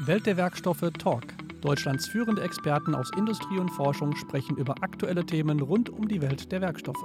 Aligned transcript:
Welt 0.00 0.26
der 0.26 0.36
Werkstoffe 0.36 0.90
Talk. 0.98 1.24
Deutschlands 1.60 2.06
führende 2.06 2.42
Experten 2.42 2.94
aus 2.94 3.10
Industrie 3.16 3.58
und 3.58 3.68
Forschung 3.68 4.14
sprechen 4.16 4.56
über 4.56 4.76
aktuelle 4.80 5.26
Themen 5.26 5.60
rund 5.60 5.90
um 5.90 6.08
die 6.08 6.22
Welt 6.22 6.50
der 6.52 6.60
Werkstoffe. 6.60 7.04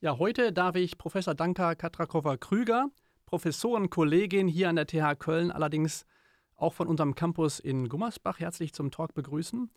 Ja, 0.00 0.18
heute 0.18 0.52
darf 0.52 0.76
ich 0.76 0.98
Professor 0.98 1.34
Danka 1.34 1.74
Katrakova-Krüger, 1.74 2.88
Professorenkollegin 3.26 4.48
hier 4.48 4.68
an 4.68 4.76
der 4.76 4.86
TH 4.86 5.18
Köln, 5.18 5.50
allerdings 5.50 6.04
auch 6.56 6.74
von 6.74 6.86
unserem 6.88 7.14
Campus 7.14 7.58
in 7.58 7.88
Gummersbach, 7.88 8.38
herzlich 8.38 8.72
zum 8.72 8.90
Talk 8.90 9.14
begrüßen. 9.14 9.70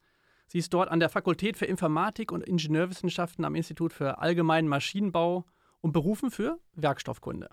Sie 0.47 0.59
ist 0.59 0.73
dort 0.73 0.89
an 0.89 0.99
der 0.99 1.09
Fakultät 1.09 1.57
für 1.57 1.65
Informatik 1.65 2.31
und 2.31 2.43
Ingenieurwissenschaften 2.43 3.45
am 3.45 3.55
Institut 3.55 3.93
für 3.93 4.19
Allgemeinen 4.19 4.67
Maschinenbau 4.67 5.45
und 5.81 5.93
berufen 5.93 6.29
für 6.29 6.59
Werkstoffkunde. 6.75 7.49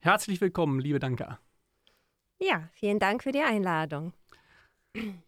Herzlich 0.00 0.40
willkommen, 0.40 0.80
liebe 0.80 0.98
Danka. 0.98 1.38
Ja, 2.42 2.68
vielen 2.72 2.98
Dank 2.98 3.22
für 3.22 3.32
die 3.32 3.42
Einladung. 3.42 4.12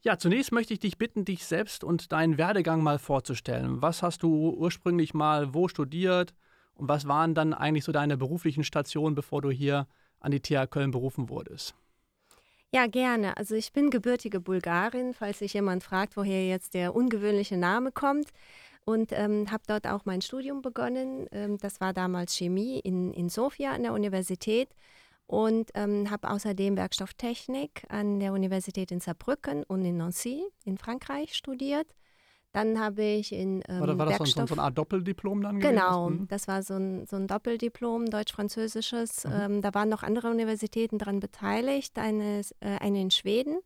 Ja, 0.03 0.19
zunächst 0.19 0.53
möchte 0.53 0.75
ich 0.75 0.81
dich 0.81 0.99
bitten, 0.99 1.25
dich 1.25 1.47
selbst 1.47 1.85
und 1.85 2.13
deinen 2.13 2.37
Werdegang 2.39 2.83
mal 2.83 2.99
vorzustellen. 2.99 3.81
Was 3.81 4.03
hast 4.03 4.23
du 4.23 4.51
ursprünglich 4.51 5.15
mal 5.15 5.55
wo 5.55 5.69
studiert 5.69 6.35
und 6.75 6.89
was 6.89 7.07
waren 7.07 7.35
dann 7.35 7.55
eigentlich 7.55 7.85
so 7.85 7.93
deine 7.93 8.17
beruflichen 8.17 8.65
Stationen, 8.65 9.15
bevor 9.15 9.41
du 9.41 9.51
hier 9.51 9.87
an 10.21 10.33
die 10.33 10.41
TH 10.41 10.67
Köln 10.71 10.91
berufen 10.91 11.29
wurdest? 11.29 11.75
Ja, 12.73 12.89
gerne. 12.89 13.37
Also 13.37 13.55
ich 13.55 13.73
bin 13.73 13.91
gebürtige 13.91 14.41
Bulgarin, 14.41 15.15
falls 15.15 15.39
sich 15.39 15.55
jemand 15.55 15.85
fragt, 15.85 16.17
woher 16.17 16.47
jetzt 16.47 16.75
der 16.75 16.95
ungewöhnliche 16.95 17.57
Name 17.57 17.93
kommt. 17.93 18.31
Und 18.85 19.13
ähm, 19.13 19.51
habe 19.51 19.63
dort 19.67 19.87
auch 19.87 20.05
mein 20.05 20.21
Studium 20.21 20.61
begonnen. 20.61 21.27
Ähm, 21.31 21.57
das 21.59 21.81
war 21.81 21.95
damals 21.95 22.37
Chemie 22.37 22.81
in, 22.81 23.15
in 23.15 23.31
Sofia 23.31 23.73
an 23.73 23.85
der 23.85 23.95
Universität 23.95 24.69
und 25.27 25.71
ähm, 25.75 26.11
habe 26.11 26.31
außerdem 26.31 26.77
Werkstofftechnik 26.77 27.85
an 27.89 28.21
der 28.21 28.33
Universität 28.33 28.91
in 28.91 29.01
Saarbrücken 29.01 29.65
und 29.65 29.85
in 29.85 29.97
Nancy 29.97 30.43
in 30.65 30.79
Frankreich 30.79 31.35
studiert. 31.35 31.87
Dann 32.53 32.79
habe 32.79 33.03
ich 33.03 33.33
in 33.33 33.65
ähm, 33.69 33.81
war, 33.81 33.99
war 33.99 34.07
das 34.07 34.21
Werkstoff 34.21 34.51
so, 34.51 34.55
ein, 34.55 34.61
Art 34.61 34.79
Doppeldiplom 34.79 35.43
dann 35.43 35.59
gewesen? 35.59 35.75
Genau, 35.75 36.11
mhm. 36.11 36.29
das 36.29 36.47
war 36.47 36.63
so 36.63 36.75
ein, 36.75 37.05
so 37.07 37.17
ein 37.17 37.27
Doppeldiplom, 37.27 38.07
deutsch-französisches. 38.07 39.25
Mhm. 39.25 39.33
Ähm, 39.33 39.63
da 39.63 39.75
waren 39.75 39.89
noch 39.89 40.05
andere 40.05 40.31
Universitäten 40.31 40.99
daran 40.99 41.19
beteiligt, 41.19 41.99
eine, 41.99 42.43
äh, 42.61 42.79
eine 42.79 43.01
in 43.01 43.11
Schweden 43.11 43.59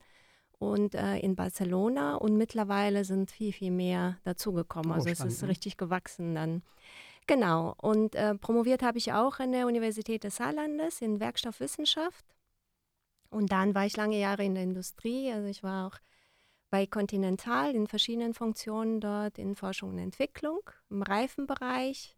und 0.59 0.95
äh, 0.95 1.19
in 1.19 1.37
Barcelona 1.37 2.17
und 2.17 2.39
mittlerweile 2.39 3.05
sind 3.05 3.31
viel, 3.31 3.53
viel 3.53 3.71
mehr 3.71 4.17
dazugekommen. 4.25 4.91
Oh, 4.91 4.95
also 4.95 5.11
es 5.11 5.21
ist 5.21 5.43
richtig 5.45 5.77
gewachsen 5.77 6.35
dann. 6.35 6.63
Genau. 7.29 7.75
Und 7.77 8.15
äh, 8.15 8.35
promoviert 8.35 8.83
habe 8.83 8.97
ich 8.97 9.13
auch 9.13 9.39
an 9.39 9.53
der 9.53 9.67
Universität 9.67 10.25
des 10.25 10.37
Saarlandes 10.37 11.03
in 11.03 11.21
Werkstoffwissenschaft. 11.21 12.25
Und 13.29 13.53
dann 13.53 13.75
war 13.75 13.85
ich 13.85 13.99
lange 13.99 14.19
Jahre 14.19 14.45
in 14.45 14.55
der 14.55 14.65
Industrie. 14.65 15.31
Also 15.31 15.47
ich 15.47 15.63
war 15.63 15.87
auch 15.87 15.99
bei 16.71 16.87
Continental 16.87 17.75
in 17.75 17.87
verschiedenen 17.87 18.33
Funktionen 18.33 19.01
dort 19.01 19.39
in 19.39 19.55
Forschung 19.55 19.91
und 19.91 19.99
Entwicklung, 19.99 20.61
im 20.89 21.03
Reifenbereich 21.03 22.17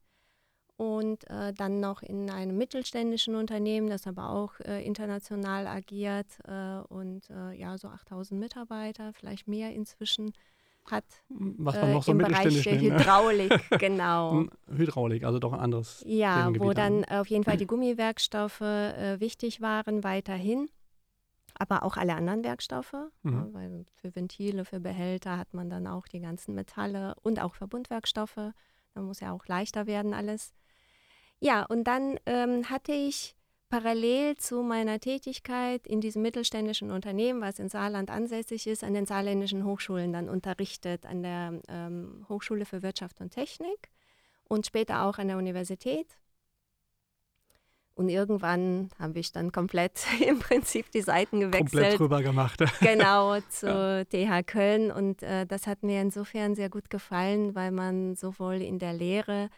und 0.77 1.29
äh, 1.29 1.53
dann 1.55 1.81
noch 1.81 2.03
in 2.03 2.31
einem 2.31 2.57
mittelständischen 2.57 3.35
Unternehmen, 3.35 3.89
das 3.89 4.07
aber 4.07 4.31
auch 4.31 4.61
äh, 4.61 4.85
international 4.85 5.67
agiert 5.67 6.29
äh, 6.45 6.79
und 6.89 7.29
äh, 7.31 7.53
ja, 7.55 7.77
so 7.79 7.89
8000 7.89 8.39
Mitarbeiter, 8.39 9.13
vielleicht 9.13 9.49
mehr 9.49 9.75
inzwischen 9.75 10.33
hat. 10.87 11.05
Was 11.29 11.77
man 11.77 11.93
noch 11.93 12.03
so 12.03 12.13
äh, 12.13 12.15
im 12.15 12.19
Bereich 12.19 12.63
der 12.63 12.75
ne? 12.75 12.81
Hydraulik, 12.81 13.71
genau. 13.79 14.47
Hydraulik, 14.69 15.25
also 15.25 15.39
doch 15.39 15.53
ein 15.53 15.61
anderes. 15.61 16.03
Ja, 16.07 16.51
wo 16.59 16.73
dann 16.73 17.05
auf 17.05 17.29
jeden 17.29 17.45
Fall 17.45 17.57
die 17.57 17.67
Gummiwerkstoffe 17.67 18.61
äh, 18.61 19.21
wichtig 19.21 19.61
waren 19.61 20.05
weiterhin. 20.05 20.69
Aber 21.59 21.83
auch 21.83 21.97
alle 21.97 22.15
anderen 22.15 22.45
Werkstoffe, 22.45 22.95
mhm. 23.23 23.33
ja, 23.33 23.49
weil 23.53 23.85
für 23.95 24.15
Ventile, 24.15 24.65
für 24.65 24.81
Behälter 24.81 25.37
hat 25.37 25.53
man 25.53 25.69
dann 25.69 25.87
auch 25.87 26.07
die 26.07 26.21
ganzen 26.21 26.55
Metalle 26.55 27.15
und 27.23 27.41
auch 27.41 27.55
Verbundwerkstoffe. 27.55 28.53
Da 28.95 29.01
muss 29.01 29.21
ja 29.21 29.33
auch 29.33 29.47
leichter 29.47 29.87
werden 29.87 30.15
alles. 30.15 30.55
Ja, 31.41 31.65
und 31.65 31.85
dann 31.85 32.19
ähm, 32.27 32.71
hatte 32.71 32.93
ich 32.93 33.35
parallel 33.71 34.37
zu 34.37 34.63
meiner 34.63 34.99
Tätigkeit 34.99 35.87
in 35.87 36.01
diesem 36.01 36.23
mittelständischen 36.23 36.91
Unternehmen, 36.91 37.41
was 37.41 37.59
in 37.59 37.69
Saarland 37.69 38.11
ansässig 38.11 38.67
ist, 38.67 38.85
an 38.85 38.95
den 38.95 39.07
saarländischen 39.07 39.65
Hochschulen 39.65 40.13
dann 40.13 40.29
unterrichtet, 40.29 41.07
an 41.07 41.23
der 41.23 41.61
ähm, 41.69 42.27
Hochschule 42.29 42.67
für 42.67 42.83
Wirtschaft 42.83 43.21
und 43.21 43.31
Technik 43.31 43.89
und 44.49 44.67
später 44.67 45.05
auch 45.05 45.19
an 45.19 45.29
der 45.29 45.39
Universität. 45.39 46.19
Und 47.95 48.09
irgendwann 48.09 48.89
habe 48.99 49.19
ich 49.19 49.31
dann 49.31 49.53
komplett 49.53 50.07
im 50.27 50.41
Prinzip 50.41 50.91
die 50.91 51.03
Seiten 51.03 51.41
gewechselt. 51.41 51.71
Komplett 51.71 51.99
drüber 51.99 52.23
gemacht. 52.23 52.61
genau, 52.81 53.39
zu 53.51 53.67
ja. 53.67 54.05
TH 54.05 54.47
Köln. 54.47 54.91
Und 54.91 55.23
äh, 55.23 55.47
das 55.47 55.67
hat 55.67 55.83
mir 55.83 56.01
insofern 56.01 56.55
sehr 56.55 56.71
gut 56.71 56.91
gefallen, 56.91 57.55
weil 57.55 57.71
man 57.71 58.17
sowohl 58.17 58.63
in 58.63 58.79
der 58.79 58.95
Lehre 58.95 59.49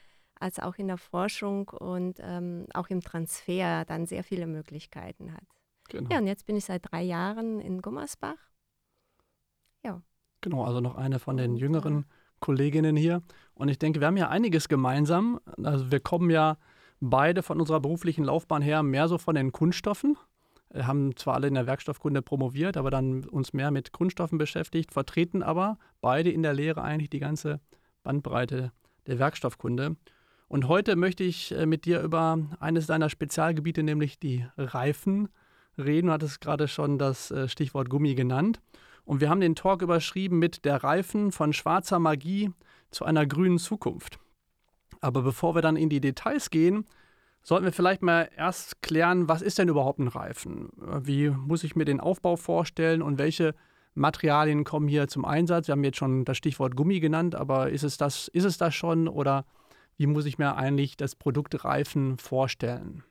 als 0.42 0.58
auch 0.58 0.76
in 0.76 0.88
der 0.88 0.98
Forschung 0.98 1.68
und 1.68 2.18
ähm, 2.20 2.66
auch 2.74 2.88
im 2.88 3.00
Transfer 3.00 3.84
dann 3.84 4.06
sehr 4.06 4.24
viele 4.24 4.46
Möglichkeiten 4.46 5.32
hat. 5.32 5.44
Genau. 5.88 6.10
Ja, 6.10 6.18
und 6.18 6.26
jetzt 6.26 6.46
bin 6.46 6.56
ich 6.56 6.64
seit 6.64 6.90
drei 6.90 7.02
Jahren 7.02 7.60
in 7.60 7.80
Gummersbach. 7.80 8.36
Ja. 9.84 10.02
Genau, 10.40 10.64
also 10.64 10.80
noch 10.80 10.96
eine 10.96 11.20
von 11.20 11.36
den 11.36 11.56
jüngeren 11.56 12.06
Kolleginnen 12.40 12.96
hier. 12.96 13.22
Und 13.54 13.68
ich 13.68 13.78
denke, 13.78 14.00
wir 14.00 14.08
haben 14.08 14.16
ja 14.16 14.28
einiges 14.28 14.68
gemeinsam. 14.68 15.40
Also 15.62 15.92
wir 15.92 16.00
kommen 16.00 16.30
ja 16.30 16.56
beide 17.00 17.42
von 17.42 17.60
unserer 17.60 17.80
beruflichen 17.80 18.24
Laufbahn 18.24 18.62
her 18.62 18.82
mehr 18.82 19.06
so 19.08 19.18
von 19.18 19.36
den 19.36 19.52
Kunststoffen. 19.52 20.16
Wir 20.70 20.86
haben 20.86 21.16
zwar 21.16 21.34
alle 21.34 21.48
in 21.48 21.54
der 21.54 21.66
Werkstoffkunde 21.66 22.22
promoviert, 22.22 22.76
aber 22.76 22.90
dann 22.90 23.24
uns 23.26 23.52
mehr 23.52 23.70
mit 23.70 23.92
Kunststoffen 23.92 24.38
beschäftigt, 24.38 24.92
vertreten 24.92 25.42
aber 25.42 25.78
beide 26.00 26.30
in 26.30 26.42
der 26.42 26.54
Lehre 26.54 26.82
eigentlich 26.82 27.10
die 27.10 27.18
ganze 27.20 27.60
Bandbreite 28.02 28.72
der 29.06 29.18
Werkstoffkunde. 29.18 29.96
Und 30.52 30.68
heute 30.68 30.96
möchte 30.96 31.24
ich 31.24 31.52
äh, 31.52 31.64
mit 31.64 31.86
dir 31.86 32.02
über 32.02 32.38
eines 32.60 32.86
deiner 32.86 33.08
Spezialgebiete, 33.08 33.82
nämlich 33.82 34.18
die 34.18 34.44
Reifen, 34.58 35.30
reden. 35.78 36.08
Du 36.08 36.12
hattest 36.12 36.42
gerade 36.42 36.68
schon 36.68 36.98
das 36.98 37.30
äh, 37.30 37.48
Stichwort 37.48 37.88
Gummi 37.88 38.14
genannt. 38.14 38.60
Und 39.06 39.22
wir 39.22 39.30
haben 39.30 39.40
den 39.40 39.54
Talk 39.54 39.80
überschrieben 39.80 40.38
mit 40.38 40.66
der 40.66 40.84
Reifen 40.84 41.32
von 41.32 41.54
schwarzer 41.54 41.98
Magie 41.98 42.50
zu 42.90 43.06
einer 43.06 43.24
grünen 43.24 43.58
Zukunft. 43.58 44.18
Aber 45.00 45.22
bevor 45.22 45.54
wir 45.54 45.62
dann 45.62 45.76
in 45.76 45.88
die 45.88 46.02
Details 46.02 46.50
gehen, 46.50 46.84
sollten 47.42 47.64
wir 47.64 47.72
vielleicht 47.72 48.02
mal 48.02 48.28
erst 48.36 48.82
klären, 48.82 49.28
was 49.28 49.40
ist 49.40 49.58
denn 49.58 49.70
überhaupt 49.70 50.00
ein 50.00 50.08
Reifen? 50.08 50.68
Wie 50.76 51.30
muss 51.30 51.64
ich 51.64 51.76
mir 51.76 51.86
den 51.86 51.98
Aufbau 51.98 52.36
vorstellen 52.36 53.00
und 53.00 53.16
welche 53.16 53.54
Materialien 53.94 54.64
kommen 54.64 54.86
hier 54.86 55.08
zum 55.08 55.24
Einsatz? 55.24 55.68
Wir 55.68 55.72
haben 55.72 55.84
jetzt 55.84 55.96
schon 55.96 56.26
das 56.26 56.36
Stichwort 56.36 56.76
Gummi 56.76 57.00
genannt, 57.00 57.34
aber 57.34 57.70
ist 57.70 57.84
es 57.84 57.96
das, 57.96 58.28
ist 58.28 58.44
es 58.44 58.58
das 58.58 58.74
schon 58.74 59.08
oder 59.08 59.46
wie 59.96 60.06
muss 60.06 60.26
ich 60.26 60.38
mir 60.38 60.56
eigentlich 60.56 60.96
das 60.96 61.14
Produkt 61.14 61.64
Reifen 61.64 62.18
vorstellen? 62.18 63.04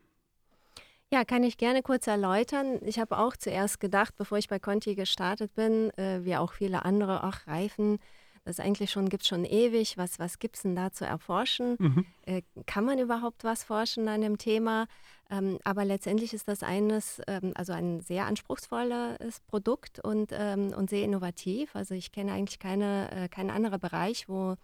Ja, 1.13 1.25
kann 1.25 1.43
ich 1.43 1.57
gerne 1.57 1.81
kurz 1.83 2.07
erläutern. 2.07 2.79
Ich 2.85 2.97
habe 2.97 3.17
auch 3.17 3.35
zuerst 3.35 3.81
gedacht, 3.81 4.15
bevor 4.15 4.37
ich 4.37 4.47
bei 4.47 4.59
Conti 4.59 4.95
gestartet 4.95 5.53
bin, 5.55 5.89
äh, 5.97 6.23
wie 6.23 6.37
auch 6.37 6.53
viele 6.53 6.85
andere, 6.85 7.21
ach, 7.23 7.47
Reifen, 7.47 7.99
das 8.45 8.59
eigentlich 8.59 8.89
schon 8.89 9.09
gibt 9.09 9.25
schon 9.25 9.45
ewig. 9.45 9.97
Was, 9.97 10.19
was 10.19 10.39
gibt 10.39 10.55
es 10.55 10.63
denn 10.63 10.75
da 10.75 10.91
zu 10.91 11.05
erforschen? 11.05 11.75
Mhm. 11.79 12.05
Äh, 12.25 12.41
kann 12.65 12.85
man 12.85 12.97
überhaupt 12.97 13.43
was 13.43 13.63
forschen 13.63 14.07
an 14.07 14.21
dem 14.21 14.37
Thema? 14.37 14.87
Ähm, 15.29 15.59
aber 15.63 15.85
letztendlich 15.85 16.33
ist 16.33 16.47
das 16.47 16.63
eines, 16.63 17.21
ähm, 17.27 17.51
also 17.55 17.73
ein 17.73 18.01
sehr 18.01 18.25
anspruchsvolles 18.25 19.41
Produkt 19.47 19.99
und, 19.99 20.31
ähm, 20.33 20.73
und 20.75 20.89
sehr 20.89 21.03
innovativ. 21.03 21.75
Also 21.75 21.93
ich 21.93 22.11
kenne 22.11 22.31
eigentlich 22.31 22.59
keine, 22.59 23.11
äh, 23.11 23.29
keinen 23.29 23.51
anderen 23.51 23.79
Bereich, 23.79 24.27
wo 24.27 24.55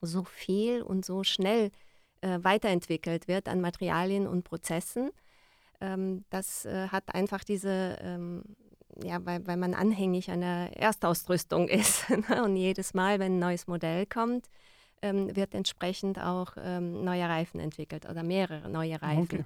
so 0.00 0.24
viel 0.24 0.82
und 0.82 1.04
so 1.04 1.24
schnell 1.24 1.70
äh, 2.20 2.38
weiterentwickelt 2.42 3.28
wird 3.28 3.48
an 3.48 3.60
Materialien 3.60 4.26
und 4.26 4.44
Prozessen. 4.44 5.10
Ähm, 5.80 6.24
das 6.30 6.64
äh, 6.64 6.88
hat 6.88 7.14
einfach 7.14 7.44
diese, 7.44 7.98
ähm, 8.00 8.42
ja, 9.02 9.24
weil, 9.24 9.46
weil 9.46 9.56
man 9.56 9.74
anhängig 9.74 10.30
an 10.30 10.40
der 10.40 10.76
Erstausrüstung 10.76 11.68
ist. 11.68 12.08
Ne? 12.10 12.42
und 12.42 12.56
jedes 12.56 12.94
Mal, 12.94 13.18
wenn 13.18 13.36
ein 13.36 13.38
neues 13.38 13.66
Modell 13.66 14.06
kommt, 14.06 14.48
ähm, 15.02 15.34
wird 15.36 15.54
entsprechend 15.54 16.18
auch 16.18 16.56
ähm, 16.56 17.04
neue 17.04 17.28
Reifen 17.28 17.60
entwickelt 17.60 18.08
oder 18.08 18.22
mehrere 18.22 18.68
neue 18.68 19.00
Reifen. 19.00 19.40
Okay. 19.40 19.44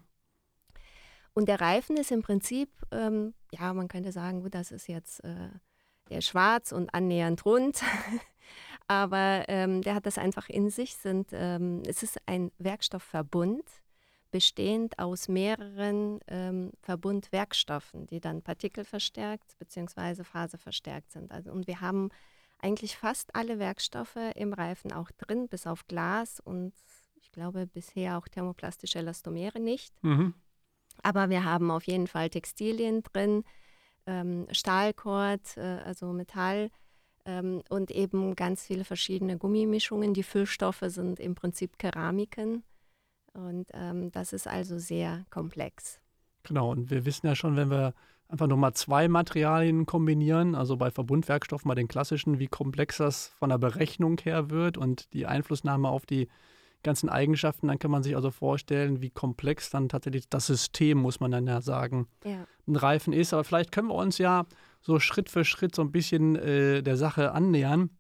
Und 1.35 1.49
der 1.49 1.61
Reifen 1.61 1.97
ist 1.97 2.11
im 2.11 2.23
Prinzip, 2.23 2.71
ähm, 2.91 3.35
ja, 3.53 3.73
man 3.73 3.89
könnte 3.89 4.13
sagen, 4.13 4.43
gut, 4.43 4.55
das 4.55 4.71
ist 4.71 4.87
jetzt 4.87 5.25
äh, 5.25 5.49
der 6.11 6.21
schwarz 6.21 6.73
und 6.73 6.95
annähernd 6.95 7.45
rund. 7.45 7.83
aber 8.89 9.45
ähm, 9.49 9.83
der 9.83 9.95
hat 9.95 10.07
das 10.07 10.19
einfach 10.19 10.49
in 10.49 10.71
sich. 10.71 10.97
Sind, 10.97 11.31
ähm, 11.33 11.83
es 11.87 12.03
ist 12.03 12.19
ein 12.27 12.51
Werkstoffverbund, 12.59 13.65
bestehend 14.31 14.99
aus 14.99 15.29
mehreren 15.29 16.21
ähm, 16.27 16.73
Verbundwerkstoffen, 16.81 18.07
die 18.07 18.21
dann 18.21 18.43
partikelverstärkt 18.43 19.59
bzw. 19.59 20.25
faserverstärkt 20.25 21.13
sind. 21.13 21.31
Also, 21.31 21.53
und 21.53 21.67
wir 21.67 21.81
haben 21.81 22.11
eigentlich 22.59 22.97
fast 22.97 23.35
alle 23.35 23.59
Werkstoffe 23.59 24.17
im 24.35 24.53
Reifen 24.53 24.93
auch 24.93 25.11
drin, 25.13 25.49
bis 25.49 25.67
auf 25.67 25.87
Glas 25.87 26.41
und 26.41 26.73
ich 27.17 27.31
glaube 27.33 27.67
bisher 27.67 28.17
auch 28.19 28.29
thermoplastische 28.29 28.99
Elastomere 28.99 29.61
nicht. 29.61 29.93
Mhm. 30.03 30.35
Aber 31.03 31.29
wir 31.29 31.45
haben 31.45 31.71
auf 31.71 31.87
jeden 31.87 32.07
Fall 32.07 32.31
Textilien 32.31 33.03
drin, 33.03 33.45
ähm, 34.07 34.47
Stahlkord, 34.51 35.57
äh, 35.57 35.81
also 35.85 36.13
Metall 36.13 36.71
ähm, 37.25 37.63
und 37.69 37.91
eben 37.91 38.35
ganz 38.35 38.65
viele 38.65 38.85
verschiedene 38.85 39.39
Gummimischungen. 39.39 40.15
Die 40.15 40.23
Füllstoffe 40.23 40.85
sind 40.87 41.21
im 41.21 41.35
Prinzip 41.35 41.79
Keramiken 41.79 42.65
und 43.33 43.67
ähm, 43.73 44.11
das 44.13 44.33
ist 44.33 44.47
also 44.47 44.79
sehr 44.79 45.25
komplex. 45.31 46.01
Genau, 46.43 46.71
und 46.71 46.91
wir 46.91 47.05
wissen 47.05 47.27
ja 47.27 47.35
schon, 47.35 47.57
wenn 47.57 47.71
wir 47.71 47.95
einfach 48.29 48.47
nur 48.47 48.59
mal 48.59 48.75
zwei 48.75 49.09
Materialien 49.09 49.87
kombinieren, 49.87 50.55
also 50.55 50.77
bei 50.77 50.91
Verbundwerkstoffen 50.91 51.69
mal 51.69 51.75
den 51.75 51.89
klassischen, 51.89 52.39
wie 52.39 52.49
komplex 52.49 52.97
das 52.97 53.29
von 53.39 53.51
der 53.51 53.59
Berechnung 53.59 54.19
her 54.19 54.51
wird 54.51 54.79
und 54.79 55.13
die 55.13 55.27
Einflussnahme 55.27 55.89
auf 55.89 56.07
die 56.07 56.29
ganzen 56.83 57.09
Eigenschaften, 57.09 57.69
dann 57.69 57.79
kann 57.79 57.91
man 57.91 58.03
sich 58.03 58.17
also 58.17 58.31
vorstellen, 58.31 59.03
wie 59.03 59.11
komplex 59.11 59.71
dann 59.71 59.89
tatsächlich 59.89 60.29
das 60.29 60.47
System, 60.47 60.99
muss 60.99 61.21
man 61.21 61.31
dann 61.31 61.47
ja 61.47 61.61
sagen, 61.61 62.09
ja. 62.25 62.45
ein 62.67 62.77
Reifen 62.77 63.13
ist. 63.13 63.33
Aber 63.33 63.45
vielleicht 63.45 63.71
können 63.71 63.89
wir 63.89 63.95
uns 63.95 64.19
ja 64.19 64.47
so 64.83 64.99
Schritt 64.99 65.31
für 65.31 65.45
Schritt 65.45 65.75
so 65.75 65.83
ein 65.83 65.93
bisschen 65.93 66.37
äh, 66.37 66.83
der 66.83 66.97
Sache 66.97 67.33
annähern. 67.33 67.91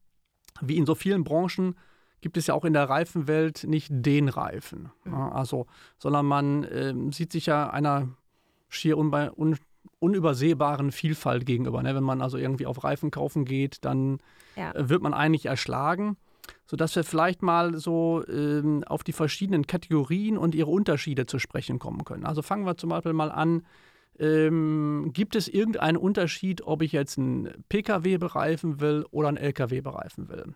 Wie 0.61 0.76
in 0.76 0.87
so 0.87 0.94
vielen 0.94 1.25
Branchen 1.25 1.76
gibt 2.20 2.37
es 2.37 2.46
ja 2.46 2.55
auch 2.55 2.64
in 2.64 2.73
der 2.73 2.88
Reifenwelt 2.88 3.64
nicht 3.64 3.88
den 3.90 4.29
Reifen. 4.29 4.90
Mhm. 5.05 5.12
Ja, 5.12 5.32
also, 5.32 5.67
sondern 5.99 6.26
man 6.26 6.64
äh, 6.64 6.94
sieht 7.12 7.32
sich 7.32 7.46
ja 7.46 7.70
einer 7.70 8.08
schier 8.69 8.99
unbe 8.99 9.32
un 9.37 9.56
unübersehbaren 9.99 10.90
Vielfalt 10.90 11.46
gegenüber. 11.46 11.82
Ne? 11.82 11.94
Wenn 11.94 12.02
man 12.02 12.23
also 12.23 12.37
irgendwie 12.37 12.67
auf 12.67 12.82
Reifen 12.82 13.12
kaufen 13.12 13.44
geht, 13.44 13.84
dann 13.84 14.19
ja. 14.56 14.73
Äh, 14.73 14.88
wird 14.88 15.02
man 15.02 15.14
eigentlich 15.14 15.46
erschlagen 15.46 16.17
sodass 16.67 16.96
wir 16.96 17.05
vielleicht 17.05 17.43
mal 17.43 17.76
so 17.76 18.25
ähm, 18.29 18.84
auf 18.84 19.05
die 19.05 19.12
verschiedenen 19.12 19.67
Kategorien 19.67 20.38
und 20.38 20.55
ihre 20.55 20.70
Unterschiede 20.70 21.26
zu 21.26 21.38
sprechen 21.38 21.79
kommen 21.79 22.05
können. 22.05 22.25
Also 22.25 22.43
fangen 22.43 22.67
wir 22.67 22.76
zum 22.76 22.90
Beispiel 22.90 23.12
mal 23.12 23.31
an. 23.31 23.64
Ähm, 24.19 25.11
gibt 25.12 25.37
es 25.37 25.49
irgendeinen 25.49 25.97
Unterschied, 25.97 26.62
ob 26.62 26.82
ich 26.82 26.93
jetzt 26.93 27.19
einen 27.19 27.64
Pkw 27.69 28.19
bereifen 28.19 28.81
will 28.81 29.06
oder 29.11 29.29
einen 29.29 29.37
Lkw 29.38 29.81
bereifen 29.81 30.29
will? 30.29 30.55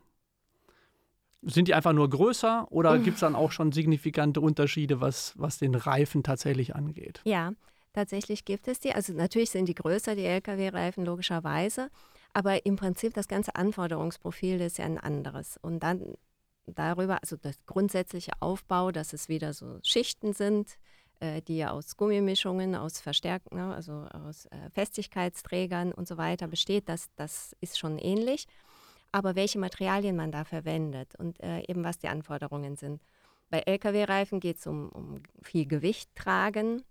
Sind 1.43 1.69
die 1.69 1.75
einfach 1.75 1.93
nur 1.93 2.11
größer 2.11 2.67
oder 2.71 2.99
gibt 2.99 3.15
es 3.15 3.21
dann 3.21 3.37
auch 3.37 3.53
schon 3.53 3.71
signifikante 3.71 4.41
Unterschiede, 4.41 5.01
was, 5.01 5.33
was 5.37 5.59
den 5.59 5.75
Reifen 5.75 6.23
tatsächlich 6.23 6.75
angeht? 6.75 7.21
Ja, 7.25 7.53
tatsächlich 7.93 8.45
gibt 8.45 8.67
es 8.69 8.81
die. 8.81 8.93
Also 8.93 9.13
natürlich 9.13 9.51
sind 9.51 9.69
die 9.69 9.75
größer, 9.75 10.17
die 10.17 10.25
Lkw-Reifen 10.25 11.05
logischerweise. 11.05 11.91
Aber 12.35 12.67
im 12.67 12.77
Prinzip 12.77 13.15
das 13.15 13.29
ganze 13.29 13.55
Anforderungsprofil 13.55 14.61
ist 14.61 14.79
ja 14.79 14.85
ein 14.85 14.99
anderes. 14.99 15.57
Und 15.63 15.83
dann 15.83 16.17
darüber, 16.67 17.19
also 17.23 17.37
das 17.37 17.57
grundsätzliche 17.65 18.33
Aufbau, 18.41 18.91
dass 18.91 19.13
es 19.13 19.29
wieder 19.29 19.53
so 19.53 19.79
Schichten 19.83 20.33
sind, 20.33 20.77
äh, 21.21 21.43
die 21.43 21.65
aus 21.65 21.97
Gummimischungen, 21.97 22.75
aus 22.75 23.01
Verstärken, 23.01 23.57
ne, 23.57 23.75
also 23.75 24.07
aus 24.13 24.47
äh, 24.47 24.71
Festigkeitsträgern 24.73 25.93
und 25.93 26.09
so 26.09 26.17
weiter 26.17 26.49
besteht, 26.49 26.89
das, 26.89 27.09
das 27.17 27.57
ist 27.61 27.79
schon 27.79 27.99
ähnlich. 27.99 28.47
Aber 29.13 29.37
welche 29.37 29.59
Materialien 29.59 30.17
man 30.17 30.33
da 30.33 30.45
verwendet 30.45 31.15
und 31.17 31.41
äh, 31.43 31.61
eben 31.69 31.85
was 31.85 31.99
die 31.99 32.09
Anforderungen 32.09 32.77
sind. 32.77 33.01
Bei 33.49 33.61
Lkw-Reifen 33.61 34.41
geht 34.41 34.59
es 34.59 34.67
um, 34.67 34.89
um 34.91 35.23
viel 35.43 35.67
Gewicht 35.67 36.15
tragen 36.17 36.83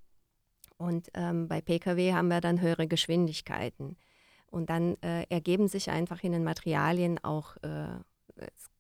und 0.77 1.09
ähm, 1.13 1.47
bei 1.47 1.61
Pkw 1.61 2.13
haben 2.13 2.27
wir 2.27 2.41
dann 2.41 2.61
höhere 2.61 2.87
Geschwindigkeiten. 2.87 3.97
Und 4.47 4.69
dann 4.69 4.95
äh, 5.01 5.23
ergeben 5.29 5.67
sich 5.67 5.89
einfach 5.89 6.23
in 6.23 6.31
den 6.31 6.43
Materialien 6.43 7.21
auch 7.23 7.57
äh, 7.57 7.87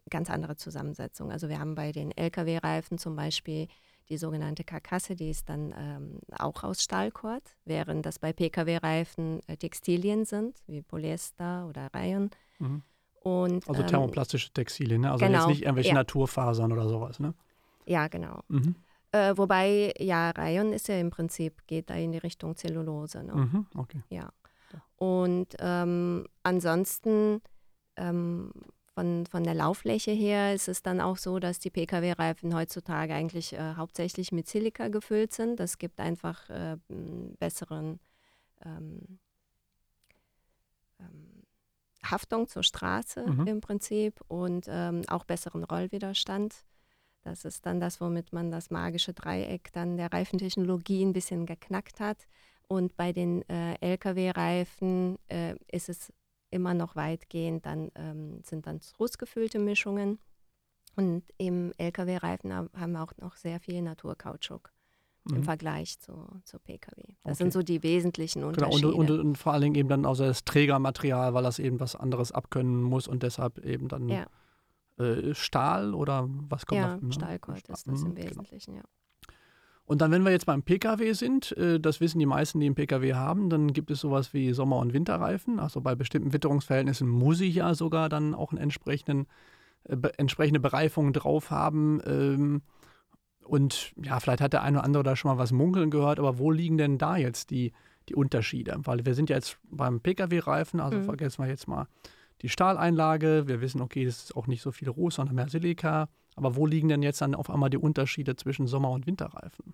ganz 0.09 0.29
andere 0.29 0.55
Zusammensetzungen. 0.55 1.31
Also 1.31 1.49
wir 1.49 1.59
haben 1.59 1.75
bei 1.75 1.91
den 1.91 2.11
Lkw-Reifen 2.11 2.97
zum 2.97 3.15
Beispiel 3.15 3.67
die 4.09 4.17
sogenannte 4.17 4.63
Karkasse, 4.63 5.15
die 5.15 5.29
ist 5.29 5.49
dann 5.49 5.73
ähm, 5.77 6.19
auch 6.37 6.63
aus 6.63 6.83
Stahlkord, 6.83 7.43
während 7.65 8.05
das 8.05 8.19
bei 8.19 8.33
Pkw-Reifen 8.33 9.41
äh, 9.47 9.57
Textilien 9.57 10.25
sind, 10.25 10.61
wie 10.67 10.81
Polyester 10.81 11.67
oder 11.67 11.89
Rayon. 11.93 12.29
Mhm. 12.59 12.83
Und, 13.21 13.67
also 13.67 13.81
ähm, 13.81 13.87
thermoplastische 13.87 14.51
Textilien, 14.51 15.01
ne? 15.01 15.11
also 15.11 15.25
genau, 15.25 15.39
jetzt 15.39 15.47
nicht 15.47 15.63
irgendwelche 15.63 15.89
ja. 15.89 15.95
Naturfasern 15.95 16.71
oder 16.71 16.87
sowas, 16.87 17.19
ne? 17.19 17.33
Ja, 17.87 18.07
genau. 18.07 18.41
Mhm. 18.49 18.75
Äh, 19.11 19.37
wobei, 19.37 19.93
ja, 19.97 20.31
Rayon 20.31 20.73
ist 20.73 20.87
ja 20.87 20.99
im 20.99 21.09
Prinzip, 21.09 21.65
geht 21.67 21.89
da 21.89 21.95
in 21.95 22.11
die 22.11 22.17
Richtung 22.17 22.55
Zellulose. 22.55 23.23
Ne? 23.23 23.35
Mhm, 23.35 23.67
okay. 23.75 24.03
Ja. 24.09 24.29
Und 24.97 25.55
ähm, 25.59 26.25
ansonsten 26.43 27.41
ähm, 27.95 28.51
von, 28.95 29.25
von 29.25 29.43
der 29.43 29.53
Lauffläche 29.53 30.11
her 30.11 30.55
ist 30.55 30.69
es 30.69 30.81
dann 30.81 31.01
auch 31.01 31.17
so, 31.17 31.39
dass 31.39 31.59
die 31.59 31.69
Pkw-Reifen 31.69 32.55
heutzutage 32.55 33.13
eigentlich 33.13 33.51
äh, 33.51 33.75
hauptsächlich 33.75 34.31
mit 34.31 34.47
Silika 34.47 34.87
gefüllt 34.87 35.33
sind. 35.33 35.59
Das 35.59 35.77
gibt 35.77 35.99
einfach 35.99 36.49
äh, 36.49 36.77
besseren 37.37 37.99
ähm, 38.65 39.19
ähm, 41.01 41.43
Haftung 42.05 42.47
zur 42.47 42.63
Straße 42.63 43.25
mhm. 43.27 43.47
im 43.47 43.61
Prinzip 43.61 44.21
und 44.29 44.65
ähm, 44.69 45.01
auch 45.07 45.25
besseren 45.25 45.65
Rollwiderstand. 45.65 46.55
Das 47.23 47.43
ist 47.43 47.65
dann 47.65 47.81
das, 47.81 47.99
womit 47.99 48.31
man 48.31 48.49
das 48.49 48.69
magische 48.69 49.13
Dreieck 49.13 49.73
dann 49.73 49.97
der 49.97 50.13
Reifentechnologie 50.13 51.03
ein 51.03 51.11
bisschen 51.11 51.45
geknackt 51.45 51.99
hat. 51.99 52.27
Und 52.67 52.95
bei 52.95 53.11
den 53.11 53.47
äh, 53.49 53.75
Lkw-Reifen 53.81 55.17
äh, 55.27 55.55
ist 55.69 55.89
es 55.89 56.13
immer 56.51 56.73
noch 56.73 56.95
weitgehend, 56.95 57.65
dann 57.65 57.91
ähm, 57.95 58.41
sind 58.43 58.67
dann 58.67 58.79
rußgefüllte 58.99 59.59
Mischungen. 59.59 60.19
Und 60.95 61.23
im 61.37 61.73
Lkw-Reifen 61.77 62.53
haben 62.53 62.91
wir 62.93 63.03
auch 63.03 63.11
noch 63.17 63.35
sehr 63.35 63.59
viel 63.59 63.81
Naturkautschuk 63.81 64.71
mhm. 65.25 65.37
im 65.37 65.43
Vergleich 65.43 65.99
zu, 65.99 66.27
zu 66.43 66.59
Pkw. 66.59 67.01
Das 67.23 67.31
okay. 67.31 67.35
sind 67.35 67.53
so 67.53 67.61
die 67.61 67.83
wesentlichen 67.83 68.43
Unterschiede. 68.43 68.87
Genau, 68.87 68.97
und, 68.97 69.09
und, 69.09 69.19
und, 69.19 69.37
vor 69.37 69.53
allen 69.53 69.63
Dingen 69.63 69.75
eben 69.75 69.89
dann 69.89 70.05
auch 70.05 70.17
das 70.17 70.45
Trägermaterial, 70.45 71.33
weil 71.33 71.43
das 71.43 71.59
eben 71.59 71.79
was 71.79 71.95
anderes 71.95 72.31
abkönnen 72.31 72.81
muss 72.81 73.07
und 73.07 73.23
deshalb 73.23 73.59
eben 73.59 73.87
dann 73.87 74.07
ja. 74.09 74.25
äh, 74.97 75.33
Stahl 75.33 75.93
oder 75.93 76.27
was 76.27 76.65
kommt 76.65 76.79
Ja, 76.79 76.95
noch, 76.95 77.01
ne? 77.01 77.13
Stahlkord 77.13 77.57
ist 77.57 77.69
das 77.69 77.85
im 77.85 77.93
mhm, 77.93 78.15
genau. 78.15 78.29
Wesentlichen, 78.29 78.73
genau. 78.75 78.83
ja. 78.85 79.04
Und 79.85 80.01
dann, 80.01 80.11
wenn 80.11 80.23
wir 80.23 80.31
jetzt 80.31 80.47
beim 80.47 80.63
Pkw 80.63 81.13
sind, 81.13 81.55
äh, 81.57 81.79
das 81.79 82.01
wissen 82.01 82.19
die 82.19 82.25
meisten, 82.25 82.59
die 82.59 82.65
einen 82.65 82.75
Pkw 82.75 83.13
haben, 83.13 83.49
dann 83.49 83.71
gibt 83.71 83.91
es 83.91 83.99
sowas 83.99 84.33
wie 84.33 84.51
Sommer- 84.53 84.79
und 84.79 84.93
Winterreifen. 84.93 85.59
Also 85.59 85.79
bei 85.79 85.93
bestimmten 85.93 86.33
Witterungsverhältnissen 86.33 87.07
muss 87.07 87.39
ich 87.39 87.55
ja 87.55 87.73
sogar 87.75 88.09
dann 88.09 88.33
auch 88.33 88.51
entsprechenden, 88.53 89.27
äh, 89.83 89.97
entsprechende 90.17 90.59
Bereifung 90.59 91.13
drauf 91.13 91.51
haben. 91.51 92.01
Ähm, 92.05 92.61
und 93.43 93.93
ja, 94.03 94.19
vielleicht 94.19 94.41
hat 94.41 94.53
der 94.53 94.63
eine 94.63 94.79
oder 94.79 94.85
andere 94.85 95.03
da 95.03 95.15
schon 95.15 95.29
mal 95.29 95.37
was 95.37 95.51
munkeln 95.51 95.91
gehört, 95.91 96.17
aber 96.17 96.39
wo 96.39 96.49
liegen 96.49 96.79
denn 96.79 96.97
da 96.97 97.15
jetzt 97.15 97.51
die, 97.51 97.71
die 98.09 98.15
Unterschiede? 98.15 98.75
Weil 98.79 99.05
wir 99.05 99.13
sind 99.13 99.29
ja 99.29 99.35
jetzt 99.35 99.59
beim 99.69 100.01
Pkw-Reifen, 100.01 100.79
also 100.79 100.97
mhm. 100.97 101.03
vergessen 101.03 101.43
wir 101.43 101.49
jetzt 101.49 101.67
mal 101.67 101.87
die 102.41 102.49
Stahleinlage. 102.49 103.47
Wir 103.47 103.61
wissen, 103.61 103.81
okay, 103.81 104.03
das 104.03 104.23
ist 104.23 104.35
auch 104.35 104.47
nicht 104.47 104.63
so 104.63 104.71
viel 104.71 104.89
Ruß, 104.89 105.15
sondern 105.15 105.35
mehr 105.35 105.47
Silika. 105.47 106.09
Aber 106.35 106.55
wo 106.55 106.65
liegen 106.65 106.89
denn 106.89 107.03
jetzt 107.03 107.21
dann 107.21 107.35
auf 107.35 107.49
einmal 107.49 107.69
die 107.69 107.77
Unterschiede 107.77 108.35
zwischen 108.35 108.67
Sommer- 108.67 108.91
und 108.91 109.07
Winterreifen? 109.07 109.73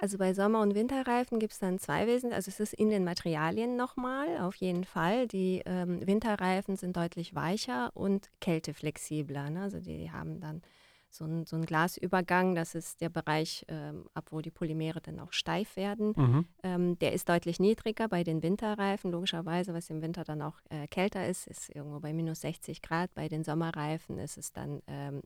Also 0.00 0.16
bei 0.16 0.32
Sommer- 0.32 0.60
und 0.60 0.76
Winterreifen 0.76 1.40
gibt 1.40 1.52
es 1.52 1.58
dann 1.58 1.78
zwei 1.80 2.06
Wesen. 2.06 2.32
Also 2.32 2.50
es 2.50 2.60
ist 2.60 2.72
in 2.72 2.88
den 2.88 3.02
Materialien 3.02 3.76
nochmal, 3.76 4.38
auf 4.38 4.54
jeden 4.56 4.84
Fall. 4.84 5.26
Die 5.26 5.62
ähm, 5.66 6.06
Winterreifen 6.06 6.76
sind 6.76 6.96
deutlich 6.96 7.34
weicher 7.34 7.90
und 7.94 8.30
kälteflexibler. 8.40 9.50
Ne? 9.50 9.62
Also 9.62 9.80
die 9.80 10.12
haben 10.12 10.40
dann 10.40 10.62
so 11.10 11.24
einen 11.24 11.46
so 11.46 11.58
Glasübergang. 11.60 12.54
Das 12.54 12.76
ist 12.76 13.00
der 13.00 13.08
Bereich, 13.08 13.64
ähm, 13.66 14.04
ab 14.14 14.26
wo 14.30 14.40
die 14.40 14.52
Polymere 14.52 15.00
dann 15.00 15.18
auch 15.18 15.32
steif 15.32 15.74
werden. 15.74 16.12
Mhm. 16.16 16.46
Ähm, 16.62 16.98
der 17.00 17.12
ist 17.12 17.28
deutlich 17.28 17.58
niedriger 17.58 18.06
bei 18.06 18.22
den 18.22 18.42
Winterreifen, 18.42 19.10
logischerweise, 19.10 19.74
was 19.74 19.90
im 19.90 20.00
Winter 20.00 20.22
dann 20.22 20.42
auch 20.42 20.60
äh, 20.70 20.86
kälter 20.86 21.26
ist, 21.26 21.48
ist 21.48 21.74
irgendwo 21.74 21.98
bei 21.98 22.12
minus 22.12 22.42
60 22.42 22.82
Grad. 22.82 23.12
Bei 23.14 23.28
den 23.28 23.42
Sommerreifen 23.42 24.18
ist 24.18 24.38
es 24.38 24.52
dann 24.52 24.80
ähm, 24.86 25.22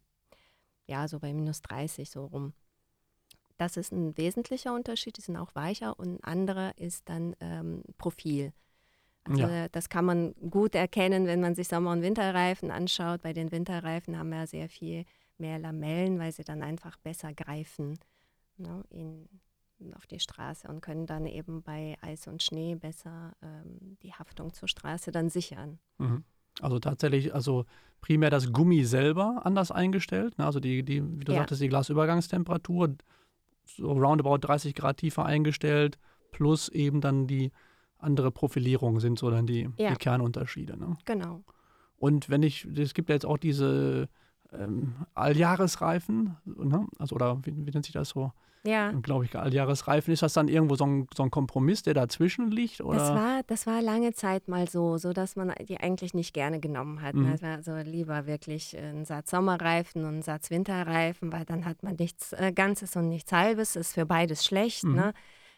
ja, 0.86 1.08
so 1.08 1.18
bei 1.18 1.32
minus 1.32 1.62
30 1.62 2.10
so 2.10 2.26
rum. 2.26 2.52
Das 3.58 3.76
ist 3.76 3.92
ein 3.92 4.16
wesentlicher 4.16 4.74
Unterschied, 4.74 5.16
die 5.16 5.20
sind 5.20 5.36
auch 5.36 5.54
weicher 5.54 5.98
und 5.98 6.16
ein 6.16 6.24
anderer 6.24 6.76
ist 6.78 7.08
dann 7.08 7.36
ähm, 7.40 7.82
Profil. 7.98 8.52
Also 9.24 9.42
ja. 9.46 9.68
das 9.68 9.88
kann 9.88 10.04
man 10.04 10.34
gut 10.50 10.74
erkennen, 10.74 11.26
wenn 11.26 11.40
man 11.40 11.54
sich 11.54 11.68
Sommer- 11.68 11.92
und 11.92 12.02
Winterreifen 12.02 12.70
anschaut. 12.70 13.22
Bei 13.22 13.32
den 13.32 13.52
Winterreifen 13.52 14.18
haben 14.18 14.30
wir 14.30 14.46
sehr 14.46 14.68
viel 14.68 15.04
mehr 15.38 15.58
Lamellen, 15.58 16.18
weil 16.18 16.32
sie 16.32 16.44
dann 16.44 16.62
einfach 16.62 16.96
besser 16.98 17.32
greifen 17.32 17.98
ne, 18.56 18.82
in, 18.90 19.28
auf 19.94 20.06
die 20.06 20.18
Straße 20.18 20.66
und 20.66 20.80
können 20.80 21.06
dann 21.06 21.26
eben 21.26 21.62
bei 21.62 21.96
Eis 22.00 22.26
und 22.26 22.42
Schnee 22.42 22.74
besser 22.74 23.34
ähm, 23.42 23.96
die 24.02 24.12
Haftung 24.12 24.52
zur 24.54 24.68
Straße 24.68 25.12
dann 25.12 25.30
sichern. 25.30 25.78
Mhm. 25.98 26.24
Also 26.60 26.78
tatsächlich, 26.78 27.34
also 27.34 27.64
primär 28.00 28.30
das 28.30 28.52
Gummi 28.52 28.84
selber 28.84 29.42
anders 29.44 29.70
eingestellt. 29.70 30.36
Ne? 30.38 30.44
Also 30.44 30.60
die, 30.60 30.82
die 30.82 31.02
wie 31.18 31.24
du 31.24 31.32
ja. 31.32 31.38
sagtest, 31.38 31.62
die 31.62 31.68
Glasübergangstemperatur 31.68 32.96
so 33.64 33.92
roundabout 33.92 34.38
30 34.38 34.74
Grad 34.74 34.98
tiefer 34.98 35.24
eingestellt, 35.24 35.98
plus 36.32 36.68
eben 36.68 37.00
dann 37.00 37.26
die 37.26 37.52
andere 37.98 38.32
Profilierung 38.32 39.00
sind 39.00 39.18
so 39.18 39.30
dann 39.30 39.46
die, 39.46 39.68
ja. 39.76 39.90
die 39.90 39.96
Kernunterschiede. 39.96 40.76
Ne? 40.76 40.96
Genau. 41.04 41.44
Und 41.96 42.28
wenn 42.28 42.42
ich, 42.42 42.64
es 42.64 42.94
gibt 42.94 43.08
ja 43.08 43.14
jetzt 43.14 43.26
auch 43.26 43.38
diese 43.38 44.08
ähm, 44.58 44.94
Alljahresreifen, 45.14 46.36
ne? 46.44 46.86
also 46.98 47.16
oder 47.16 47.38
wie, 47.44 47.54
wie 47.54 47.70
nennt 47.70 47.84
sich 47.84 47.94
das 47.94 48.10
so? 48.10 48.32
Ja. 48.64 48.92
Glaube 48.92 49.24
ich, 49.24 49.36
Alljahresreifen. 49.36 50.14
Ist 50.14 50.22
das 50.22 50.34
dann 50.34 50.46
irgendwo 50.46 50.76
so 50.76 50.86
ein, 50.86 51.08
so 51.16 51.24
ein 51.24 51.30
Kompromiss, 51.30 51.82
der 51.82 51.94
dazwischen 51.94 52.50
liegt? 52.50 52.80
Oder? 52.80 52.98
Das, 52.98 53.10
war, 53.10 53.42
das 53.46 53.66
war 53.66 53.82
lange 53.82 54.12
Zeit 54.12 54.46
mal 54.46 54.68
so, 54.68 54.98
so 54.98 55.12
dass 55.12 55.34
man 55.34 55.52
die 55.68 55.80
eigentlich 55.80 56.14
nicht 56.14 56.32
gerne 56.32 56.60
genommen 56.60 57.02
hat. 57.02 57.14
Mhm. 57.14 57.32
Das 57.32 57.42
war 57.42 57.62
so 57.62 57.76
lieber 57.90 58.26
wirklich 58.26 58.76
ein 58.78 59.04
Satz 59.04 59.30
Sommerreifen 59.30 60.04
und 60.04 60.18
ein 60.18 60.22
Satz 60.22 60.50
Winterreifen, 60.50 61.32
weil 61.32 61.44
dann 61.44 61.64
hat 61.64 61.82
man 61.82 61.96
nichts 61.96 62.32
äh, 62.34 62.52
Ganzes 62.52 62.94
und 62.94 63.08
nichts 63.08 63.32
Halbes. 63.32 63.74
Ist 63.74 63.94
für 63.94 64.06
beides 64.06 64.44
schlecht. 64.44 64.84
Mhm. 64.84 64.94
Ne? 64.94 65.14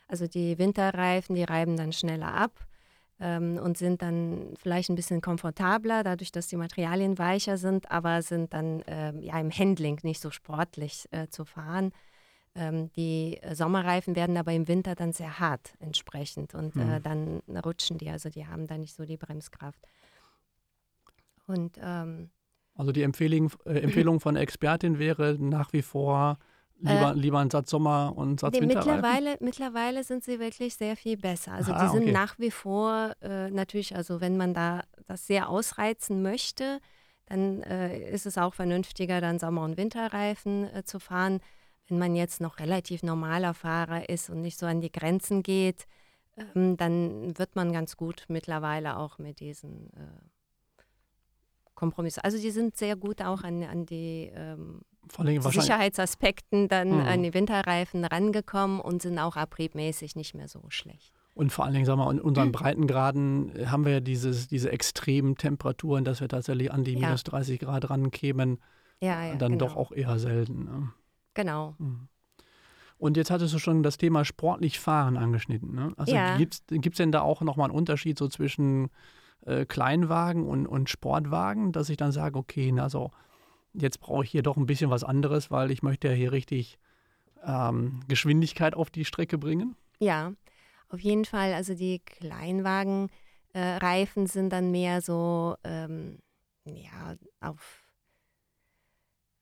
Also 0.09 0.27
die 0.27 0.59
Winterreifen, 0.59 1.35
die 1.35 1.45
reiben 1.45 1.77
dann 1.77 1.93
schneller 1.93 2.33
ab 2.33 2.53
ähm, 3.21 3.59
und 3.63 3.79
sind 3.79 4.03
dann 4.03 4.55
vielleicht 4.57 4.91
ein 4.91 4.97
bisschen 4.97 5.21
komfortabler, 5.21 6.03
dadurch, 6.03 6.33
dass 6.33 6.47
die 6.47 6.57
Materialien 6.57 7.19
weicher 7.19 7.57
sind, 7.57 7.91
aber 7.91 8.23
sind 8.23 8.53
dann 8.53 8.81
äh, 8.83 9.13
ja 9.21 9.39
im 9.39 9.51
Handling 9.51 10.01
nicht 10.03 10.21
so 10.21 10.31
sportlich 10.31 11.07
äh, 11.11 11.29
zu 11.29 11.45
fahren. 11.45 11.93
Ähm, 12.57 12.91
die 12.93 13.41
Sommerreifen 13.53 14.15
werden 14.15 14.37
aber 14.37 14.53
im 14.53 14.69
Winter 14.69 14.95
dann 14.95 15.13
sehr 15.13 15.41
hart 15.41 15.75
entsprechend 15.81 16.55
und 16.55 16.77
äh, 16.77 16.99
mhm. 16.99 17.03
dann 17.03 17.43
rutschen 17.65 17.99
die, 17.99 18.11
also 18.11 18.31
die 18.31 18.47
haben 18.47 18.67
da 18.67 18.79
nicht 18.79 18.95
so 18.95 19.05
die 19.05 19.17
Bremskraft. 19.17 19.81
Und 21.47 21.79
ähm, 21.83 22.31
also 22.75 22.93
die 22.93 23.03
Empfehlung, 23.03 23.51
äh, 23.65 23.81
Empfehlung 23.81 24.21
von 24.21 24.37
Expertin 24.37 24.99
wäre 24.99 25.37
nach 25.39 25.73
wie 25.73 25.83
vor 25.83 26.39
lieber, 26.85 27.11
äh, 27.13 27.19
lieber 27.19 27.39
ein 27.41 27.51
Satz 27.51 27.71
Sommer 27.71 28.13
und 28.17 28.41
Satz 28.41 28.55
nee, 28.55 28.67
mittlerweile, 28.67 29.37
mittlerweile 29.41 30.05
sind 30.05 30.25
sie 30.25 30.39
wirklich 30.39 30.77
sehr 30.77 30.97
viel 30.97 31.17
besser. 31.17 31.53
Also 31.53 31.73
ah, 31.73 31.85
die 31.85 31.93
sind 31.93 32.03
okay. 32.05 32.13
nach 32.13 32.39
wie 32.39 32.51
vor 32.51 33.13
äh, 33.21 33.51
natürlich, 33.51 33.97
also 33.97 34.21
wenn 34.21 34.37
man 34.37 34.55
da 34.55 34.83
das 35.07 35.27
sehr 35.27 35.49
ausreizen 35.49 36.23
möchte, 36.23 36.81
dann 37.27 37.63
äh, 37.63 38.11
ist 38.11 38.27
es 38.27 38.39
auch 38.39 38.55
vernünftiger, 38.55 39.21
dann 39.21 39.39
Sommer- 39.39 39.65
und 39.65 39.77
Winterreifen 39.77 40.65
äh, 40.75 40.85
zu 40.85 40.99
fahren 41.01 41.41
wenn 41.89 41.99
man 41.99 42.17
jetzt 42.17 42.41
noch 42.41 42.59
relativ 42.59 43.03
normaler 43.03 43.55
Fahrer 43.55 44.09
ist 44.09 44.31
und 44.31 44.41
nicht 44.41 44.59
so 44.59 44.67
an 44.67 44.81
die 44.81 44.93
Grenzen 44.93 45.43
geht, 45.43 45.87
ähm, 46.37 46.77
dann 46.77 47.37
wird 47.39 47.57
man 47.57 47.73
ganz 47.73 47.97
gut 47.97 48.25
mittlerweile 48.29 48.97
auch 48.97 49.19
mit 49.19 49.41
diesen 49.41 49.91
äh, 49.93 50.81
Kompromissen. 51.75 52.23
Also 52.23 52.39
die 52.39 52.51
sind 52.51 52.77
sehr 52.77 52.97
gut 52.97 53.21
auch 53.21 53.43
an, 53.43 53.63
an 53.65 53.85
die 53.87 54.31
ähm, 54.35 54.83
Sicherheitsaspekten 55.41 56.69
dann 56.69 56.89
mhm. 56.89 57.01
an 57.01 57.23
die 57.23 57.35
Winterreifen 57.35 58.05
rangekommen 58.05 58.81
und 58.81 59.03
sind 59.03 59.19
auch 59.19 59.37
abriebmäßig 59.37 60.17
nicht 60.17 60.35
mehr 60.35 60.49
so 60.49 60.63
schlecht. 60.69 61.15
Und 61.35 61.51
vor 61.51 61.65
allen 61.65 61.75
Dingen, 61.75 61.85
sagen 61.85 61.99
wir, 61.99 62.11
in 62.11 62.21
unseren 62.21 62.53
Breitengraden 62.53 63.57
äh, 63.57 63.67
haben 63.67 63.85
wir 63.85 63.93
ja 63.93 64.01
dieses, 64.01 64.47
diese 64.47 64.71
extremen 64.71 65.37
Temperaturen, 65.37 66.05
dass 66.05 66.21
wir 66.21 66.29
tatsächlich 66.29 66.73
an 66.73 66.85
die 66.85 66.93
ja. 66.93 67.01
minus 67.09 67.25
30 67.25 67.59
Grad 67.61 67.91
rankämen. 67.91 68.61
Ja, 69.01 69.25
ja, 69.27 69.35
dann 69.35 69.53
genau. 69.53 69.67
doch 69.67 69.77
auch 69.77 69.93
eher 69.93 70.19
selten. 70.19 70.65
Ne? 70.65 70.93
Genau. 71.35 71.75
Mhm. 71.79 72.09
Und 72.97 73.17
jetzt 73.17 73.31
hattest 73.31 73.53
du 73.53 73.59
schon 73.59 73.83
das 73.83 73.99
Thema 73.99 74.25
sportlich 74.25 74.79
fahren 74.79 75.17
angeschnitten. 75.17 75.75
Ne? 75.75 75.93
Also 75.97 76.15
ja. 76.15 76.37
gibt 76.37 76.63
es 76.71 76.97
denn 76.97 77.11
da 77.11 77.21
auch 77.23 77.43
nochmal 77.43 77.69
einen 77.69 77.77
Unterschied 77.77 78.17
so 78.17 78.29
zwischen 78.29 78.89
äh, 79.45 79.67
Kleinwagen 79.67 80.47
und, 80.47 80.67
und 80.67 80.89
Sportwagen, 80.89 81.73
dass 81.73 81.89
ich 81.89 81.97
dann 81.97 82.13
sage, 82.13 82.39
okay, 82.39 82.73
also 82.79 83.11
jetzt 83.75 84.01
brauche 84.01 84.25
ich 84.25 84.31
hier 84.31 84.43
doch 84.43 84.57
ein 84.57 84.67
bisschen 84.67 84.91
was 84.91 85.05
anderes, 85.05 85.51
weil 85.51 85.71
ich 85.71 85.83
möchte 85.83 86.09
ja 86.09 86.15
hier 86.15 86.33
richtig 86.33 86.79
ähm, 87.45 88.01
Geschwindigkeit 88.09 88.75
auf 88.75 88.91
die 88.91 89.05
Strecke 89.05 89.39
bringen? 89.39 89.77
Ja, 89.99 90.33
auf 90.89 91.01
jeden 91.01 91.25
Fall. 91.25 91.53
Also 91.53 91.75
die 91.75 92.01
Kleinwagenreifen 92.01 94.25
äh, 94.25 94.29
sind 94.29 94.53
dann 94.53 94.71
mehr 94.71 95.01
so 95.01 95.57
ähm, 95.65 96.19
ja, 96.65 97.17
auf 97.41 97.81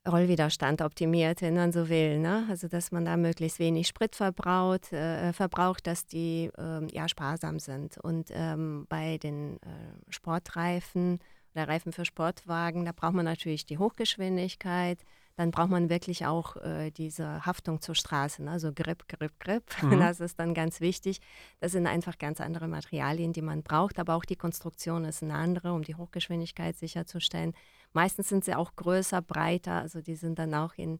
Rollwiderstand 0.08 0.82
optimiert, 0.82 1.42
wenn 1.42 1.54
man 1.54 1.72
so 1.72 1.88
will. 1.88 2.18
Ne? 2.18 2.46
Also 2.48 2.66
dass 2.66 2.90
man 2.90 3.04
da 3.04 3.16
möglichst 3.16 3.60
wenig 3.60 3.86
Sprit 3.86 4.16
verbraucht, 4.16 4.92
äh, 4.92 5.32
verbraucht 5.32 5.86
dass 5.86 6.06
die 6.06 6.50
äh, 6.58 6.86
ja 6.92 7.08
sparsam 7.08 7.58
sind. 7.58 7.98
Und 7.98 8.30
ähm, 8.32 8.86
bei 8.88 9.18
den 9.18 9.62
äh, 9.62 9.66
Sportreifen 10.08 11.20
oder 11.54 11.68
Reifen 11.68 11.92
für 11.92 12.04
Sportwagen, 12.04 12.84
da 12.84 12.92
braucht 12.92 13.14
man 13.14 13.24
natürlich 13.24 13.66
die 13.66 13.78
Hochgeschwindigkeit. 13.78 15.04
Dann 15.36 15.50
braucht 15.50 15.70
man 15.70 15.88
wirklich 15.88 16.26
auch 16.26 16.56
äh, 16.56 16.90
diese 16.90 17.46
Haftung 17.46 17.80
zur 17.80 17.94
Straße, 17.94 18.42
ne? 18.42 18.50
also 18.50 18.70
Grip, 18.72 19.08
Grip, 19.08 19.32
Grip. 19.40 19.64
Mhm. 19.82 19.98
Das 19.98 20.20
ist 20.20 20.38
dann 20.38 20.52
ganz 20.52 20.80
wichtig. 20.80 21.20
Das 21.60 21.72
sind 21.72 21.86
einfach 21.86 22.18
ganz 22.18 22.40
andere 22.40 22.68
Materialien, 22.68 23.32
die 23.32 23.40
man 23.40 23.62
braucht, 23.62 23.98
aber 23.98 24.14
auch 24.14 24.26
die 24.26 24.36
Konstruktion 24.36 25.04
ist 25.04 25.22
eine 25.22 25.34
andere, 25.34 25.72
um 25.72 25.82
die 25.82 25.94
Hochgeschwindigkeit 25.94 26.76
sicherzustellen. 26.76 27.54
Meistens 27.94 28.28
sind 28.28 28.44
sie 28.44 28.54
auch 28.54 28.76
größer, 28.76 29.22
breiter, 29.22 29.80
also 29.80 30.00
die 30.02 30.16
sind 30.16 30.38
dann 30.38 30.54
auch 30.54 30.74
in, 30.76 30.98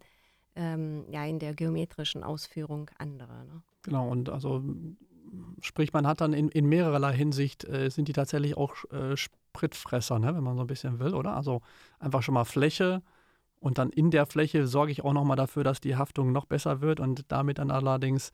ähm, 0.56 1.04
ja, 1.10 1.24
in 1.24 1.38
der 1.38 1.54
geometrischen 1.54 2.24
Ausführung 2.24 2.90
andere. 2.98 3.44
Ne? 3.44 3.62
Genau, 3.82 4.08
und 4.08 4.30
also 4.30 4.62
sprich, 5.60 5.92
man 5.92 6.06
hat 6.06 6.20
dann 6.20 6.32
in, 6.32 6.48
in 6.48 6.66
mehrererlei 6.66 7.12
Hinsicht, 7.14 7.64
äh, 7.64 7.90
sind 7.90 8.08
die 8.08 8.12
tatsächlich 8.12 8.56
auch 8.56 8.74
äh, 8.90 9.16
Spritfresser, 9.52 10.18
ne, 10.18 10.34
wenn 10.34 10.42
man 10.42 10.56
so 10.56 10.62
ein 10.62 10.66
bisschen 10.66 10.98
will, 10.98 11.14
oder? 11.14 11.36
Also 11.36 11.60
einfach 11.98 12.22
schon 12.22 12.34
mal 12.34 12.44
Fläche 12.44 13.02
und 13.60 13.78
dann 13.78 13.90
in 13.90 14.10
der 14.10 14.26
Fläche 14.26 14.66
sorge 14.66 14.92
ich 14.92 15.04
auch 15.04 15.12
nochmal 15.12 15.36
dafür, 15.36 15.62
dass 15.62 15.80
die 15.80 15.96
Haftung 15.96 16.32
noch 16.32 16.46
besser 16.46 16.80
wird 16.80 17.00
und 17.00 17.30
damit 17.30 17.58
dann 17.58 17.70
allerdings 17.70 18.32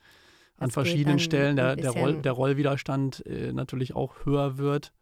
an 0.59 0.69
das 0.69 0.75
verschiedenen 0.75 1.19
Stellen 1.19 1.57
der, 1.57 1.77
der, 1.77 1.91
Roll, 1.91 2.23
der 2.23 2.33
Rollwiderstand 2.33 3.27
äh, 3.27 3.53
natürlich 3.53 3.95
auch 3.95 4.25
höher 4.25 4.59
wird. 4.59 4.93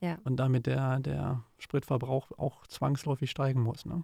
Ja. 0.00 0.18
Und 0.24 0.36
damit 0.36 0.66
der, 0.66 0.98
der 1.00 1.44
Spritverbrauch 1.58 2.32
auch 2.36 2.66
zwangsläufig 2.66 3.30
steigen 3.30 3.62
muss. 3.62 3.86
Ne? 3.86 4.02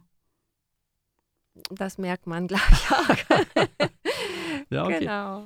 Das 1.70 1.98
merkt 1.98 2.26
man 2.26 2.46
gleich 2.46 2.92
auch. 2.92 3.16
ja, 4.70 4.84
okay. 4.84 4.98
Genau. 5.00 5.44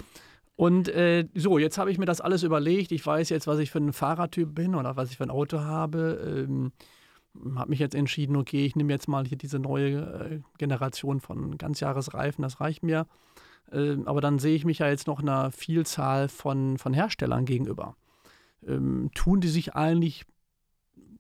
Und 0.61 0.91
äh, 0.91 1.27
so, 1.35 1.57
jetzt 1.57 1.79
habe 1.79 1.91
ich 1.91 1.97
mir 1.97 2.05
das 2.05 2.21
alles 2.21 2.43
überlegt. 2.43 2.93
Ich 2.93 3.07
weiß 3.07 3.31
jetzt, 3.31 3.47
was 3.47 3.59
ich 3.61 3.71
für 3.71 3.79
ein 3.79 3.95
Fahrertyp 3.95 4.55
bin 4.55 4.75
oder 4.75 4.95
was 4.95 5.11
ich 5.11 5.17
für 5.17 5.23
ein 5.25 5.31
Auto 5.31 5.61
habe. 5.61 6.47
Ähm, 6.47 6.73
habe 7.57 7.71
mich 7.71 7.79
jetzt 7.79 7.95
entschieden, 7.95 8.37
okay, 8.37 8.67
ich 8.67 8.77
nehme 8.77 8.93
jetzt 8.93 9.09
mal 9.09 9.27
hier 9.27 9.39
diese 9.39 9.59
neue 9.59 10.01
äh, 10.01 10.41
Generation 10.59 11.23
von 11.23 11.57
Ganzjahresreifen, 11.57 12.43
das 12.43 12.61
reicht 12.61 12.83
mir. 12.83 13.07
Äh, 13.73 13.97
aber 14.05 14.21
dann 14.21 14.39
sehe 14.39 14.55
ich 14.55 14.67
mich 14.67 14.81
ja 14.81 14.89
jetzt 14.91 15.07
noch 15.07 15.21
einer 15.21 15.51
Vielzahl 15.51 16.29
von, 16.29 16.77
von 16.77 16.93
Herstellern 16.93 17.47
gegenüber. 17.47 17.97
Ähm, 18.63 19.09
tun 19.15 19.41
die 19.41 19.49
sich 19.49 19.75
eigentlich 19.75 20.27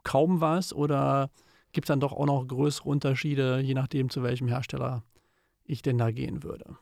kaum 0.05 0.43
was 0.43 0.75
oder 0.75 1.31
gibt 1.73 1.87
es 1.87 1.89
dann 1.89 2.01
doch 2.01 2.13
auch 2.13 2.27
noch 2.27 2.47
größere 2.47 2.91
Unterschiede, 2.91 3.61
je 3.61 3.73
nachdem, 3.73 4.11
zu 4.11 4.23
welchem 4.23 4.49
Hersteller 4.49 5.03
ich 5.65 5.81
denn 5.81 5.97
da 5.97 6.11
gehen 6.11 6.43
würde? 6.43 6.77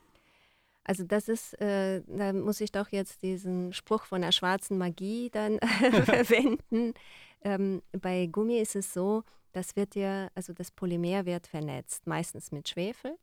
Also 0.88 1.04
das 1.04 1.28
ist, 1.28 1.52
äh, 1.60 2.00
da 2.06 2.32
muss 2.32 2.62
ich 2.62 2.72
doch 2.72 2.88
jetzt 2.88 3.22
diesen 3.22 3.74
Spruch 3.74 4.04
von 4.04 4.22
der 4.22 4.32
schwarzen 4.32 4.78
Magie 4.78 5.28
dann 5.28 5.58
verwenden. 6.04 6.94
Ähm, 7.42 7.82
bei 7.92 8.26
Gummi 8.26 8.58
ist 8.58 8.74
es 8.74 8.94
so, 8.94 9.22
das 9.52 9.76
wird 9.76 9.94
ja, 9.94 10.30
also 10.34 10.54
das 10.54 10.70
Polymer 10.70 11.26
wird 11.26 11.46
vernetzt, 11.46 12.06
meistens 12.06 12.52
mit 12.52 12.70
Schwefel. 12.70 13.18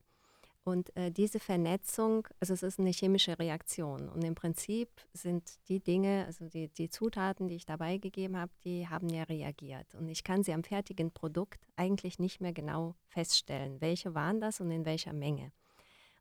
Und 0.63 0.95
äh, 0.95 1.11
diese 1.11 1.39
Vernetzung, 1.39 2.27
also 2.39 2.53
es 2.53 2.61
ist 2.61 2.79
eine 2.79 2.91
chemische 2.91 3.37
Reaktion. 3.39 4.09
Und 4.09 4.23
im 4.23 4.35
Prinzip 4.35 4.89
sind 5.13 5.43
die 5.67 5.79
Dinge, 5.79 6.25
also 6.27 6.47
die, 6.47 6.67
die 6.67 6.89
Zutaten, 6.89 7.47
die 7.47 7.55
ich 7.55 7.65
dabei 7.65 7.97
gegeben 7.97 8.37
habe, 8.37 8.51
die 8.63 8.87
haben 8.87 9.09
ja 9.09 9.23
reagiert. 9.23 9.95
Und 9.95 10.07
ich 10.07 10.23
kann 10.23 10.43
sie 10.43 10.53
am 10.53 10.63
fertigen 10.63 11.11
Produkt 11.11 11.67
eigentlich 11.75 12.19
nicht 12.19 12.41
mehr 12.41 12.53
genau 12.53 12.93
feststellen, 13.07 13.81
welche 13.81 14.13
waren 14.13 14.39
das 14.39 14.61
und 14.61 14.69
in 14.69 14.85
welcher 14.85 15.13
Menge. 15.13 15.51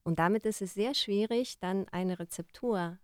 Und 0.05 0.19
damit 0.19 0.47
ist 0.47 0.63
es 0.63 0.75
sehr 0.75 0.95
schwierig, 0.95 1.59
dann 1.59 1.89
eine 1.89 2.19
Rezeptur 2.19 2.99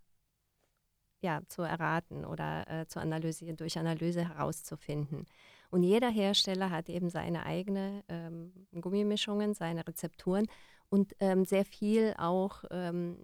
ja, 1.23 1.43
zu 1.49 1.63
erraten 1.63 2.25
oder 2.25 2.67
äh, 2.69 2.87
zu 2.87 3.01
analysieren, 3.01 3.57
durch 3.57 3.79
Analyse 3.79 4.27
herauszufinden. 4.29 5.27
Und 5.71 5.83
jeder 5.83 6.11
Hersteller 6.11 6.71
hat 6.71 6.89
eben 6.89 7.11
seine 7.11 7.45
eigenen 7.47 8.03
ähm, 8.09 8.53
Gummimischungen, 8.81 9.55
seine 9.55 9.87
Rezepturen. 9.87 10.47
Und 10.89 11.15
ähm, 11.21 11.45
sehr 11.45 11.65
viel 11.65 12.15
auch 12.19 12.65
ähm, 12.71 13.17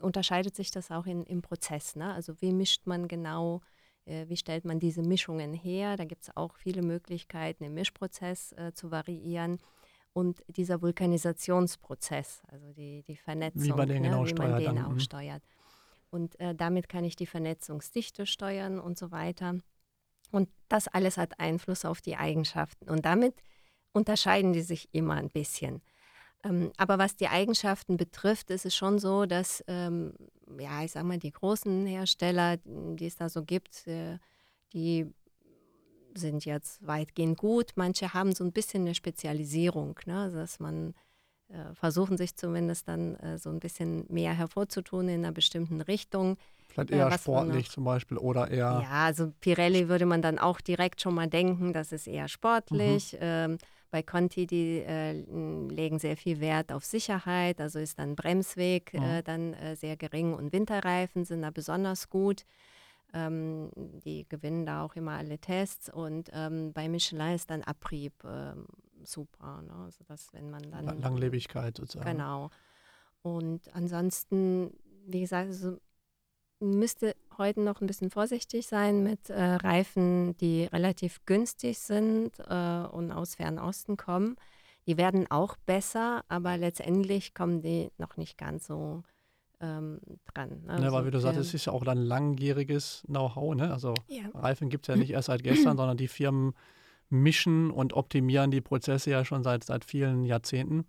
unterscheidet 0.00 0.54
sich 0.54 0.70
das 0.70 0.90
auch 0.90 1.06
in, 1.06 1.24
im 1.24 1.42
Prozess. 1.42 1.96
Ne? 1.96 2.12
Also 2.14 2.40
wie 2.40 2.52
mischt 2.52 2.86
man 2.86 3.08
genau, 3.08 3.60
äh, 4.04 4.28
wie 4.28 4.36
stellt 4.36 4.64
man 4.64 4.78
diese 4.78 5.02
Mischungen 5.02 5.54
her? 5.54 5.96
Da 5.96 6.04
gibt 6.04 6.22
es 6.22 6.36
auch 6.36 6.54
viele 6.56 6.82
Möglichkeiten, 6.82 7.64
im 7.64 7.74
Mischprozess 7.74 8.52
äh, 8.52 8.72
zu 8.72 8.90
variieren. 8.90 9.58
Und 10.12 10.42
dieser 10.48 10.82
Vulkanisationsprozess, 10.82 12.42
also 12.48 12.72
die, 12.72 13.02
die 13.04 13.16
Vernetzung, 13.16 13.64
wie 13.64 13.72
man 13.72 13.88
den, 13.88 14.02
ne? 14.02 14.08
genau 14.08 14.24
wie 14.24 14.28
steuert, 14.28 14.50
man 14.50 14.74
den 14.74 14.84
auch 14.84 14.90
mhm. 14.90 15.00
steuert. 15.00 15.42
Und 16.10 16.38
äh, 16.38 16.54
damit 16.54 16.88
kann 16.88 17.04
ich 17.04 17.16
die 17.16 17.26
Vernetzungsdichte 17.26 18.26
steuern 18.26 18.78
und 18.78 18.98
so 18.98 19.10
weiter. 19.10 19.56
Und 20.30 20.50
das 20.68 20.88
alles 20.88 21.16
hat 21.16 21.40
Einfluss 21.40 21.84
auf 21.84 22.02
die 22.02 22.16
Eigenschaften. 22.16 22.90
Und 22.90 23.06
damit 23.06 23.34
unterscheiden 23.92 24.52
die 24.52 24.62
sich 24.62 24.88
immer 24.92 25.14
ein 25.14 25.30
bisschen. 25.30 25.82
Ähm, 26.44 26.72
aber 26.76 26.98
was 26.98 27.16
die 27.16 27.28
Eigenschaften 27.28 27.96
betrifft, 27.96 28.50
ist 28.50 28.66
es 28.66 28.74
schon 28.74 28.98
so, 28.98 29.26
dass, 29.26 29.64
ähm, 29.68 30.14
ja, 30.58 30.82
ich 30.82 30.92
sag 30.92 31.04
mal, 31.04 31.18
die 31.18 31.32
großen 31.32 31.86
Hersteller, 31.86 32.58
die 32.64 33.06
es 33.06 33.16
da 33.16 33.28
so 33.28 33.44
gibt, 33.44 33.86
äh, 33.86 34.18
die 34.72 35.12
sind 36.14 36.44
jetzt 36.44 36.86
weitgehend 36.86 37.38
gut. 37.38 37.72
Manche 37.76 38.14
haben 38.14 38.32
so 38.34 38.44
ein 38.44 38.52
bisschen 38.52 38.82
eine 38.82 38.94
Spezialisierung, 38.94 39.98
ne? 40.06 40.20
Also, 40.20 40.38
dass 40.38 40.60
man 40.60 40.94
äh, 41.48 41.74
versuchen 41.74 42.16
sich 42.16 42.36
zumindest 42.36 42.88
dann 42.88 43.16
äh, 43.16 43.38
so 43.38 43.50
ein 43.50 43.60
bisschen 43.60 44.06
mehr 44.08 44.32
hervorzutun 44.32 45.08
in 45.08 45.24
einer 45.24 45.32
bestimmten 45.32 45.80
Richtung. 45.80 46.38
Vielleicht 46.68 46.90
eher 46.90 47.08
äh, 47.08 47.18
sportlich 47.18 47.70
zum 47.70 47.84
Beispiel 47.84 48.16
oder 48.16 48.50
eher. 48.50 48.80
Ja, 48.82 49.04
also 49.04 49.32
Pirelli 49.40 49.88
würde 49.88 50.06
man 50.06 50.22
dann 50.22 50.38
auch 50.38 50.60
direkt 50.60 51.02
schon 51.02 51.14
mal 51.14 51.28
denken, 51.28 51.72
das 51.72 51.92
ist 51.92 52.06
eher 52.06 52.28
sportlich. 52.28 53.12
Mhm. 53.12 53.18
Ähm, 53.20 53.58
bei 53.90 54.02
Conti, 54.02 54.46
die 54.46 54.78
äh, 54.78 55.12
legen 55.12 55.98
sehr 55.98 56.16
viel 56.16 56.40
Wert 56.40 56.72
auf 56.72 56.82
Sicherheit, 56.82 57.60
also 57.60 57.78
ist 57.78 57.98
dann 57.98 58.16
Bremsweg 58.16 58.94
mhm. 58.94 59.02
äh, 59.02 59.22
dann 59.22 59.52
äh, 59.52 59.76
sehr 59.76 59.98
gering 59.98 60.32
und 60.32 60.52
Winterreifen 60.54 61.26
sind 61.26 61.42
da 61.42 61.50
besonders 61.50 62.08
gut. 62.08 62.46
Ähm, 63.14 63.70
die 63.76 64.26
gewinnen 64.28 64.64
da 64.64 64.82
auch 64.82 64.96
immer 64.96 65.12
alle 65.12 65.38
Tests 65.38 65.92
und 65.92 66.30
ähm, 66.32 66.72
bei 66.72 66.88
Michelin 66.88 67.34
ist 67.34 67.50
dann 67.50 67.62
Abrieb 67.62 68.14
ähm, 68.24 68.66
super. 69.04 69.62
Ne? 69.62 69.74
Also 69.84 70.04
dass 70.04 70.32
wenn 70.32 70.50
man 70.50 70.62
dann 70.70 71.00
Langlebigkeit 71.00 71.76
sozusagen. 71.76 72.10
Genau. 72.10 72.50
Und 73.22 73.60
ansonsten, 73.74 74.72
wie 75.06 75.20
gesagt, 75.20 75.48
also 75.48 75.78
müsste 76.60 77.14
heute 77.38 77.60
noch 77.60 77.80
ein 77.80 77.86
bisschen 77.86 78.10
vorsichtig 78.10 78.66
sein 78.66 79.02
mit 79.02 79.30
äh, 79.30 79.42
Reifen, 79.42 80.36
die 80.36 80.64
relativ 80.64 81.24
günstig 81.26 81.78
sind 81.78 82.38
äh, 82.38 82.86
und 82.90 83.12
aus 83.12 83.34
Fernosten 83.34 83.96
kommen. 83.96 84.36
Die 84.86 84.96
werden 84.96 85.30
auch 85.30 85.56
besser, 85.66 86.24
aber 86.28 86.56
letztendlich 86.56 87.34
kommen 87.34 87.62
die 87.62 87.90
noch 87.98 88.16
nicht 88.16 88.36
ganz 88.38 88.66
so 88.66 89.02
ähm, 89.62 90.00
dran. 90.34 90.62
Ne? 90.66 90.82
Ja, 90.82 90.92
weil 90.92 91.06
wie 91.06 91.10
du 91.10 91.20
sagst, 91.20 91.38
es 91.38 91.54
ist 91.54 91.66
ja 91.66 91.72
auch 91.72 91.84
dann 91.84 91.98
langjähriges 91.98 93.04
Know-how. 93.06 93.54
Ne? 93.54 93.72
Also 93.72 93.94
ja. 94.08 94.24
Reifen 94.34 94.68
gibt 94.68 94.88
es 94.88 94.94
ja 94.94 94.96
nicht 95.00 95.10
erst 95.10 95.26
seit 95.26 95.42
gestern, 95.42 95.76
sondern 95.76 95.96
die 95.96 96.08
Firmen 96.08 96.54
mischen 97.08 97.70
und 97.70 97.92
optimieren 97.92 98.50
die 98.50 98.60
Prozesse 98.60 99.10
ja 99.10 99.24
schon 99.24 99.42
seit, 99.42 99.64
seit 99.64 99.84
vielen 99.84 100.24
Jahrzehnten. 100.24 100.84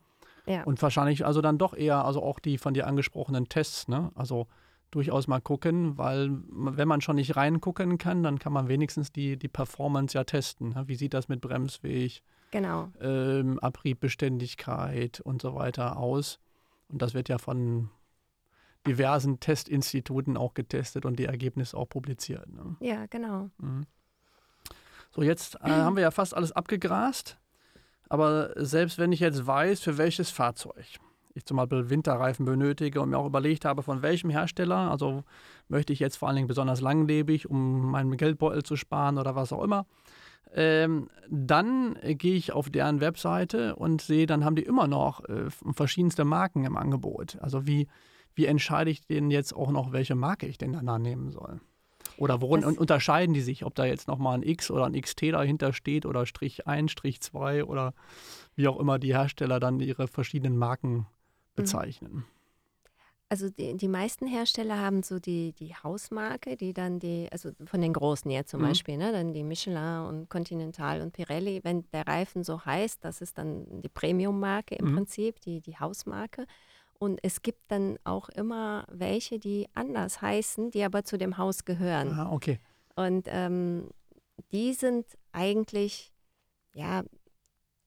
Ja. 0.46 0.64
Und 0.64 0.82
wahrscheinlich 0.82 1.26
also 1.26 1.42
dann 1.42 1.58
doch 1.58 1.74
eher, 1.74 2.04
also 2.04 2.22
auch 2.22 2.40
die 2.40 2.58
von 2.58 2.74
dir 2.74 2.88
angesprochenen 2.88 3.48
Tests, 3.48 3.88
ne? 3.88 4.12
Also 4.16 4.48
durchaus 4.92 5.28
mal 5.28 5.40
gucken, 5.40 5.98
weil 5.98 6.30
wenn 6.50 6.88
man 6.88 7.02
schon 7.02 7.16
nicht 7.16 7.36
reingucken 7.36 7.98
kann, 7.98 8.22
dann 8.24 8.40
kann 8.40 8.54
man 8.54 8.68
wenigstens 8.68 9.12
die, 9.12 9.38
die 9.38 9.48
Performance 9.48 10.16
ja 10.16 10.24
testen. 10.24 10.70
Ne? 10.70 10.84
Wie 10.88 10.96
sieht 10.96 11.16
das 11.16 11.30
mit 11.30 11.42
Bremsweg, 11.42 12.22
genau. 12.52 12.90
ähm, 13.02 13.58
Abriebbeständigkeit 13.60 15.20
und 15.22 15.42
so 15.42 15.56
weiter 15.56 15.98
aus? 15.98 16.40
Und 16.90 17.02
das 17.02 17.16
wird 17.16 17.28
ja 17.28 17.40
von 17.40 17.90
diversen 18.88 19.40
Testinstituten 19.40 20.38
auch 20.38 20.54
getestet 20.54 21.06
und 21.06 21.18
die 21.18 21.26
Ergebnisse 21.26 21.78
auch 21.78 21.88
publiziert. 21.88 22.48
Ne? 22.50 22.76
Ja, 22.80 23.06
genau. 23.08 23.50
Mhm. 23.58 23.86
So, 25.12 25.22
jetzt 25.22 25.56
äh, 25.56 25.70
haben 25.70 25.96
wir 25.96 26.04
ja 26.04 26.12
fast 26.12 26.34
alles 26.34 26.52
abgegrast. 26.52 27.38
Aber 28.10 28.52
selbst 28.56 28.98
wenn 29.00 29.12
ich 29.12 29.20
jetzt 29.20 29.46
weiß, 29.48 29.80
für 29.80 29.98
welches 29.98 30.30
Fahrzeug 30.30 30.86
ich 31.36 31.46
zum 31.46 31.58
Beispiel 31.58 31.90
Winterreifen 31.90 32.46
benötige 32.46 33.02
und 33.02 33.10
mir 33.10 33.18
auch 33.18 33.26
überlegt 33.26 33.66
habe, 33.66 33.82
von 33.82 34.02
welchem 34.02 34.30
Hersteller, 34.30 34.92
also 34.92 35.24
möchte 35.68 35.94
ich 35.94 36.00
jetzt 36.00 36.18
vor 36.18 36.28
allen 36.28 36.36
Dingen 36.36 36.48
besonders 36.48 36.80
langlebig, 36.82 37.50
um 37.50 37.90
meinen 37.92 38.18
Geldbeutel 38.18 38.64
zu 38.64 38.76
sparen 38.76 39.18
oder 39.18 39.36
was 39.36 39.52
auch 39.52 39.64
immer, 39.64 39.86
ähm, 40.54 41.10
dann 41.30 41.98
gehe 42.04 42.36
ich 42.36 42.52
auf 42.52 42.70
deren 42.70 43.02
Webseite 43.02 43.76
und 43.76 44.02
sehe, 44.02 44.28
dann 44.28 44.46
haben 44.46 44.56
die 44.56 44.64
immer 44.64 44.88
noch 44.88 45.24
äh, 45.26 45.50
verschiedenste 45.72 46.26
Marken 46.26 46.66
im 46.66 46.78
Angebot. 46.78 47.38
Also 47.42 47.66
wie, 47.66 47.88
wie 48.36 48.46
entscheide 48.46 48.92
ich 48.92 49.06
denn 49.06 49.32
jetzt 49.32 49.56
auch 49.56 49.72
noch, 49.72 49.92
welche 49.92 50.16
Marke 50.16 50.46
ich 50.48 50.58
denn 50.58 50.74
danach 50.74 51.00
nehmen 51.00 51.32
soll? 51.32 51.60
Oder 52.18 52.42
worin 52.42 52.62
das, 52.62 52.78
unterscheiden 52.78 53.34
die 53.34 53.42
sich, 53.42 53.66
ob 53.66 53.76
da 53.76 53.86
jetzt 53.86 54.08
nochmal 54.08 54.38
ein 54.38 54.44
X 54.44 54.70
oder 54.70 54.86
ein 54.86 55.00
XT 55.00 55.34
dahinter 55.34 55.74
steht 55.74 56.06
oder 56.06 56.26
Strich 56.26 56.68
1, 56.68 56.92
Strich 56.92 57.22
2 57.22 57.66
oder 57.66 57.94
wie 58.56 58.68
auch 58.68 58.80
immer 58.80 59.00
die 59.00 59.16
Hersteller 59.16 59.60
dann 59.60 59.80
ihre 59.80 60.08
verschiedenen 60.08 60.58
Marken 60.58 60.94
mhm. 60.94 61.06
bezeichnen? 61.56 62.26
Also 63.30 63.50
die, 63.50 63.76
die 63.76 63.88
meisten 63.88 64.28
Hersteller 64.28 64.80
haben 64.80 65.02
so 65.02 65.18
die, 65.18 65.54
die 65.54 65.74
Hausmarke, 65.74 66.56
die 66.56 66.72
dann 66.72 67.00
die, 67.00 67.28
also 67.32 67.50
von 67.66 67.82
den 67.82 67.92
Großen 67.92 68.30
jetzt 68.30 68.52
zum 68.52 68.62
mhm. 68.62 68.68
Beispiel, 68.68 68.98
ne, 68.98 69.12
dann 69.12 69.34
die 69.34 69.42
Michelin 69.42 70.06
und 70.06 70.30
Continental 70.30 71.02
und 71.02 71.14
Pirelli, 71.14 71.62
wenn 71.64 71.90
der 71.92 72.06
Reifen 72.06 72.44
so 72.44 72.64
heißt, 72.64 73.04
das 73.04 73.22
ist 73.22 73.40
dann 73.40 73.82
die 73.82 73.90
Premium-Marke 73.90 74.76
im 74.76 74.92
mhm. 74.92 74.96
Prinzip, 74.98 75.42
die, 75.42 75.62
die 75.62 75.80
Hausmarke. 75.80 76.46
Und 77.00 77.20
es 77.24 77.42
gibt 77.42 77.60
dann 77.70 77.98
auch 78.04 78.30
immer 78.30 78.86
welche, 78.90 79.40
die 79.40 79.68
anders 79.74 80.22
heißen, 80.22 80.72
die 80.72 80.84
aber 80.84 81.04
zu 81.04 81.18
dem 81.18 81.38
Haus 81.38 81.66
gehören. 81.66 82.12
Ah, 82.18 82.32
okay. 82.32 82.60
Und 82.96 83.28
ähm, 83.30 83.90
die 84.52 84.74
sind 84.74 85.06
eigentlich, 85.32 86.14
ja, 86.72 87.04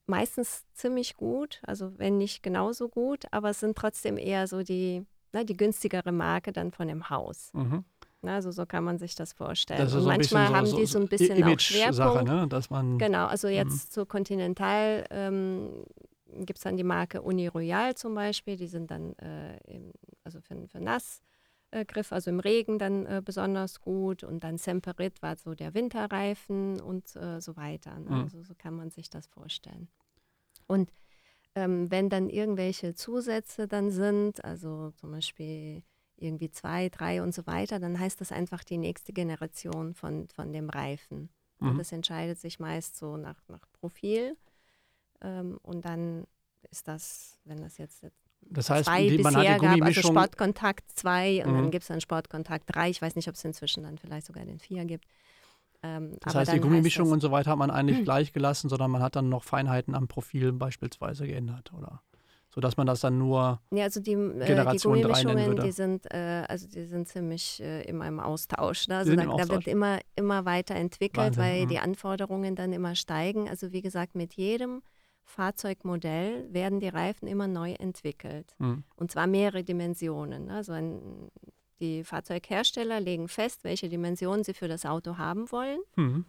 meistens 0.07 0.65
ziemlich 0.73 1.17
gut, 1.17 1.61
also 1.67 1.99
wenn 1.99 2.19
nicht 2.19 2.43
genauso 2.43 2.89
gut, 2.89 3.25
aber 3.31 3.51
es 3.51 3.61
sind 3.61 3.77
trotzdem 3.77 4.19
eher 4.19 4.47
so 4.47 4.63
die, 4.63 5.05
na, 5.33 5.41
ne, 5.41 5.47
die 5.47 5.57
günstigere 5.57 6.13
Marke 6.13 6.53
dann 6.53 6.73
von 6.73 6.89
dem 6.89 7.11
Haus. 7.11 7.51
Mhm. 7.55 7.85
Na, 8.23 8.37
also 8.37 8.51
so 8.51 8.67
kann 8.67 8.85
man 8.85 8.99
sich 8.99 9.15
das 9.15 9.33
vorstellen. 9.33 9.81
Das 9.81 9.95
und 9.95 10.05
manchmal 10.05 10.49
so, 10.49 10.55
haben 10.55 10.67
so, 10.67 10.77
die 10.77 10.87
so 10.87 10.99
ein 10.99 11.09
bisschen 11.09 11.43
auch 11.45 11.61
Schwerpunkt. 11.61 11.97
Sache, 11.97 12.25
ne? 12.25 12.49
Dass 12.49 12.71
man, 12.71 12.99
genau, 12.99 13.27
also 13.27 13.49
jetzt 13.49 13.89
mhm. 13.89 13.91
zu 13.91 14.07
Continental 14.07 15.05
ähm, 15.11 15.85
gibt 16.33 16.59
es 16.59 16.65
dann 16.65 16.77
die 16.77 16.85
Marke 16.85 17.23
Uni 17.23 17.47
Royal 17.47 17.95
zum 17.95 18.15
Beispiel, 18.15 18.57
die 18.57 18.67
sind 18.67 18.91
dann 18.91 19.15
äh, 19.15 19.57
im, 19.67 19.93
also 20.25 20.41
für, 20.41 20.67
für 20.69 20.81
Nassgriff, 20.81 22.11
äh, 22.11 22.15
also 22.15 22.31
im 22.31 22.41
Regen 22.41 22.79
dann 22.79 23.07
äh, 23.07 23.23
besonders 23.25 23.81
gut 23.81 24.25
und 24.25 24.43
dann 24.45 24.59
Semperit 24.59 25.23
war 25.23 25.37
so 25.37 25.55
der 25.55 25.75
Winterreifen 25.75 26.81
und 26.81 27.15
äh, 27.17 27.41
so 27.41 27.57
weiter. 27.57 27.99
Ne? 27.99 28.11
Mhm. 28.11 28.23
Also 28.23 28.43
so 28.43 28.55
kann 28.55 28.75
man 28.75 28.91
sich 28.91 29.11
das 29.11 29.27
vorstellen. 29.27 29.89
Und 30.67 30.93
ähm, 31.55 31.91
wenn 31.91 32.11
dann 32.11 32.29
irgendwelche 32.29 32.95
Zusätze 32.95 33.67
dann 33.67 33.91
sind, 33.91 34.45
also 34.45 34.91
zum 34.93 35.13
Beispiel 35.13 35.83
irgendwie 36.17 36.51
zwei, 36.51 36.89
drei 36.89 37.23
und 37.23 37.35
so 37.35 37.47
weiter, 37.47 37.79
dann 37.79 37.99
heißt 37.99 38.21
das 38.21 38.33
einfach 38.33 38.65
die 38.65 38.79
nächste 38.79 39.13
Generation 39.13 39.95
von, 39.95 40.29
von 40.29 40.53
dem 40.53 40.71
Reifen. 40.71 41.31
Mhm. 41.59 41.71
Und 41.71 41.79
das 41.79 41.93
entscheidet 41.93 42.39
sich 42.39 42.59
meist 42.59 42.97
so 42.97 43.17
nach, 43.17 43.41
nach 43.49 43.67
Profil. 43.73 44.37
Ähm, 45.23 45.59
und 45.63 45.85
dann 45.85 46.27
ist 46.71 46.89
das, 46.89 47.39
wenn 47.45 47.59
das 47.59 47.79
jetzt 47.79 48.05
das 48.49 48.71
heißt, 48.71 48.87
zwei 48.87 49.09
die, 49.09 49.19
man 49.19 49.35
bisher 49.35 49.55
hat 49.55 49.63
die 49.63 49.67
gab, 49.67 49.83
also 49.83 50.03
Sportkontakt 50.03 50.85
2 50.95 51.45
und 51.45 51.53
mhm. 51.53 51.57
dann 51.57 51.71
gibt 51.71 51.83
es 51.83 51.89
dann 51.89 52.01
Sportkontakt 52.01 52.65
3. 52.75 52.91
Ich 52.91 53.03
weiß 53.03 53.17
nicht, 53.17 53.29
ob 53.29 53.35
es 53.35 53.45
inzwischen 53.45 53.83
dann 53.83 53.99
vielleicht 53.99 54.27
sogar 54.27 54.45
den 54.45 54.59
4 54.59 54.85
gibt. 54.85 55.05
Ähm, 55.83 56.17
das 56.21 56.35
heißt, 56.35 56.53
die 56.53 56.61
Gummimischung 56.61 57.07
heißt 57.07 57.15
und 57.15 57.21
so 57.21 57.31
weiter 57.31 57.51
hat 57.51 57.59
man 57.59 57.71
eigentlich 57.71 58.05
gleich 58.05 58.33
gelassen, 58.33 58.69
sondern 58.69 58.91
man 58.91 59.03
hat 59.03 59.17
dann 59.17 59.29
noch 59.29 59.45
Feinheiten 59.45 59.95
am 59.95 60.09
Profil 60.09 60.53
beispielsweise 60.53 61.27
geändert, 61.27 61.73
oder? 61.73 62.03
Sodass 62.49 62.79
man 62.79 62.87
das 62.87 63.01
dann 63.01 63.19
nur 63.19 63.61
ja, 63.71 63.85
also 63.85 64.01
die, 64.01 64.13
äh, 64.13 64.73
die 64.73 64.79
Gummimischungen, 64.79 65.57
die 65.57 65.73
sind, 65.73 66.07
äh, 66.11 66.45
also 66.49 66.67
die 66.67 66.87
sind 66.87 67.07
ziemlich 67.07 67.61
äh, 67.61 67.83
immer 67.83 68.07
im 68.07 68.19
Austausch. 68.19 68.89
Ne? 68.89 68.97
Also 68.97 69.15
da, 69.15 69.25
da, 69.25 69.49
wird 69.49 69.67
immer, 69.67 69.99
immer 70.15 70.47
weiterentwickelt, 70.47 71.37
Wahnsinn, 71.37 71.43
weil 71.43 71.63
mh. 71.63 71.67
die 71.69 71.79
Anforderungen 71.81 72.55
dann 72.55 72.73
immer 72.73 72.95
steigen. 72.95 73.49
Also 73.49 73.73
wie 73.73 73.83
gesagt, 73.83 74.15
mit 74.15 74.35
jedem 74.35 74.83
Fahrzeugmodell 75.27 76.53
werden 76.53 76.81
die 76.81 76.89
Reifen 76.89 77.27
immer 77.27 77.49
neu 77.49 77.73
entwickelt. 77.73 78.55
Mhm. 78.59 78.85
Und 78.95 79.11
zwar 79.11 79.27
mehrere 79.27 79.65
Dimensionen. 79.65 80.51
Also 80.51 80.73
ein, 80.73 81.31
die 81.81 82.05
Fahrzeughersteller 82.05 83.01
legen 83.01 83.29
fest, 83.29 83.65
welche 83.65 83.89
Dimensionen 83.89 84.45
sie 84.45 84.55
für 84.55 84.69
das 84.69 84.87
Auto 84.87 85.19
haben 85.19 85.51
wollen. 85.51 85.81
Mhm. 85.97 86.25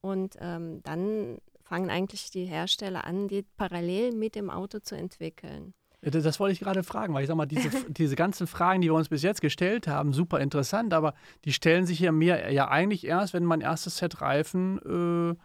Und 0.00 0.36
ähm, 0.40 0.82
dann 0.82 1.38
fangen 1.62 1.88
eigentlich 1.88 2.30
die 2.30 2.44
Hersteller 2.44 3.04
an, 3.04 3.28
die 3.28 3.44
parallel 3.56 4.12
mit 4.12 4.34
dem 4.34 4.50
Auto 4.50 4.80
zu 4.80 4.96
entwickeln. 4.96 5.72
Das 6.02 6.40
wollte 6.40 6.52
ich 6.52 6.58
gerade 6.58 6.82
fragen, 6.82 7.14
weil 7.14 7.22
ich 7.22 7.28
sage 7.28 7.36
mal, 7.36 7.46
diese, 7.46 7.70
diese 7.88 8.16
ganzen 8.16 8.48
Fragen, 8.48 8.80
die 8.80 8.88
wir 8.88 8.94
uns 8.94 9.08
bis 9.08 9.22
jetzt 9.22 9.40
gestellt 9.40 9.86
haben, 9.86 10.12
super 10.12 10.40
interessant, 10.40 10.92
aber 10.92 11.14
die 11.44 11.52
stellen 11.52 11.86
sich 11.86 12.00
ja 12.00 12.10
mir 12.10 12.52
ja 12.52 12.68
eigentlich 12.68 13.06
erst, 13.06 13.34
wenn 13.34 13.44
mein 13.44 13.60
erstes 13.60 13.98
Set 13.98 14.20
Reifen 14.20 14.78
äh, 14.78 15.36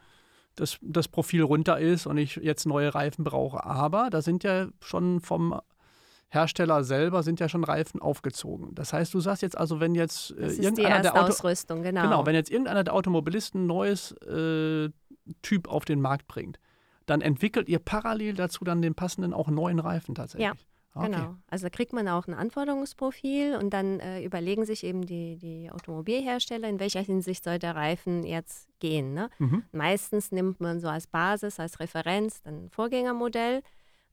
das, 0.57 0.77
das 0.81 1.07
Profil 1.07 1.43
runter 1.43 1.79
ist 1.79 2.05
und 2.05 2.17
ich 2.17 2.35
jetzt 2.35 2.65
neue 2.65 2.93
Reifen 2.93 3.23
brauche. 3.23 3.63
Aber 3.63 4.09
da 4.09 4.21
sind 4.21 4.43
ja 4.43 4.67
schon 4.81 5.21
vom 5.21 5.59
Hersteller 6.29 6.83
selber 6.83 7.23
sind 7.23 7.39
ja 7.39 7.47
schon 7.47 7.63
Reifen 7.63 8.01
aufgezogen. 8.01 8.75
Das 8.75 8.91
heißt, 8.91 9.13
du 9.13 9.21
sagst 9.21 9.41
jetzt 9.43 9.57
also, 9.57 9.79
wenn 9.79 9.95
jetzt 9.95 10.31
äh, 10.31 10.47
irgendeiner 10.47 11.01
der 11.01 11.13
Auto 11.13 11.29
Ausrüstung, 11.29 11.83
genau. 11.83 12.01
genau, 12.01 12.25
wenn 12.25 12.35
jetzt 12.35 12.51
irgendeiner 12.51 12.83
der 12.83 12.93
Automobilisten 12.93 13.63
ein 13.63 13.67
neues 13.67 14.11
äh, 14.23 14.89
Typ 15.41 15.69
auf 15.69 15.85
den 15.85 16.01
Markt 16.01 16.27
bringt, 16.27 16.59
dann 17.05 17.21
entwickelt 17.21 17.69
ihr 17.69 17.79
parallel 17.79 18.33
dazu 18.33 18.65
dann 18.65 18.81
den 18.81 18.93
passenden 18.93 19.33
auch 19.33 19.47
neuen 19.47 19.79
Reifen 19.79 20.15
tatsächlich. 20.15 20.47
Ja. 20.47 20.53
Okay. 20.97 21.11
Genau. 21.11 21.35
Also 21.47 21.65
da 21.65 21.69
kriegt 21.69 21.93
man 21.93 22.07
auch 22.07 22.27
ein 22.27 22.33
Anforderungsprofil 22.33 23.55
und 23.55 23.71
dann 23.71 23.99
äh, 23.99 24.23
überlegen 24.23 24.65
sich 24.65 24.83
eben 24.83 25.05
die, 25.05 25.37
die 25.37 25.69
Automobilhersteller, 25.71 26.67
in 26.67 26.79
welcher 26.79 27.01
Hinsicht 27.01 27.43
soll 27.43 27.59
der 27.59 27.75
Reifen 27.75 28.23
jetzt 28.23 28.67
gehen. 28.79 29.13
Ne? 29.13 29.29
Mhm. 29.39 29.63
Meistens 29.71 30.31
nimmt 30.31 30.59
man 30.59 30.79
so 30.79 30.87
als 30.87 31.07
Basis, 31.07 31.59
als 31.59 31.79
Referenz 31.79 32.41
ein 32.45 32.69
Vorgängermodell 32.69 33.61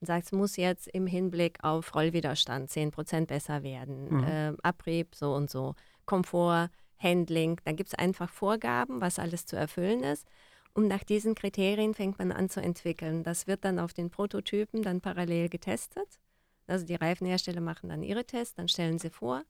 und 0.01 0.07
sagt, 0.07 0.27
es 0.27 0.33
muss 0.33 0.57
jetzt 0.57 0.89
im 0.89 1.07
Hinblick 1.07 1.59
auf 1.63 1.95
Rollwiderstand 1.95 2.71
10% 2.71 3.27
besser 3.27 3.63
werden, 3.63 4.09
mhm. 4.09 4.25
äh, 4.25 4.53
Abrieb 4.63 5.15
so 5.15 5.35
und 5.35 5.51
so, 5.51 5.75
Komfort, 6.07 6.71
Handling. 6.99 7.61
Da 7.65 7.73
gibt 7.73 7.89
es 7.89 7.95
einfach 7.95 8.29
Vorgaben, 8.29 9.01
was 9.01 9.19
alles 9.19 9.47
zu 9.47 9.57
erfüllen 9.57 10.03
ist. 10.03 10.27
Und 10.75 10.89
nach 10.89 11.05
diesen 11.05 11.35
Kriterien 11.37 11.95
fängt 11.95 12.19
man 12.19 12.33
an 12.33 12.49
zu 12.49 12.61
entwickeln. 12.61 13.23
Das 13.23 13.47
wird 13.47 13.65
dann 13.65 13.79
auf 13.79 13.93
den 13.95 14.11
Prototypen 14.11 14.83
dann 14.83 15.01
parallel 15.01 15.49
getestet. 15.49 16.19
Also 16.67 16.87
die 16.87 16.95
Reifenhersteller 16.95 17.61
machen 17.61 17.91
dann 17.91 18.03
ihre 18.03 18.25
Tests, 18.25 18.55
dann 18.55 18.69
stellen 18.69 18.99
sie 18.99 19.11
vor. 19.11 19.43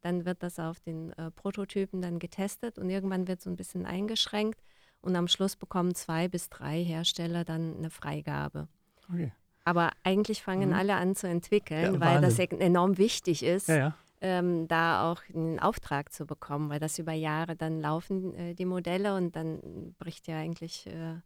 Dann 0.00 0.24
wird 0.24 0.42
das 0.42 0.58
auf 0.58 0.78
den 0.80 1.12
äh, 1.14 1.30
Prototypen 1.30 2.00
dann 2.00 2.18
getestet 2.18 2.78
und 2.78 2.88
irgendwann 2.88 3.26
wird 3.26 3.40
so 3.40 3.50
ein 3.50 3.56
bisschen 3.56 3.84
eingeschränkt. 3.84 4.60
Und 5.00 5.16
am 5.16 5.28
Schluss 5.28 5.56
bekommen 5.56 5.94
zwei 5.94 6.28
bis 6.28 6.50
drei 6.50 6.82
Hersteller 6.82 7.44
dann 7.44 7.76
eine 7.76 7.90
Freigabe. 7.90 8.68
Okay. 9.08 9.32
Aber 9.64 9.92
eigentlich 10.02 10.42
fangen 10.42 10.70
mhm. 10.70 10.74
alle 10.74 10.96
an 10.96 11.14
zu 11.14 11.28
entwickeln, 11.28 11.94
ja, 11.94 12.00
weil 12.00 12.20
das 12.20 12.38
enorm 12.38 12.96
wichtig 12.98 13.42
ist, 13.42 13.68
ja, 13.68 13.76
ja. 13.76 13.94
Ähm, 14.20 14.66
da 14.66 15.12
auch 15.12 15.22
einen 15.32 15.60
Auftrag 15.60 16.12
zu 16.12 16.26
bekommen, 16.26 16.70
weil 16.70 16.80
das 16.80 16.98
über 16.98 17.12
Jahre 17.12 17.54
dann 17.54 17.80
laufen, 17.80 18.34
äh, 18.34 18.54
die 18.54 18.64
Modelle, 18.64 19.14
und 19.14 19.36
dann 19.36 19.94
bricht 19.98 20.26
ja 20.26 20.38
eigentlich 20.38 20.86
äh, 20.88 21.20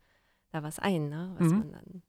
da 0.51 0.63
was 0.63 0.79
ein, 0.79 1.09
ne? 1.09 1.35
was 1.39 1.51
mhm. 1.51 1.59
man 1.59 1.73
dann 1.73 2.03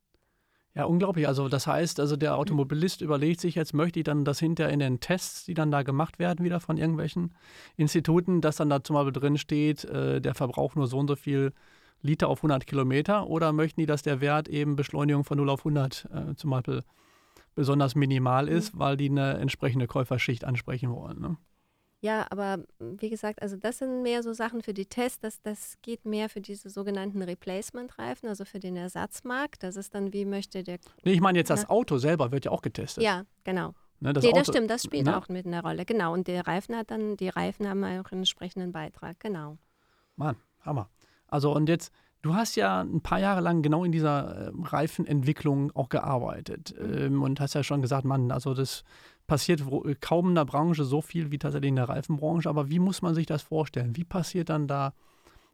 ja, 0.75 0.85
unglaublich. 0.85 1.27
Also 1.27 1.49
das 1.49 1.67
heißt, 1.67 1.99
also 1.99 2.15
der 2.15 2.35
Automobilist 2.35 3.01
überlegt 3.01 3.39
sich 3.41 3.55
jetzt, 3.55 3.73
möchte 3.73 3.99
ich 3.99 4.05
dann 4.05 4.25
das 4.25 4.39
hinterher 4.39 4.73
in 4.73 4.79
den 4.79 4.99
Tests, 4.99 5.45
die 5.45 5.53
dann 5.53 5.69
da 5.69 5.83
gemacht 5.83 6.17
werden, 6.17 6.43
wieder 6.43 6.59
von 6.59 6.77
irgendwelchen 6.77 7.35
Instituten, 7.77 8.41
dass 8.41 8.55
dann 8.55 8.69
da 8.69 8.83
zum 8.83 8.95
Beispiel 8.95 9.13
drin 9.13 9.37
steht, 9.37 9.85
äh, 9.85 10.19
der 10.19 10.33
Verbrauch 10.33 10.75
nur 10.75 10.87
so 10.87 10.97
und 10.97 11.07
so 11.07 11.15
viel 11.15 11.53
Liter 12.01 12.27
auf 12.27 12.39
100 12.39 12.65
Kilometer 12.65 13.27
oder 13.27 13.53
möchten 13.53 13.81
die, 13.81 13.85
dass 13.85 14.01
der 14.01 14.19
Wert 14.19 14.47
eben 14.47 14.75
Beschleunigung 14.75 15.23
von 15.23 15.37
0 15.37 15.49
auf 15.49 15.59
100 15.61 16.09
äh, 16.11 16.35
zum 16.35 16.49
Beispiel 16.49 16.83
besonders 17.55 17.93
minimal 17.93 18.47
ist, 18.47 18.73
mhm. 18.73 18.79
weil 18.79 18.97
die 18.97 19.09
eine 19.09 19.37
entsprechende 19.37 19.85
Käuferschicht 19.87 20.43
ansprechen 20.43 20.91
wollen. 20.91 21.21
Ne? 21.21 21.37
Ja, 22.03 22.27
aber 22.31 22.57
wie 22.79 23.09
gesagt, 23.09 23.41
also 23.41 23.55
das 23.55 23.77
sind 23.77 24.01
mehr 24.01 24.23
so 24.23 24.33
Sachen 24.33 24.61
für 24.61 24.73
die 24.73 24.85
Tests, 24.85 25.21
das, 25.21 25.41
das 25.41 25.77
geht 25.81 26.03
mehr 26.03 26.27
für 26.27 26.41
diese 26.41 26.69
sogenannten 26.69 27.21
Replacement-Reifen, 27.21 28.27
also 28.27 28.43
für 28.43 28.59
den 28.59 28.75
Ersatzmarkt. 28.75 29.63
Das 29.63 29.77
ist 29.77 29.95
dann, 29.95 30.11
wie 30.11 30.25
möchte 30.25 30.63
der. 30.63 30.79
Nee, 31.05 31.13
ich 31.13 31.21
meine 31.21 31.37
jetzt 31.37 31.49
das 31.49 31.69
Auto 31.69 31.97
selber 31.97 32.33
wird 32.33 32.43
ja 32.43 32.51
auch 32.51 32.61
getestet. 32.61 33.05
Ja, 33.05 33.23
genau. 33.45 33.73
Ne, 34.01 34.11
das, 34.11 34.21
nee, 34.21 34.31
Auto, 34.31 34.39
das 34.39 34.47
stimmt, 34.47 34.69
das 34.69 34.83
spielt 34.83 35.05
ne? 35.05 35.17
auch 35.17 35.29
mit 35.29 35.45
einer 35.45 35.61
Rolle. 35.61 35.85
Genau. 35.85 36.11
Und 36.11 36.27
der 36.27 36.45
Reifen 36.45 36.75
hat 36.75 36.91
dann, 36.91 37.15
die 37.15 37.29
Reifen 37.29 37.69
haben 37.69 37.85
auch 37.85 38.11
einen 38.11 38.19
entsprechenden 38.19 38.73
Beitrag, 38.73 39.17
genau. 39.21 39.57
Mann, 40.17 40.35
Hammer. 40.59 40.89
Also 41.27 41.53
und 41.53 41.69
jetzt, 41.69 41.93
du 42.23 42.33
hast 42.33 42.55
ja 42.55 42.81
ein 42.81 43.01
paar 43.01 43.19
Jahre 43.19 43.41
lang 43.41 43.61
genau 43.61 43.83
in 43.83 43.91
dieser 43.91 44.47
äh, 44.47 44.51
Reifenentwicklung 44.63 45.71
auch 45.75 45.89
gearbeitet 45.89 46.73
mhm. 46.79 46.97
ähm, 46.97 47.21
und 47.21 47.39
hast 47.39 47.53
ja 47.53 47.63
schon 47.63 47.83
gesagt, 47.83 48.05
Mann, 48.05 48.31
also 48.31 48.55
das 48.55 48.83
passiert 49.27 49.61
äh, 49.61 49.95
kaum 49.99 50.29
in 50.29 50.35
der 50.35 50.45
Branche 50.45 50.85
so 50.85 51.01
viel 51.01 51.31
wie 51.31 51.37
tatsächlich 51.37 51.69
in 51.69 51.75
der 51.75 51.89
Reifenbranche. 51.89 52.49
Aber 52.49 52.69
wie 52.69 52.79
muss 52.79 53.01
man 53.01 53.13
sich 53.13 53.27
das 53.27 53.43
vorstellen? 53.43 53.95
Wie 53.95 54.05
passiert 54.05 54.49
dann 54.49 54.67
da 54.67 54.93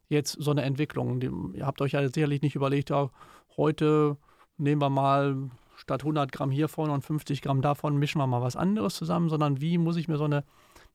jetzt 0.08 0.32
so 0.40 0.52
eine 0.52 0.62
Entwicklung? 0.62 1.20
Ihr 1.54 1.66
habt 1.66 1.82
euch 1.82 1.92
ja 1.92 2.08
sicherlich 2.08 2.40
nicht 2.40 2.54
überlegt, 2.54 2.90
ja, 2.90 3.10
heute 3.56 4.16
nehmen 4.56 4.80
wir 4.80 4.90
mal 4.90 5.50
statt 5.76 6.02
100 6.02 6.30
Gramm 6.30 6.50
hiervon 6.50 6.90
und 6.90 7.02
50 7.02 7.42
Gramm 7.42 7.62
davon 7.62 7.96
mischen 7.96 8.20
wir 8.20 8.26
mal 8.26 8.42
was 8.42 8.56
anderes 8.56 8.94
zusammen, 8.94 9.28
sondern 9.28 9.60
wie 9.60 9.78
muss 9.78 9.96
ich 9.96 10.08
mir 10.08 10.18
so 10.18 10.24
eine 10.24 10.44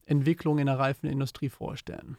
Entwicklung 0.05 0.59
in 0.59 0.67
der 0.67 0.79
Reifenindustrie 0.79 1.49
vorstellen? 1.49 2.17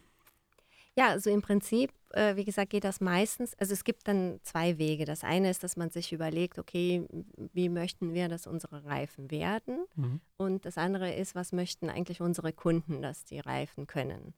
Ja, 0.98 1.11
also 1.11 1.28
im 1.28 1.42
Prinzip, 1.42 1.92
äh, 2.12 2.37
wie 2.37 2.44
gesagt, 2.44 2.70
geht 2.70 2.85
das 2.85 3.00
meistens. 3.00 3.54
Also 3.59 3.74
es 3.74 3.85
gibt 3.85 4.09
dann 4.09 4.40
zwei 4.42 4.78
Wege. 4.78 5.04
Das 5.04 5.24
eine 5.24 5.50
ist, 5.50 5.62
dass 5.62 5.76
man 5.76 5.90
sich 5.90 6.12
überlegt, 6.12 6.59
okay, 6.59 7.06
wie 7.52 7.68
möchten 7.68 8.14
wir, 8.14 8.28
dass 8.28 8.46
unsere 8.46 8.85
Reifen 8.85 9.30
werden? 9.30 9.85
Mhm. 9.94 10.20
Und 10.38 10.64
das 10.64 10.78
andere 10.78 11.12
ist, 11.12 11.35
was 11.35 11.52
möchten 11.52 11.90
eigentlich 11.90 12.22
unsere 12.22 12.52
Kunden, 12.52 13.02
dass 13.02 13.24
die 13.24 13.40
Reifen 13.40 13.87
können? 13.87 14.32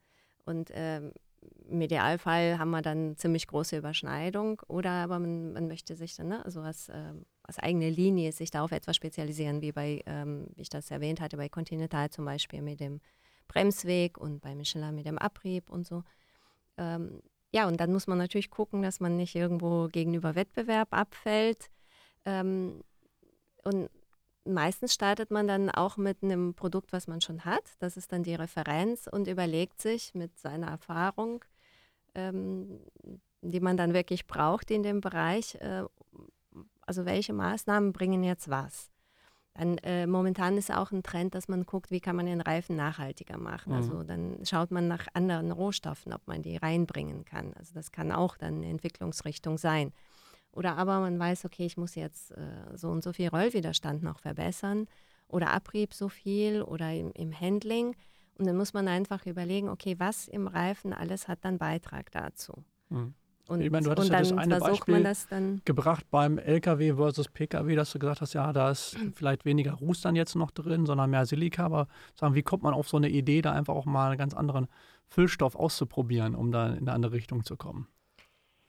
Und 0.45 0.71
ähm, 0.75 1.13
im 1.69 1.81
Idealfall 1.81 2.59
haben 2.59 2.71
wir 2.71 2.83
dann 2.83 3.17
ziemlich 3.17 3.47
große 3.47 3.77
Überschneidung 3.77 4.61
oder 4.67 4.91
aber 4.91 5.21
man, 5.21 5.53
man 5.53 5.69
möchte 5.69 5.95
sich 5.95 6.17
dann 6.17 6.29
ne, 6.29 6.45
also 6.45 6.61
als, 6.61 6.89
äh, 6.89 7.13
als 7.45 7.61
eigene 7.61 7.91
Linie 7.91 8.33
sich 8.33 8.51
da 8.51 8.63
auf 8.63 8.73
etwas 8.73 8.97
spezialisieren, 8.97 9.61
wie 9.63 9.71
bei, 9.71 10.03
ähm, 10.07 10.49
wie 10.57 10.63
ich 10.63 10.69
das 10.71 10.91
erwähnt 10.91 11.21
hatte, 11.21 11.37
bei 11.37 11.49
Continental 11.49 12.11
zum 12.11 12.25
Beispiel 12.25 12.63
mit 12.63 12.81
dem 12.81 13.01
Bremsweg 13.47 14.19
und 14.19 14.41
bei 14.41 14.55
Michelin 14.55 14.95
mit 14.95 15.07
dem 15.07 15.19
Abrieb 15.19 15.71
und 15.71 15.87
so. 15.87 16.03
Ähm, 16.79 17.21
ja, 17.53 17.67
und 17.67 17.79
dann 17.81 17.93
muss 17.93 18.07
man 18.07 18.19
natürlich 18.19 18.51
gucken, 18.51 18.83
dass 18.83 19.01
man 19.01 19.17
nicht 19.17 19.35
irgendwo 19.35 19.89
gegenüber 19.89 20.35
Wettbewerb 20.35 20.89
abfällt. 20.93 21.71
Ähm, 22.25 22.83
und 23.65 23.91
meistens 24.45 24.95
startet 24.95 25.31
man 25.31 25.47
dann 25.47 25.71
auch 25.71 25.97
mit 25.97 26.23
einem 26.23 26.55
Produkt, 26.55 26.93
was 26.93 27.07
man 27.07 27.21
schon 27.21 27.45
hat. 27.45 27.65
Das 27.79 27.97
ist 27.97 28.13
dann 28.13 28.23
die 28.23 28.35
Referenz 28.35 29.07
und 29.11 29.29
überlegt 29.29 29.81
sich 29.81 30.15
mit 30.15 30.39
seiner 30.39 30.69
Erfahrung, 30.69 31.45
ähm, 32.15 32.81
die 33.43 33.61
man 33.61 33.77
dann 33.77 33.95
wirklich 33.95 34.27
braucht 34.27 34.71
in 34.71 34.83
dem 34.83 35.01
Bereich, 35.01 35.55
äh, 35.57 35.85
also 36.83 37.05
welche 37.05 37.33
Maßnahmen 37.33 37.93
bringen 37.93 38.25
jetzt 38.25 38.49
was. 38.49 38.91
Dann, 39.59 39.79
äh, 39.79 40.07
momentan 40.07 40.57
ist 40.57 40.71
auch 40.71 40.93
ein 40.93 41.03
Trend, 41.03 41.35
dass 41.35 41.49
man 41.49 41.67
guckt, 41.67 41.91
wie 41.91 42.01
kann 42.01 42.15
man 42.15 42.27
den 42.27 42.41
Reifen 42.41 42.77
nachhaltiger 42.77 43.39
machen. 43.39 43.73
Also 43.73 43.95
mhm. 43.95 43.99
Also 43.99 44.03
dann 44.05 44.47
schaut 44.47 44.71
man 44.71 44.87
nach 44.87 45.07
anderen 45.15 45.51
Rohstoffen, 45.51 46.13
ob 46.13 46.27
man 46.27 46.43
die 46.43 46.57
reinbringen 46.57 47.25
kann. 47.25 47.53
Also 47.55 47.75
das 47.75 47.91
kann 47.91 48.13
auch 48.13 48.37
dann 48.37 48.57
eine 48.57 48.67
Entwicklungsrichtung 48.67 49.59
sein. 49.59 49.93
Oder 50.53 50.77
aber 50.77 51.01
man 51.01 51.19
weiß, 51.19 51.45
okay, 51.45 51.67
ich 51.67 51.77
muss 51.77 51.97
jetzt 51.97 52.31
äh, 52.33 52.77
so 52.77 52.89
und 52.89 53.03
so 53.03 53.13
viel 53.13 53.29
Rollwiderstand 53.29 54.03
noch 54.03 54.21
verbessern 54.21 54.87
oder 55.27 55.51
Abrieb 55.51 55.93
so 55.93 56.09
viel 56.09 56.63
oder 56.63 56.93
im, 56.93 57.11
im 57.13 57.39
Handling. 57.39 57.97
Und 58.39 58.47
dann 58.47 58.57
muss 58.57 58.73
man 58.73 58.87
einfach 58.87 59.27
überlegen, 59.27 59.69
okay, 59.69 59.97
was 59.99 60.29
im 60.29 60.47
Reifen 60.47 60.93
alles 60.93 61.27
hat 61.27 61.41
dann 61.43 61.59
Beitrag 61.59 62.13
dazu. 62.13 62.65
Mhm. 62.91 63.15
Und, 63.49 63.63
ich 63.63 63.71
meine, 63.71 63.85
du 63.85 63.91
hattest 63.91 64.11
ja 64.11 64.19
das 64.19 64.33
eine 64.33 64.59
Beispiel 64.59 65.03
das 65.03 65.27
gebracht 65.65 66.05
beim 66.11 66.37
LKW 66.37 66.95
versus 66.95 67.29
PKW, 67.29 67.77
dass 67.77 67.91
du 67.93 67.99
gesagt 67.99 68.21
hast, 68.21 68.35
ja, 68.35 68.53
da 68.53 68.71
ist 68.71 68.97
vielleicht 69.15 69.47
weniger 69.47 69.73
Ruß 69.73 70.03
dann 70.03 70.17
jetzt 70.17 70.37
noch 70.37 70.51
drin, 70.51 70.85
sondern 70.85 71.09
mehr 71.09 71.25
Silika. 71.25 71.65
Aber 71.65 71.89
sagen, 72.15 72.35
wie 72.35 72.43
kommt 72.43 72.63
man 72.63 72.75
auf 72.75 72.89
so 72.89 72.99
eine 72.99 73.09
Idee, 73.09 73.41
da 73.41 73.53
einfach 73.53 73.75
auch 73.75 73.87
mal 73.87 74.11
einen 74.11 74.19
ganz 74.19 74.35
anderen 74.35 74.69
Füllstoff 75.07 75.57
auszuprobieren, 75.57 76.35
um 76.35 76.53
da 76.53 76.69
in 76.69 76.81
eine 76.81 76.93
andere 76.93 77.13
Richtung 77.13 77.43
zu 77.43 77.57
kommen? 77.57 77.89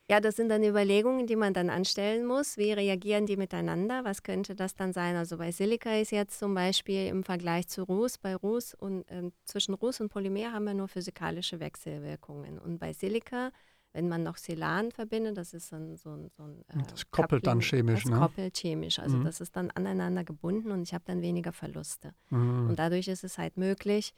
Ja, 0.09 0.21
das 0.21 0.37
sind 0.37 0.49
dann 0.49 0.63
Überlegungen, 0.63 1.27
die 1.27 1.35
man 1.35 1.53
dann 1.53 1.69
anstellen 1.69 2.25
muss. 2.25 2.57
Wie 2.57 2.71
reagieren 2.71 3.25
die 3.25 3.37
miteinander? 3.37 4.05
Was 4.05 4.23
könnte 4.23 4.55
das 4.55 4.75
dann 4.75 4.93
sein? 4.93 5.15
Also 5.17 5.37
bei 5.37 5.51
Silika 5.51 5.93
ist 5.93 6.11
jetzt 6.11 6.39
zum 6.39 6.55
Beispiel 6.55 7.07
im 7.07 7.23
Vergleich 7.23 7.67
zu 7.67 7.83
Ruß, 7.83 8.17
bei 8.17 8.35
Ruß 8.35 8.75
und 8.75 9.03
äh, 9.11 9.29
zwischen 9.43 9.75
Ruß 9.75 9.99
und 9.99 10.09
Polymer 10.09 10.53
haben 10.53 10.63
wir 10.63 10.73
nur 10.73 10.87
physikalische 10.87 11.59
Wechselwirkungen. 11.59 12.57
Und 12.57 12.79
bei 12.79 12.93
Silika 12.93 13.51
wenn 13.99 14.07
man 14.07 14.23
noch 14.23 14.37
Silan 14.37 14.91
verbindet, 14.91 15.35
das 15.37 15.53
ist 15.53 15.73
dann 15.73 15.97
so 15.97 16.11
ein. 16.11 16.29
So 16.29 16.43
ein 16.43 16.61
äh, 16.69 16.83
das 16.89 17.11
koppelt 17.11 17.43
Coupling, 17.43 17.59
dann 17.59 17.61
chemisch, 17.61 18.03
das 18.03 18.11
ne? 18.11 18.19
koppelt 18.19 18.57
chemisch. 18.57 18.99
Also 18.99 19.17
mhm. 19.17 19.25
das 19.25 19.41
ist 19.41 19.57
dann 19.57 19.71
aneinander 19.71 20.23
gebunden 20.23 20.71
und 20.71 20.83
ich 20.83 20.93
habe 20.93 21.03
dann 21.05 21.21
weniger 21.21 21.51
Verluste. 21.51 22.13
Mhm. 22.29 22.69
Und 22.69 22.79
dadurch 22.79 23.09
ist 23.09 23.25
es 23.25 23.37
halt 23.37 23.57
möglich, 23.57 24.13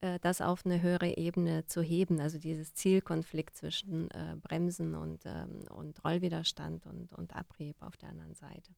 äh, 0.00 0.18
das 0.20 0.40
auf 0.40 0.64
eine 0.64 0.80
höhere 0.80 1.18
Ebene 1.18 1.66
zu 1.66 1.82
heben. 1.82 2.18
Also 2.18 2.38
dieses 2.38 2.72
Zielkonflikt 2.72 3.54
zwischen 3.54 4.10
äh, 4.10 4.36
Bremsen 4.40 4.94
und, 4.94 5.20
ähm, 5.26 5.60
und 5.70 6.02
Rollwiderstand 6.02 6.86
und, 6.86 7.12
und 7.12 7.36
Abrieb 7.36 7.76
auf 7.80 7.98
der 7.98 8.08
anderen 8.08 8.34
Seite. 8.34 8.72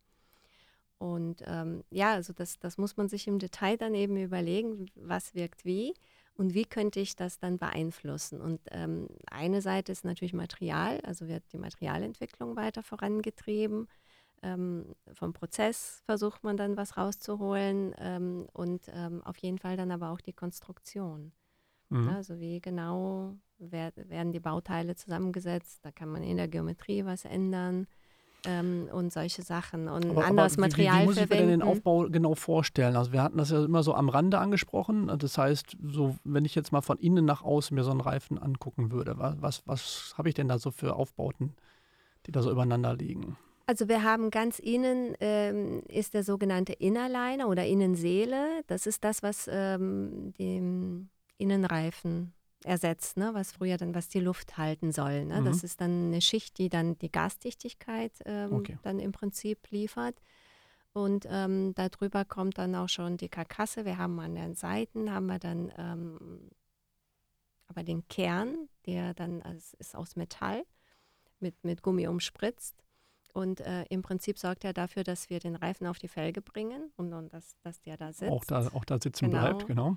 Und 0.99 1.44
ähm, 1.47 1.85
ja, 1.90 2.14
also 2.14 2.33
das, 2.33 2.59
das 2.59 2.79
muss 2.79 2.97
man 2.97 3.09
sich 3.09 3.29
im 3.29 3.38
Detail 3.38 3.77
dann 3.77 3.94
eben 3.94 4.16
überlegen, 4.16 4.87
was 4.97 5.37
wirkt 5.37 5.64
wie. 5.64 5.94
Und 6.38 6.55
wie 6.55 6.64
könnte 6.64 7.01
ich 7.01 7.16
das 7.16 7.40
dann 7.40 7.59
beeinflussen? 7.59 8.40
Und 8.40 8.61
ähm, 8.70 9.09
eine 9.29 9.61
Seite 9.61 9.90
ist 9.90 10.05
natürlich 10.05 10.33
Material, 10.33 11.01
also 11.01 11.27
wird 11.27 11.42
die 11.53 11.59
Materialentwicklung 11.59 12.55
weiter 12.55 12.85
vorangetrieben. 12.85 13.88
Ähm, 14.42 14.94
vom 15.14 15.33
Prozess 15.33 16.01
versucht 16.05 16.44
man 16.44 16.57
dann 16.57 16.77
was 16.77 16.96
rauszuholen 16.96 17.92
ähm, 17.98 18.46
und 18.53 18.83
ähm, 18.94 19.20
auf 19.24 19.37
jeden 19.38 19.59
Fall 19.59 19.77
dann 19.77 19.90
aber 19.90 20.11
auch 20.11 20.20
die 20.20 20.33
Konstruktion. 20.33 21.33
Mhm. 21.88 22.09
Also 22.09 22.38
wie 22.38 22.61
genau 22.61 23.37
werden 23.59 24.31
die 24.31 24.38
Bauteile 24.38 24.94
zusammengesetzt? 24.94 25.85
Da 25.85 25.90
kann 25.90 26.09
man 26.09 26.22
in 26.22 26.37
der 26.37 26.46
Geometrie 26.46 27.05
was 27.05 27.24
ändern 27.24 27.88
ähm, 28.48 28.88
und 28.90 29.12
solche 29.12 29.42
Sachen 29.42 29.88
und 29.88 30.11
aber, 30.11 30.24
anderes 30.24 30.54
aber 30.54 30.62
Material 30.62 30.96
wie, 30.96 31.02
wie 31.02 31.06
muss 31.06 31.16
ich 31.18 31.28
mir 31.28 31.37
denn 31.37 31.48
den 31.48 31.62
Aufbau 31.62 32.08
genau 32.08 32.34
vorstellen? 32.34 32.96
Also 32.96 33.12
wir 33.12 33.22
hatten 33.22 33.37
das 33.37 33.50
ja 33.50 33.62
immer 33.62 33.82
so 33.82 33.94
am 33.94 34.08
Rande 34.08 34.38
angesprochen. 34.38 35.12
Das 35.18 35.37
heißt, 35.37 35.76
so 35.84 36.16
wenn 36.24 36.44
ich 36.44 36.54
jetzt 36.54 36.72
mal 36.72 36.80
von 36.80 36.98
innen 36.98 37.26
nach 37.26 37.42
außen 37.42 37.74
mir 37.74 37.84
so 37.84 37.90
einen 37.90 38.00
Reifen 38.00 38.38
angucken 38.38 38.90
würde, 38.90 39.18
was, 39.18 39.37
was, 39.40 39.62
was 39.66 40.14
habe 40.16 40.30
ich 40.30 40.34
denn 40.34 40.48
da 40.48 40.58
so 40.58 40.70
für 40.70 40.96
Aufbauten, 40.96 41.54
die 42.26 42.32
da 42.32 42.40
so 42.40 42.50
übereinander 42.50 42.96
liegen? 42.96 43.37
Also 43.66 43.87
wir 43.87 44.02
haben 44.02 44.30
ganz 44.30 44.58
innen 44.58 45.14
ähm, 45.20 45.82
ist 45.88 46.14
der 46.14 46.24
sogenannte 46.24 46.72
Innerliner 46.72 47.48
oder 47.48 47.66
Innenseele. 47.66 48.62
Das 48.66 48.87
ist 48.87 49.04
das, 49.04 49.22
was 49.22 49.46
ähm, 49.52 50.32
dem 50.38 51.11
Innenreifen 51.37 52.32
ersetzt, 52.64 53.16
ne? 53.16 53.31
was 53.35 53.53
früher 53.53 53.77
dann, 53.77 53.94
was 53.94 54.09
die 54.09 54.21
Luft 54.21 54.59
halten 54.59 54.92
soll. 54.92 55.25
Ne? 55.25 55.40
Mhm. 55.40 55.44
Das 55.44 55.62
ist 55.62 55.81
dann 55.81 56.09
eine 56.09 56.21
Schicht, 56.21 56.59
die 56.59 56.68
dann 56.68 56.99
die 56.99 57.11
Gasdichtigkeit 57.11 58.12
ähm, 58.25 58.53
okay. 58.53 58.79
dann 58.83 58.99
im 58.99 59.12
Prinzip 59.12 59.71
liefert. 59.71 60.21
Und 60.92 61.27
ähm, 61.31 61.75
darüber 61.75 62.25
kommt 62.25 62.59
dann 62.59 62.75
auch 62.75 62.88
schon 62.88 63.16
die 63.16 63.29
Karkasse. 63.29 63.85
Wir 63.85 63.99
haben 63.99 64.18
an 64.18 64.35
den 64.35 64.55
Seiten, 64.55 65.12
haben 65.12 65.27
wir 65.27 65.38
dann 65.38 65.73
ähm, 65.77 66.51
aber 67.68 67.83
den 67.85 68.09
Kern, 68.09 68.68
der 68.87 69.14
dann 69.14 69.42
also 69.42 69.77
ist 69.79 69.94
aus 69.94 70.16
Metall. 70.16 70.64
mit, 71.40 71.64
mit 71.64 71.83
Gummi 71.83 72.07
umspritzt. 72.09 72.75
Und 73.33 73.61
äh, 73.61 73.85
im 73.90 74.03
Prinzip 74.03 74.38
sorgt 74.38 74.64
er 74.64 74.73
dafür, 74.73 75.05
dass 75.05 75.31
wir 75.31 75.38
den 75.38 75.55
Reifen 75.55 75.87
auf 75.87 75.99
die 75.99 76.09
Felge 76.09 76.40
bringen 76.42 76.90
und, 76.97 77.12
und 77.12 77.33
dass, 77.33 77.57
dass 77.61 77.81
der 77.83 77.97
da 77.97 78.12
sitzt. 78.12 78.33
Auch 78.33 78.44
da, 78.44 78.66
auch 78.73 78.85
da 78.85 78.99
sitzen 79.01 79.31
genau. 79.31 79.42
bleibt, 79.42 79.66
genau. 79.66 79.97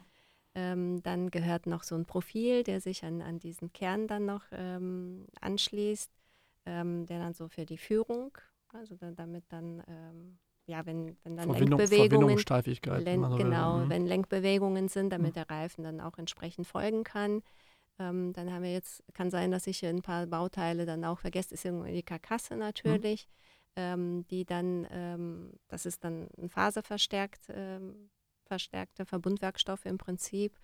Ähm, 0.54 1.02
dann 1.04 1.32
gehört 1.32 1.66
noch 1.66 1.84
so 1.84 1.96
ein 1.96 2.06
Profil, 2.06 2.64
der 2.64 2.82
sich 2.82 3.06
an, 3.06 3.22
an 3.22 3.40
diesen 3.40 3.72
Kern 3.72 4.08
dann 4.08 4.26
noch 4.26 4.44
ähm, 4.52 5.26
anschließt, 5.40 6.12
ähm, 6.66 7.06
der 7.06 7.20
dann 7.20 7.34
so 7.34 7.48
für 7.48 7.66
die 7.66 7.78
Führung, 7.78 8.38
also 8.74 8.96
da, 8.96 9.12
damit 9.12 9.46
dann, 9.50 9.82
ähm, 9.88 10.40
ja, 10.66 10.86
wenn, 10.86 11.18
wenn 11.24 11.38
dann 11.38 11.50
Verbindung, 11.50 11.80
Lenkbewegungen, 11.80 12.38
Len 13.06 13.24
so 13.24 13.38
genau, 13.38 13.78
will. 13.78 13.86
Mhm. 13.86 13.90
wenn 13.90 14.06
Lenkbewegungen 14.06 14.88
sind, 14.90 15.12
damit 15.12 15.32
mhm. 15.32 15.36
der 15.36 15.50
Reifen 15.50 15.84
dann 15.86 16.02
auch 16.02 16.18
entsprechend 16.18 16.68
folgen 16.68 17.06
kann. 17.06 17.44
Ähm, 17.98 18.34
dann 18.34 18.52
haben 18.52 18.64
wir 18.64 18.74
jetzt, 18.74 19.04
kann 19.14 19.32
sein, 19.32 19.52
dass 19.52 19.68
ich 19.68 19.86
ein 19.86 20.02
paar 20.02 20.28
Bauteile 20.28 20.86
dann 20.86 21.06
auch 21.06 21.20
vergesse, 21.20 21.54
ist 21.54 21.64
irgendwie 21.64 21.94
die 21.94 22.04
Karkasse 22.04 22.58
natürlich, 22.58 23.30
mhm. 23.30 23.74
ähm, 23.78 24.28
die 24.28 24.44
dann, 24.44 25.54
das 25.70 25.86
ist 25.86 26.04
dann 26.04 26.28
ein 26.38 26.50
faserverstärkt, 26.50 27.48
ähm, 27.54 28.10
verstärkter 28.52 29.06
Verbundwerkstoff 29.06 29.86
im 29.86 29.98
Prinzip. 29.98 30.60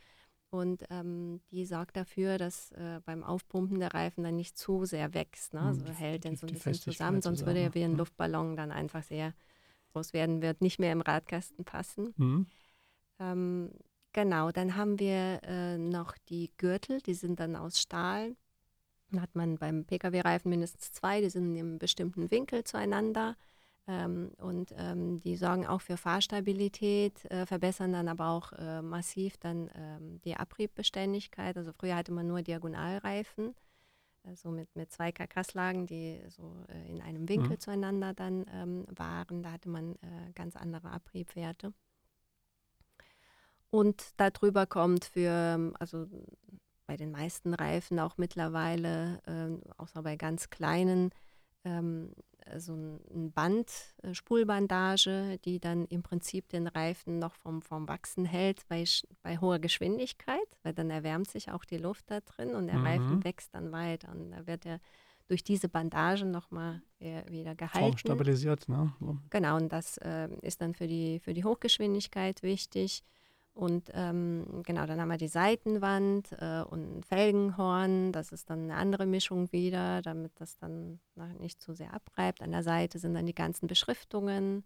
Und 0.49 0.85
ähm, 0.89 1.41
die 1.51 1.65
sorgt 1.65 1.97
dafür, 1.97 2.37
dass 2.37 2.71
äh, 2.71 3.01
beim 3.05 3.23
Aufpumpen 3.23 3.79
der 3.79 3.93
Reifen 3.93 4.23
dann 4.23 4.35
nicht 4.35 4.57
zu 4.57 4.85
sehr 4.85 5.13
wächst. 5.13 5.53
Ne? 5.53 5.61
Also 5.61 5.85
hält 5.85 6.23
den 6.23 6.35
so 6.35 6.47
ein 6.47 6.53
bisschen 6.53 6.73
zusammen, 6.73 7.21
sonst 7.21 7.45
würde 7.45 7.59
er 7.59 7.73
wie 7.73 7.83
ein 7.83 7.97
Luftballon 7.97 8.55
dann 8.55 8.71
einfach 8.71 9.03
sehr 9.03 9.33
groß 9.91 10.13
werden, 10.13 10.41
wird 10.41 10.61
nicht 10.61 10.79
mehr 10.79 10.93
im 10.93 11.01
Radkasten 11.01 11.65
passen. 11.65 12.13
Mhm. 12.17 12.47
Ähm, 13.19 13.71
Genau, 14.17 14.51
dann 14.51 14.75
haben 14.75 14.97
wir 14.97 15.41
äh, 15.43 15.77
noch 15.77 16.17
die 16.29 16.49
Gürtel, 16.57 17.01
die 17.01 17.13
sind 17.13 17.39
dann 17.39 17.55
aus 17.55 17.79
Stahl. 17.79 18.35
Dann 19.11 19.21
hat 19.21 19.35
man 19.35 19.59
beim 19.59 19.85
Pkw-Reifen 19.85 20.49
mindestens 20.49 20.91
zwei, 20.91 21.21
die 21.21 21.29
sind 21.29 21.55
in 21.55 21.59
einem 21.59 21.77
bestimmten 21.77 22.31
Winkel 22.31 22.63
zueinander. 22.63 23.35
Ähm, 23.87 24.31
und 24.37 24.73
ähm, 24.77 25.21
die 25.21 25.37
sorgen 25.37 25.65
auch 25.65 25.81
für 25.81 25.95
Fahrstabilität, 25.95 27.23
äh, 27.31 27.45
verbessern 27.45 27.93
dann 27.93 28.09
aber 28.09 28.29
auch 28.29 28.51
äh, 28.53 28.81
massiv 28.81 29.37
dann 29.37 29.69
ähm, 29.75 30.19
die 30.25 30.35
Abriebbeständigkeit. 30.35 31.55
Also 31.55 31.71
früher 31.71 31.95
hatte 31.95 32.11
man 32.11 32.27
nur 32.27 32.41
Diagonalreifen, 32.41 33.55
also 34.23 34.51
mit, 34.51 34.75
mit 34.75 34.91
zwei 34.91 35.13
Karkasslagen, 35.13 35.87
die 35.87 36.19
so 36.27 36.65
äh, 36.67 36.89
in 36.89 37.01
einem 37.01 37.29
Winkel 37.29 37.51
mhm. 37.51 37.59
zueinander 37.59 38.13
dann 38.13 38.45
ähm, 38.53 38.85
waren. 38.89 39.41
Da 39.41 39.53
hatte 39.53 39.69
man 39.69 39.93
äh, 39.95 40.31
ganz 40.35 40.57
andere 40.57 40.91
Abriebwerte. 40.91 41.73
Und 43.69 44.13
darüber 44.17 44.65
kommt 44.65 45.05
für, 45.05 45.73
also 45.79 46.07
bei 46.87 46.97
den 46.97 47.11
meisten 47.11 47.53
Reifen 47.53 47.99
auch 47.99 48.17
mittlerweile, 48.17 49.21
äh, 49.25 49.71
außer 49.77 50.03
bei 50.03 50.17
ganz 50.17 50.49
kleinen, 50.49 51.11
ähm, 51.63 52.11
so 52.57 52.73
ein 52.73 53.31
Band, 53.33 53.69
äh, 54.03 54.13
Spulbandage, 54.13 55.37
die 55.43 55.59
dann 55.59 55.85
im 55.85 56.03
Prinzip 56.03 56.47
den 56.49 56.67
Reifen 56.67 57.19
noch 57.19 57.33
vom, 57.33 57.61
vom 57.61 57.87
Wachsen 57.87 58.25
hält 58.25 58.65
bei, 58.67 58.85
bei 59.21 59.37
hoher 59.37 59.59
Geschwindigkeit, 59.59 60.47
weil 60.63 60.73
dann 60.73 60.89
erwärmt 60.89 61.29
sich 61.29 61.51
auch 61.51 61.65
die 61.65 61.77
Luft 61.77 62.05
da 62.09 62.21
drin 62.21 62.55
und 62.55 62.67
der 62.67 62.77
mhm. 62.77 62.85
Reifen 62.85 63.23
wächst 63.23 63.53
dann 63.53 63.71
weiter. 63.71 64.11
Und 64.11 64.31
da 64.31 64.47
wird 64.47 64.65
er 64.65 64.79
durch 65.27 65.43
diese 65.43 65.67
Bandagen 65.67 66.31
nochmal 66.31 66.81
wieder 66.99 67.53
gehalten. 67.53 67.93
Auch 67.93 67.97
stabilisiert, 67.97 68.69
ne? 68.69 68.93
So. 69.01 69.17
Genau, 69.29 69.57
und 69.57 69.73
das 69.73 69.97
äh, 69.97 70.29
ist 70.41 70.61
dann 70.61 70.73
für 70.73 70.87
die, 70.87 71.19
für 71.19 71.33
die 71.33 71.43
Hochgeschwindigkeit 71.43 72.43
wichtig. 72.43 73.03
Und 73.57 73.89
ähm, 73.95 74.61
genau, 74.67 74.85
dann 74.85 75.01
haben 75.01 75.07
wir 75.07 75.17
die 75.17 75.27
Seitenwand 75.27 76.31
äh, 76.33 76.61
und 76.61 76.97
ein 76.97 77.03
Felgenhorn. 77.03 78.11
Das 78.11 78.31
ist 78.31 78.51
dann 78.51 78.65
eine 78.65 78.75
andere 78.75 79.07
Mischung 79.07 79.51
wieder, 79.51 80.03
damit 80.03 80.31
das 80.35 80.57
dann 80.57 80.99
nicht 81.39 81.59
zu 81.59 81.73
sehr 81.73 81.91
abreibt. 81.91 82.43
An 82.43 82.51
der 82.51 82.61
Seite 82.61 82.99
sind 82.99 83.15
dann 83.15 83.25
die 83.25 83.33
ganzen 83.33 83.65
Beschriftungen. 83.65 84.63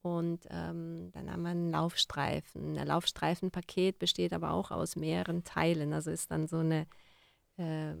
Und 0.00 0.46
ähm, 0.50 1.10
dann 1.10 1.28
haben 1.28 1.42
wir 1.42 1.48
einen 1.48 1.72
Laufstreifen. 1.72 2.78
Ein 2.78 2.86
Laufstreifenpaket 2.86 3.98
besteht 3.98 4.32
aber 4.32 4.52
auch 4.52 4.70
aus 4.70 4.94
mehreren 4.94 5.42
Teilen. 5.42 5.92
Also 5.92 6.12
ist 6.12 6.30
dann 6.30 6.46
so 6.46 6.58
eine, 6.58 6.86
äh, 7.56 7.94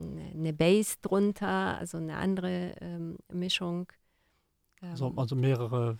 eine, 0.00 0.54
Base 0.54 0.96
drunter, 1.02 1.76
also 1.76 1.98
eine 1.98 2.16
andere 2.16 2.76
ähm, 2.80 3.18
Mischung. 3.30 3.92
Also, 4.80 5.12
also 5.16 5.36
mehrere 5.36 5.98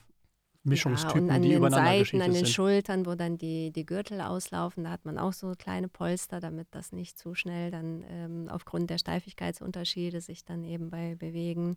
Mischungstypen, 0.63 1.29
ja, 1.29 1.35
und 1.35 1.37
an 1.37 1.43
die 1.43 1.49
den 1.49 1.71
Seiten, 1.71 2.21
an 2.21 2.33
den 2.33 2.45
sind. 2.45 2.49
Schultern, 2.49 3.07
wo 3.07 3.15
dann 3.15 3.39
die, 3.39 3.71
die 3.73 3.87
Gürtel 3.87 4.21
auslaufen, 4.21 4.85
da 4.85 4.91
hat 4.91 5.07
man 5.07 5.19
auch 5.19 5.33
so 5.33 5.53
kleine 5.57 5.89
Polster, 5.89 6.39
damit 6.41 6.69
das 6.73 6.93
nicht 6.93 7.19
zu 7.19 7.35
schnell 7.35 7.71
dann 7.71 8.05
ähm, 8.09 8.49
aufgrund 8.51 8.91
der 8.91 8.99
Steifigkeitsunterschiede 8.99 10.21
sich 10.21 10.45
dann 10.45 10.65
eben 10.65 10.91
bei 10.91 11.15
Bewegen 11.15 11.77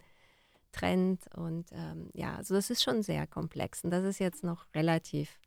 trennt. 0.74 1.22
Und 1.36 1.67
ähm, 1.72 2.10
ja, 2.13 2.36
also 2.36 2.56
das 2.56 2.69
ist 2.69 2.84
schon 2.84 3.04
sehr 3.04 3.26
komplex. 3.26 3.86
Und 3.86 3.91
das 3.91 4.04
ist 4.04 4.19
jetzt 4.19 4.43
noch 4.43 4.65
relativ 4.76 5.39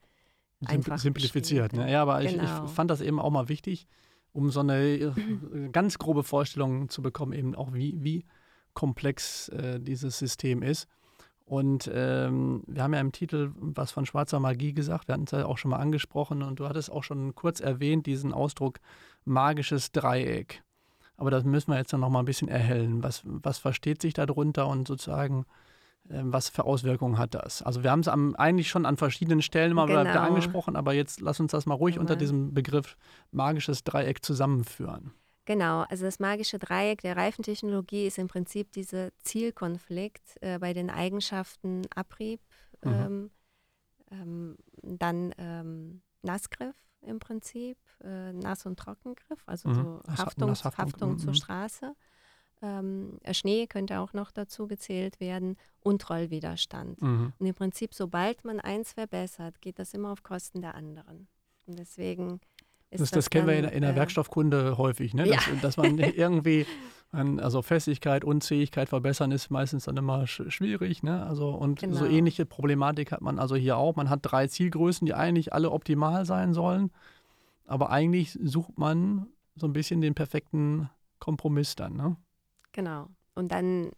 einfach 0.65 0.99
simplifiziert. 0.99 1.75
Ne? 1.75 1.91
Ja, 1.91 2.03
aber 2.03 2.21
genau. 2.21 2.29
ich, 2.29 2.37
ich 2.37 2.41
genau. 2.41 2.67
fand 2.69 2.91
das 2.91 3.03
eben 3.03 3.21
auch 3.21 3.31
mal 3.31 3.51
wichtig, 3.51 3.87
um 4.33 4.51
so 4.51 4.61
eine 4.61 4.83
äh, 4.83 5.13
ganz 5.73 5.99
grobe 5.99 6.23
Vorstellung 6.23 6.89
zu 6.89 7.03
bekommen, 7.03 7.35
eben 7.35 7.55
auch 7.55 7.75
wie, 7.75 8.03
wie 8.03 8.25
komplex 8.73 9.49
äh, 9.51 9.79
dieses 9.79 10.19
System 10.19 10.63
ist. 10.63 10.89
Und 11.47 11.89
ähm, 11.95 12.65
wir 12.67 12.83
haben 12.83 12.93
ja 12.93 13.01
im 13.01 13.13
Titel 13.13 13.53
was 13.55 13.93
von 13.93 14.05
schwarzer 14.05 14.41
Magie 14.41 14.73
gesagt, 14.73 15.07
wir 15.07 15.13
hatten 15.13 15.25
es 15.25 15.31
ja 15.31 15.47
auch 15.47 15.59
schon 15.59 15.71
mal 15.71 15.79
angesprochen 15.79 16.43
und 16.43 16.59
du 16.59 16.69
hattest 16.69 16.91
auch 16.91 17.05
schon 17.05 17.37
kurz 17.37 17.61
erwähnt, 17.61 18.07
diesen 18.07 18.33
Ausdruck 18.33 18.81
magisches 19.25 19.93
Dreieck. 19.93 20.65
Aber 21.17 21.31
das 21.31 21.45
müssen 21.45 21.71
wir 21.71 21.79
jetzt 21.79 21.93
noch 21.93 22.11
mal 22.11 22.19
ein 22.19 22.25
bisschen 22.25 22.49
erhellen. 22.49 23.05
Was, 23.05 23.23
was 23.25 23.59
versteht 23.59 24.03
sich 24.03 24.13
darunter 24.13 24.67
und 24.67 24.89
sozusagen, 24.89 25.47
äh, 26.09 26.21
was 26.25 26.49
für 26.49 26.65
Auswirkungen 26.65 27.17
hat 27.17 27.35
das? 27.35 27.63
Also 27.63 27.85
wir 27.85 27.93
haben 27.93 28.01
es 28.01 28.09
eigentlich 28.09 28.69
schon 28.69 28.85
an 28.85 28.97
verschiedenen 28.97 29.41
Stellen 29.41 29.73
mal 29.73 29.87
genau. 29.87 30.01
wieder 30.01 30.23
angesprochen, 30.23 30.75
aber 30.75 30.95
jetzt 30.95 31.21
lass 31.21 31.39
uns 31.39 31.53
das 31.53 31.65
mal 31.65 31.75
ruhig 31.75 31.95
ja. 31.95 32.01
unter 32.01 32.17
diesem 32.17 32.55
Begriff 32.55 32.97
magisches 33.31 33.85
Dreieck 33.85 34.25
zusammenführen. 34.25 35.13
Genau, 35.47 35.83
also 35.83 36.05
das 36.05 36.19
magische 36.19 36.59
Dreieck 36.59 37.01
der 37.03 37.17
Reifentechnologie 37.17 38.07
ist 38.07 38.19
im 38.19 38.27
Prinzip 38.27 38.73
dieser 38.73 39.17
Zielkonflikt 39.23 40.37
äh, 40.43 40.59
bei 40.59 40.73
den 40.75 40.91
Eigenschaften 40.91 41.83
Abrieb, 41.95 42.41
mhm. 42.85 42.93
ähm, 42.93 43.31
ähm, 44.11 44.57
dann 44.83 45.33
ähm, 45.39 46.03
Nassgriff 46.23 46.77
im 47.01 47.21
Prinzip, 47.21 47.79
äh, 48.03 48.33
Nass- 48.33 48.67
und 48.67 48.77
Trockengriff, 48.79 49.43
also 49.47 49.69
mhm. 49.69 49.75
so 49.75 50.03
Haftung 50.09 51.13
mhm. 51.13 51.19
zur 51.19 51.35
Straße. 51.35 51.95
Ähm, 52.63 53.21
Schnee 53.31 53.69
könnte 53.69 54.01
auch 54.01 54.15
noch 54.15 54.33
dazu 54.33 54.67
gezählt 54.67 55.21
werden 55.21 55.57
und 55.81 56.09
Rollwiderstand. 56.11 57.01
Mhm. 57.01 57.33
Und 57.39 57.47
im 57.47 57.55
Prinzip, 57.55 57.95
sobald 57.95 58.45
man 58.45 58.59
eins 58.59 58.95
verbessert, 58.95 59.61
geht 59.61 59.79
das 59.79 59.95
immer 59.95 60.11
auf 60.11 60.25
Kosten 60.25 60.61
der 60.61 60.75
anderen. 60.75 61.29
Und 61.67 61.79
deswegen 61.79 62.41
das, 62.97 63.11
das, 63.11 63.31
kennen 63.31 63.47
dann, 63.47 63.57
wir 63.57 63.69
in, 63.69 63.75
in 63.77 63.83
der 63.83 63.93
äh, 63.93 63.97
Werkstoffkunde 63.97 64.79
häufig, 64.79 65.15
ne? 65.15 65.25
dass, 65.25 65.47
ja. 65.47 65.53
dass 65.61 65.77
man 65.77 65.99
irgendwie, 65.99 66.67
also 67.13 67.63
Festigkeit, 67.63 68.25
Unzähigkeit 68.25 68.89
verbessern 68.89 69.31
ist 69.33 69.51
meistens 69.51 69.85
dann 69.85 69.97
immer 69.97 70.27
sch 70.27 70.43
schwierig. 70.49 71.03
Ne? 71.03 71.25
Also, 71.25 71.51
und 71.51 71.81
genau. 71.81 71.97
so 71.97 72.07
ähnliche 72.07 72.47
Problematik 72.47 73.13
hat 73.13 73.21
man 73.21 73.39
also 73.39 73.57
hier 73.57 73.77
auch. 73.77 73.97
Man 73.97 74.11
hat 74.11 74.21
drei 74.23 74.47
Zielgrößen, 74.47 75.07
die 75.07 75.15
eigentlich 75.15 75.53
alle 75.53 75.71
optimal 75.71 76.27
sein 76.27 76.53
sollen, 76.53 76.91
aber 77.67 77.91
eigentlich 77.91 78.39
sucht 78.43 78.79
man 78.79 79.27
so 79.55 79.67
ein 79.67 79.73
bisschen 79.73 80.01
den 80.01 80.15
perfekten 80.15 80.91
Kompromiss 81.19 81.77
dann. 81.77 81.95
Ne? 81.95 82.17
Genau. 82.73 83.09
Und 83.35 83.53
dann 83.53 83.91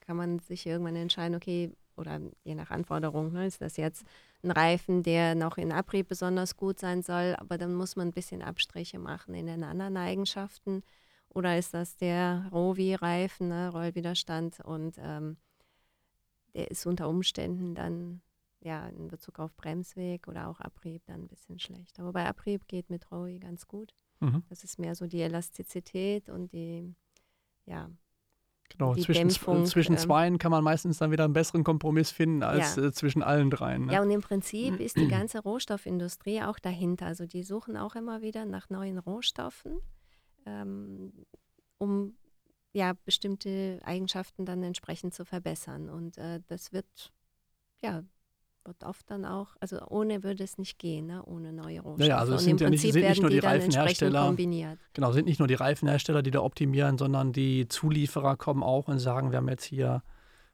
kann 0.00 0.16
man 0.16 0.38
sich 0.38 0.66
irgendwann 0.66 0.96
entscheiden, 0.96 1.34
okay, 1.34 1.72
oder 1.96 2.20
je 2.44 2.54
nach 2.54 2.70
Anforderung, 2.70 3.32
ne, 3.32 3.46
ist 3.46 3.60
das 3.60 3.76
jetzt 3.76 4.04
ein 4.42 4.50
Reifen, 4.50 5.02
der 5.02 5.34
noch 5.34 5.58
in 5.58 5.72
Abrieb 5.72 6.08
besonders 6.08 6.56
gut 6.56 6.78
sein 6.78 7.02
soll, 7.02 7.34
aber 7.38 7.58
dann 7.58 7.74
muss 7.74 7.96
man 7.96 8.08
ein 8.08 8.12
bisschen 8.12 8.42
Abstriche 8.42 8.98
machen 8.98 9.34
in 9.34 9.46
den 9.46 9.64
anderen 9.64 9.96
Eigenschaften. 9.96 10.82
Oder 11.28 11.58
ist 11.58 11.74
das 11.74 11.96
der 11.96 12.48
Rovi-Reifen, 12.52 13.48
ne, 13.48 13.70
Rollwiderstand 13.70 14.60
und 14.60 14.96
ähm, 14.98 15.36
der 16.54 16.70
ist 16.70 16.86
unter 16.86 17.08
Umständen 17.08 17.74
dann 17.74 18.22
ja 18.60 18.88
in 18.88 19.08
Bezug 19.08 19.38
auf 19.38 19.54
Bremsweg 19.54 20.28
oder 20.28 20.48
auch 20.48 20.60
Abrieb 20.60 21.02
dann 21.06 21.22
ein 21.22 21.28
bisschen 21.28 21.58
schlechter. 21.58 22.04
Wobei 22.04 22.26
Abrieb 22.26 22.66
geht 22.66 22.88
mit 22.88 23.10
Rovi 23.12 23.38
ganz 23.38 23.68
gut. 23.68 23.94
Mhm. 24.20 24.42
Das 24.48 24.64
ist 24.64 24.78
mehr 24.78 24.94
so 24.94 25.06
die 25.06 25.20
Elastizität 25.20 26.30
und 26.30 26.52
die 26.52 26.94
ja, 27.66 27.90
Genau, 28.70 28.94
zwischen, 28.94 29.28
Dämpfung, 29.28 29.66
zwischen 29.66 29.92
ähm, 29.92 29.98
zweien 29.98 30.38
kann 30.38 30.50
man 30.50 30.62
meistens 30.62 30.98
dann 30.98 31.10
wieder 31.10 31.24
einen 31.24 31.32
besseren 31.32 31.64
Kompromiss 31.64 32.10
finden 32.10 32.42
als 32.42 32.76
ja. 32.76 32.84
äh, 32.84 32.92
zwischen 32.92 33.22
allen 33.22 33.50
dreien. 33.50 33.86
Ne? 33.86 33.92
Ja, 33.92 34.02
und 34.02 34.10
im 34.10 34.20
Prinzip 34.20 34.80
ist 34.80 34.96
die 34.96 35.08
ganze 35.08 35.40
Rohstoffindustrie 35.40 36.42
auch 36.42 36.58
dahinter. 36.58 37.06
Also 37.06 37.26
die 37.26 37.42
suchen 37.42 37.76
auch 37.76 37.94
immer 37.94 38.22
wieder 38.22 38.44
nach 38.44 38.68
neuen 38.68 38.98
Rohstoffen, 38.98 39.80
ähm, 40.44 41.12
um 41.78 42.16
ja 42.72 42.92
bestimmte 43.04 43.80
Eigenschaften 43.84 44.44
dann 44.44 44.62
entsprechend 44.62 45.14
zu 45.14 45.24
verbessern. 45.24 45.88
Und 45.88 46.18
äh, 46.18 46.40
das 46.46 46.72
wird 46.72 47.12
ja 47.80 48.02
wird 48.66 48.84
oft 48.84 49.10
dann 49.10 49.24
auch, 49.24 49.56
also 49.60 49.80
ohne 49.88 50.22
würde 50.22 50.44
es 50.44 50.58
nicht 50.58 50.78
gehen, 50.78 51.06
ne? 51.06 51.22
ohne 51.24 51.52
neue 51.52 51.80
Rohstoffe. 51.80 51.98
Naja, 51.98 52.18
also 52.18 52.34
es 52.34 52.44
sind 52.44 52.60
ja 52.60 52.70
nicht, 52.70 52.80
sind 52.80 52.94
nicht 52.94 53.20
nur 53.20 53.30
die, 53.30 53.40
die 53.40 53.46
Reifenhersteller, 53.46 54.34
genau, 54.92 55.12
sind 55.12 55.26
nicht 55.26 55.38
nur 55.38 55.48
die 55.48 55.54
Reifenhersteller, 55.54 56.22
die 56.22 56.30
da 56.30 56.40
optimieren, 56.40 56.98
sondern 56.98 57.32
die 57.32 57.68
Zulieferer 57.68 58.36
kommen 58.36 58.62
auch 58.62 58.88
und 58.88 58.98
sagen, 58.98 59.30
wir 59.30 59.38
haben 59.38 59.48
jetzt 59.48 59.64
hier 59.64 60.02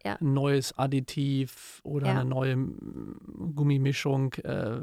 ja. 0.04 0.16
ein 0.20 0.32
neues 0.34 0.76
Additiv 0.78 1.80
oder 1.84 2.08
ja. 2.08 2.12
eine 2.20 2.24
neue 2.24 2.56
Gummimischung. 3.54 4.34
Äh, 4.34 4.80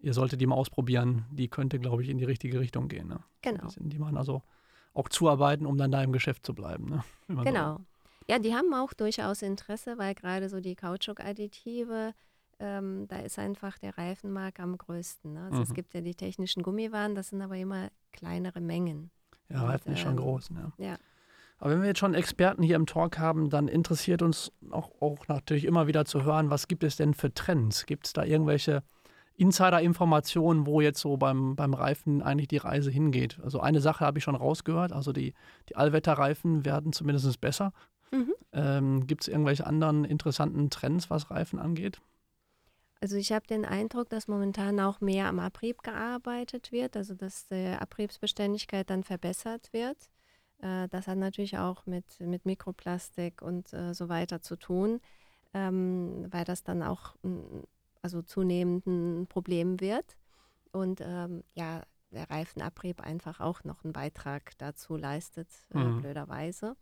ihr 0.00 0.14
solltet 0.14 0.40
die 0.40 0.46
mal 0.46 0.56
ausprobieren. 0.56 1.26
Die 1.30 1.48
könnte, 1.48 1.78
glaube 1.78 2.02
ich, 2.02 2.08
in 2.08 2.18
die 2.18 2.24
richtige 2.24 2.60
Richtung 2.60 2.88
gehen. 2.88 3.08
Ne? 3.08 3.20
Genau. 3.42 3.68
Die 3.78 3.98
machen 3.98 4.16
also 4.16 4.42
auch 4.94 5.08
zuarbeiten, 5.08 5.66
um 5.66 5.76
dann 5.76 5.90
da 5.90 6.02
im 6.02 6.12
Geschäft 6.12 6.44
zu 6.44 6.54
bleiben. 6.54 6.88
Ne? 6.88 7.04
Genau. 7.44 7.76
So. 7.76 7.84
Ja, 8.30 8.38
die 8.38 8.54
haben 8.54 8.74
auch 8.74 8.92
durchaus 8.92 9.40
Interesse, 9.40 9.96
weil 9.96 10.14
gerade 10.14 10.50
so 10.50 10.60
die 10.60 10.76
Kautschuk-Additive, 10.76 12.12
ähm, 12.60 13.06
da 13.08 13.18
ist 13.18 13.38
einfach 13.38 13.78
der 13.78 13.96
Reifenmarkt 13.96 14.60
am 14.60 14.76
größten. 14.76 15.32
Ne? 15.32 15.44
Also 15.44 15.56
mhm. 15.56 15.62
es 15.62 15.74
gibt 15.74 15.94
ja 15.94 16.00
die 16.00 16.14
technischen 16.14 16.62
Gummiwaren, 16.62 17.14
das 17.14 17.28
sind 17.28 17.42
aber 17.42 17.56
immer 17.56 17.88
kleinere 18.12 18.60
Mengen. 18.60 19.10
Ja, 19.48 19.64
Reifen 19.64 19.92
ist 19.92 20.00
schon 20.00 20.12
ähm, 20.12 20.18
groß. 20.18 20.50
Ne? 20.50 20.72
Ja. 20.78 20.98
Aber 21.58 21.72
wenn 21.72 21.80
wir 21.80 21.88
jetzt 21.88 21.98
schon 21.98 22.14
Experten 22.14 22.62
hier 22.62 22.76
im 22.76 22.86
Talk 22.86 23.18
haben, 23.18 23.50
dann 23.50 23.68
interessiert 23.68 24.22
uns 24.22 24.52
auch, 24.70 24.90
auch 25.00 25.26
natürlich 25.28 25.64
immer 25.64 25.86
wieder 25.86 26.04
zu 26.04 26.24
hören, 26.24 26.50
was 26.50 26.68
gibt 26.68 26.84
es 26.84 26.96
denn 26.96 27.14
für 27.14 27.32
Trends? 27.34 27.86
Gibt 27.86 28.06
es 28.06 28.12
da 28.12 28.24
irgendwelche 28.24 28.82
Insider-Informationen, 29.34 30.66
wo 30.66 30.80
jetzt 30.80 31.00
so 31.00 31.16
beim, 31.16 31.56
beim 31.56 31.74
Reifen 31.74 32.22
eigentlich 32.22 32.48
die 32.48 32.58
Reise 32.58 32.90
hingeht? 32.90 33.40
Also 33.42 33.60
eine 33.60 33.80
Sache 33.80 34.04
habe 34.04 34.18
ich 34.18 34.24
schon 34.24 34.36
rausgehört, 34.36 34.92
also 34.92 35.12
die, 35.12 35.34
die 35.68 35.76
Allwetterreifen 35.76 36.64
werden 36.64 36.92
zumindest 36.92 37.40
besser. 37.40 37.72
Mhm. 38.12 38.34
Ähm, 38.52 39.06
Gibt 39.06 39.22
es 39.22 39.28
irgendwelche 39.28 39.66
anderen 39.66 40.04
interessanten 40.04 40.70
Trends, 40.70 41.10
was 41.10 41.30
Reifen 41.30 41.58
angeht? 41.58 42.00
Also 43.00 43.16
ich 43.16 43.32
habe 43.32 43.46
den 43.46 43.64
Eindruck, 43.64 44.08
dass 44.08 44.26
momentan 44.26 44.80
auch 44.80 45.00
mehr 45.00 45.26
am 45.26 45.38
Abrieb 45.38 45.82
gearbeitet 45.82 46.72
wird, 46.72 46.96
also 46.96 47.14
dass 47.14 47.46
die 47.46 47.76
Abriebsbeständigkeit 47.78 48.90
dann 48.90 49.04
verbessert 49.04 49.72
wird. 49.72 49.96
Äh, 50.60 50.88
das 50.88 51.06
hat 51.06 51.18
natürlich 51.18 51.58
auch 51.58 51.86
mit, 51.86 52.18
mit 52.20 52.44
Mikroplastik 52.44 53.40
und 53.42 53.72
äh, 53.72 53.94
so 53.94 54.08
weiter 54.08 54.40
zu 54.40 54.56
tun, 54.56 55.00
ähm, 55.54 56.26
weil 56.30 56.44
das 56.44 56.64
dann 56.64 56.82
auch 56.82 57.14
also 58.02 58.22
zunehmend 58.22 58.86
ein 58.86 59.26
Problem 59.28 59.80
wird. 59.80 60.16
Und 60.72 61.00
ähm, 61.00 61.44
ja, 61.54 61.82
der 62.10 62.30
Reifenabrieb 62.30 63.00
einfach 63.00 63.40
auch 63.40 63.64
noch 63.64 63.84
einen 63.84 63.92
Beitrag 63.92 64.52
dazu 64.58 64.96
leistet, 64.96 65.48
äh, 65.74 65.78
mhm. 65.78 66.00
blöderweise. 66.00 66.76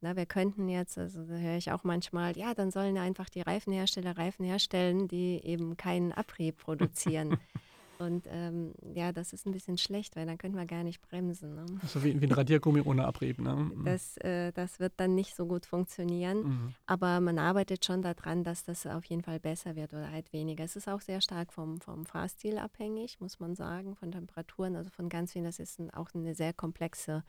Na, 0.00 0.14
wir 0.14 0.26
könnten 0.26 0.68
jetzt, 0.68 0.98
also 0.98 1.24
da 1.24 1.34
höre 1.34 1.56
ich 1.56 1.72
auch 1.72 1.82
manchmal, 1.82 2.36
ja, 2.36 2.54
dann 2.54 2.70
sollen 2.70 2.98
einfach 2.98 3.30
die 3.30 3.40
Reifenhersteller 3.40 4.16
Reifen 4.16 4.44
herstellen, 4.44 5.08
die 5.08 5.40
eben 5.42 5.76
keinen 5.76 6.12
Abrieb 6.12 6.58
produzieren. 6.58 7.38
Und 7.98 8.26
ähm, 8.30 8.74
ja, 8.94 9.12
das 9.12 9.32
ist 9.32 9.46
ein 9.46 9.52
bisschen 9.52 9.78
schlecht, 9.78 10.16
weil 10.16 10.26
dann 10.26 10.38
können 10.38 10.54
wir 10.54 10.66
gar 10.66 10.84
nicht 10.84 11.00
bremsen. 11.00 11.54
Ne? 11.54 11.66
So 11.86 12.04
wie, 12.04 12.20
wie 12.20 12.26
ein 12.26 12.32
Radiergummi 12.32 12.82
ohne 12.82 13.06
Abrieb. 13.06 13.38
Ne? 13.38 13.54
Mhm. 13.56 13.84
Das, 13.84 14.16
äh, 14.18 14.52
das 14.52 14.80
wird 14.80 14.94
dann 14.98 15.14
nicht 15.14 15.34
so 15.34 15.46
gut 15.46 15.66
funktionieren. 15.66 16.42
Mhm. 16.42 16.74
Aber 16.86 17.20
man 17.20 17.38
arbeitet 17.38 17.84
schon 17.84 18.02
daran, 18.02 18.44
dass 18.44 18.64
das 18.64 18.86
auf 18.86 19.04
jeden 19.06 19.22
Fall 19.22 19.40
besser 19.40 19.76
wird 19.76 19.92
oder 19.94 20.10
halt 20.10 20.32
weniger. 20.32 20.64
Es 20.64 20.76
ist 20.76 20.88
auch 20.88 21.00
sehr 21.00 21.20
stark 21.20 21.52
vom, 21.52 21.80
vom 21.80 22.04
Fahrstil 22.04 22.58
abhängig, 22.58 23.20
muss 23.20 23.40
man 23.40 23.54
sagen, 23.54 23.96
von 23.96 24.12
Temperaturen, 24.12 24.76
also 24.76 24.90
von 24.90 25.08
ganz 25.08 25.32
vielen. 25.32 25.44
Das 25.44 25.58
ist 25.58 25.78
ein, 25.78 25.90
auch 25.90 26.10
eine 26.14 26.34
sehr 26.34 26.52
komplexe 26.52 27.24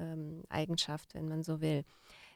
ähm, 0.00 0.42
Eigenschaft, 0.48 1.14
wenn 1.14 1.28
man 1.28 1.42
so 1.42 1.60
will. 1.60 1.84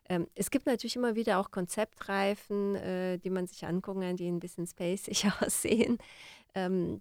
Ähm, 0.09 0.27
es 0.35 0.51
gibt 0.51 0.67
natürlich 0.67 0.97
immer 0.97 1.15
wieder 1.15 1.39
auch 1.39 1.51
Konzeptreifen, 1.51 2.75
äh, 2.77 3.19
die 3.19 3.31
man 3.31 3.47
sich 3.47 3.67
angucken 3.67 4.03
kann, 4.03 4.17
die 4.17 4.29
ein 4.29 4.41
bisschen 4.41 4.67
spacig 4.67 5.27
aussehen. 5.41 5.99
Ähm, 6.55 7.01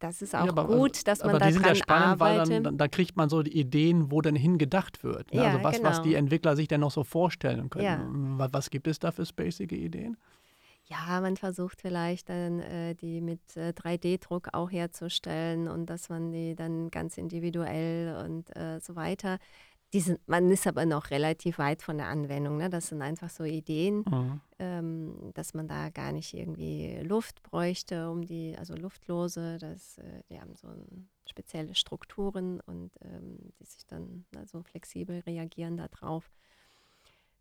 das 0.00 0.22
ist 0.22 0.34
auch 0.34 0.46
ja, 0.46 0.50
aber, 0.50 0.66
gut, 0.66 0.92
also, 0.92 1.04
dass 1.04 1.22
man 1.22 1.38
da 1.38 1.50
dran 1.50 1.62
ja 1.62 1.74
spannend, 1.74 2.06
arbeitet. 2.06 2.50
Weil 2.50 2.62
dann, 2.62 2.78
da 2.78 2.88
kriegt 2.88 3.16
man 3.16 3.28
so 3.28 3.42
die 3.42 3.56
Ideen, 3.58 4.10
wo 4.10 4.22
denn 4.22 4.34
hingedacht 4.34 5.04
wird. 5.04 5.32
Ne? 5.32 5.42
Ja, 5.42 5.50
also 5.50 5.62
was, 5.62 5.76
genau. 5.76 5.90
was 5.90 6.02
die 6.02 6.14
Entwickler 6.14 6.56
sich 6.56 6.68
denn 6.68 6.80
noch 6.80 6.90
so 6.90 7.04
vorstellen 7.04 7.68
können. 7.68 7.84
Ja. 7.84 8.06
Was, 8.38 8.52
was, 8.52 8.70
gibt 8.70 8.86
es 8.88 8.98
da 8.98 9.12
für 9.12 9.26
spacige 9.26 9.76
Ideen? 9.76 10.16
Ja, 10.84 11.20
man 11.20 11.36
versucht 11.36 11.82
vielleicht 11.82 12.30
dann 12.30 12.60
äh, 12.60 12.94
die 12.94 13.20
mit 13.20 13.40
äh, 13.56 13.72
3D-Druck 13.76 14.48
auch 14.54 14.70
herzustellen 14.72 15.68
und 15.68 15.86
dass 15.86 16.08
man 16.08 16.32
die 16.32 16.56
dann 16.56 16.90
ganz 16.90 17.18
individuell 17.18 18.24
und 18.24 18.56
äh, 18.56 18.80
so 18.80 18.96
weiter 18.96 19.38
sind, 19.98 20.20
man 20.28 20.48
ist 20.50 20.68
aber 20.68 20.86
noch 20.86 21.10
relativ 21.10 21.58
weit 21.58 21.82
von 21.82 21.98
der 21.98 22.06
Anwendung. 22.06 22.58
Ne? 22.58 22.70
Das 22.70 22.88
sind 22.88 23.02
einfach 23.02 23.28
so 23.28 23.42
Ideen, 23.42 24.04
mhm. 24.08 24.40
ähm, 24.60 25.30
dass 25.34 25.52
man 25.52 25.66
da 25.66 25.90
gar 25.90 26.12
nicht 26.12 26.32
irgendwie 26.32 27.00
Luft 27.02 27.42
bräuchte, 27.42 28.08
um 28.08 28.24
die, 28.24 28.54
also 28.56 28.76
luftlose, 28.76 29.58
das, 29.58 29.98
äh, 29.98 30.22
die 30.30 30.40
haben 30.40 30.54
so 30.54 30.68
spezielle 31.28 31.74
Strukturen 31.74 32.60
und 32.60 32.92
ähm, 33.02 33.38
die 33.58 33.64
sich 33.64 33.84
dann 33.86 34.24
also 34.36 34.62
flexibel 34.62 35.20
reagieren 35.26 35.76
darauf. 35.76 36.30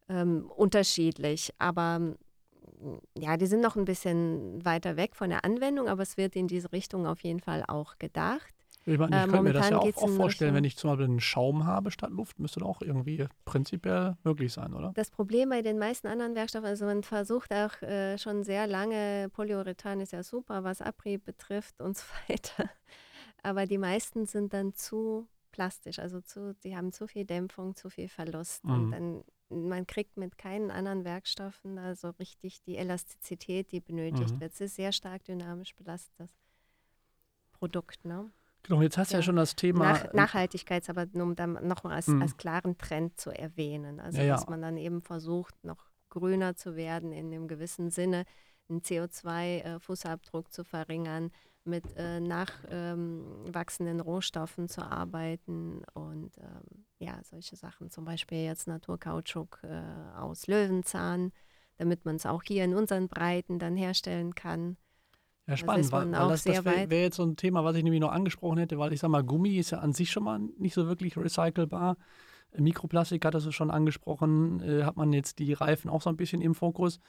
Ähm, 0.07 0.49
unterschiedlich, 0.55 1.53
aber 1.59 1.99
mm, 1.99 2.15
ja, 3.15 3.38
die 3.38 3.45
sind 3.45 3.62
noch 3.62 3.75
ein 3.75 3.85
bisschen 3.85 4.65
weiter 4.65 4.97
weg 4.97 5.15
von 5.15 5.29
der 5.29 5.45
Anwendung, 5.45 5.88
aber 5.88 6.01
es 6.01 6.17
wird 6.17 6.35
in 6.35 6.47
diese 6.47 6.71
Richtung 6.71 7.05
auf 7.05 7.21
jeden 7.21 7.41
Fall 7.41 7.63
auch 7.67 7.99
gedacht. 7.99 8.55
Ich, 8.93 8.99
meine, 8.99 9.15
ich 9.15 9.23
äh, 9.23 9.28
könnte 9.28 9.43
mir 9.43 9.54
das 9.54 9.69
ja 9.69 9.78
auch, 9.78 9.97
auch 9.97 10.10
vorstellen, 10.10 10.54
wenn 10.54 10.63
ich 10.63 10.78
zum 10.78 10.89
Beispiel 10.89 11.06
einen 11.06 11.19
Schaum 11.19 11.65
habe 11.65 11.91
statt 11.91 12.12
Luft, 12.12 12.39
müsste 12.39 12.60
das 12.60 12.67
auch 12.67 12.82
irgendwie 12.82 13.25
prinzipiell 13.45 14.17
möglich 14.23 14.54
sein, 14.54 14.73
oder? 14.73 14.91
Das 14.95 15.12
Problem 15.12 15.49
bei 15.49 15.62
den 15.62 15.80
meisten 15.80 16.08
anderen 16.08 16.36
Werkstoffen, 16.36 16.67
also 16.67 16.86
man 16.86 17.04
versucht 17.04 17.54
auch 17.54 17.82
äh, 17.82 18.17
schon 18.17 18.43
sehr 18.43 18.67
lange, 18.67 19.30
Polyurethan 19.30 19.99
ist 19.99 20.13
ja 20.13 20.23
super, 20.23 20.63
was 20.63 20.82
Abrieb 20.82 21.25
betrifft 21.25 21.82
und 21.82 21.97
so 21.97 22.04
weiter. 22.28 22.69
Aber 23.43 23.65
die 23.65 23.78
meisten 23.78 24.25
sind 24.25 24.54
dann 24.54 24.73
zu 24.73 25.28
plastisch, 25.52 25.99
also 25.99 26.21
zu, 26.21 26.56
die 26.63 26.75
haben 26.75 26.91
zu 26.91 27.08
viel 27.08 27.25
Dämpfung, 27.25 27.75
zu 27.75 27.89
viel 27.89 28.10
Verlust. 28.10 28.65
Mhm. 28.65 28.71
Und 28.71 28.91
dann 28.91 29.23
man 29.49 29.88
kriegt 29.88 30.17
mit 30.17 30.38
keinen 30.38 30.71
anderen 30.71 31.04
Werkstoffen 31.04 31.75
da 31.75 31.95
so 31.95 32.10
richtig 32.12 32.62
die 32.62 32.78
Elastizität, 32.78 33.71
die 33.71 33.80
benötigt 33.80 34.36
mhm. 34.36 34.41
wird. 34.41 34.54
Es 34.54 34.62
ist 34.62 34.75
sehr 34.75 34.91
stark 34.91 35.23
dynamisch 35.25 35.75
belastetes 35.75 36.32
Produkt, 37.52 38.06
ne? 38.06 38.32
Genau, 38.69 38.84
jetzt 38.84 38.99
hast 38.99 39.12
du 39.12 39.15
ja, 39.15 39.19
ja 39.19 39.23
schon 39.23 39.36
das 39.36 39.55
Thema. 39.55 39.93
Nach, 39.93 40.05
äh, 40.05 40.10
Nachhaltigkeit, 40.15 40.88
aber 40.91 41.08
nur 41.12 41.23
um 41.25 41.36
dann 41.36 41.53
nochmal 41.67 41.95
als, 41.95 42.05
mhm. 42.05 42.21
als 42.21 42.38
klaren 42.38 42.77
Trend 42.77 43.19
zu 43.19 43.32
erwähnen. 43.32 43.99
Also, 43.99 44.19
ja, 44.19 44.25
ja. 44.25 44.36
dass 44.36 44.47
man 44.47 44.62
dann 44.62 44.77
eben 44.77 45.01
versucht, 45.01 45.55
noch 45.63 45.89
grüner 46.10 46.55
zu 46.55 46.75
werden 46.75 47.12
in 47.12 47.34
einem 47.34 47.47
gewissen 47.47 47.89
Sinne, 47.89 48.25
einen 48.69 48.82
CO2-Fußabdruck 48.82 50.47
äh, 50.47 50.51
zu 50.51 50.63
verringern, 50.63 51.32
mit 51.63 51.84
äh, 51.97 52.19
nachwachsenden 52.19 53.97
ähm, 53.97 54.01
Rohstoffen 54.01 54.69
zu 54.69 54.84
arbeiten 54.84 55.82
und 55.95 56.38
ähm, 56.38 56.86
ja, 56.99 57.19
solche 57.23 57.55
Sachen. 57.55 57.89
Zum 57.89 58.05
Beispiel 58.05 58.43
jetzt 58.43 58.67
Naturkautschuk 58.67 59.62
äh, 59.63 59.82
aus 60.15 60.45
Löwenzahn, 60.45 61.32
damit 61.77 62.05
man 62.05 62.17
es 62.17 62.27
auch 62.27 62.43
hier 62.43 62.65
in 62.65 62.75
unseren 62.75 63.08
Breiten 63.08 63.58
dann 63.58 63.75
herstellen 63.75 64.36
kann. 64.36 64.77
Ja, 65.49 65.57
spannend, 65.57 65.91
weil, 65.91 66.12
weil 66.12 66.29
das, 66.29 66.43
das 66.43 66.63
wäre 66.63 66.89
wär 66.91 67.01
jetzt 67.01 67.15
so 67.15 67.23
ein 67.23 67.35
Thema, 67.35 67.63
was 67.63 67.75
ich 67.75 67.83
nämlich 67.83 68.01
noch 68.01 68.12
angesprochen 68.12 68.59
hätte, 68.59 68.77
weil 68.77 68.93
ich 68.93 68.99
sage 68.99 69.12
mal, 69.12 69.23
Gummi 69.23 69.57
ist 69.57 69.71
ja 69.71 69.79
an 69.79 69.93
sich 69.93 70.12
schon 70.12 70.23
mal 70.23 70.39
nicht 70.59 70.75
so 70.75 70.88
wirklich 70.88 71.17
recycelbar. 71.17 71.97
Mikroplastik 72.55 73.25
hat 73.25 73.33
das 73.33 73.51
schon 73.53 73.71
angesprochen, 73.71 74.62
äh, 74.62 74.83
hat 74.83 74.95
man 74.95 75.12
jetzt 75.12 75.39
die 75.39 75.53
Reifen 75.53 75.89
auch 75.89 76.03
so 76.03 76.09
ein 76.12 76.17
bisschen 76.17 76.41
im 76.41 76.53
Fokus. 76.53 76.99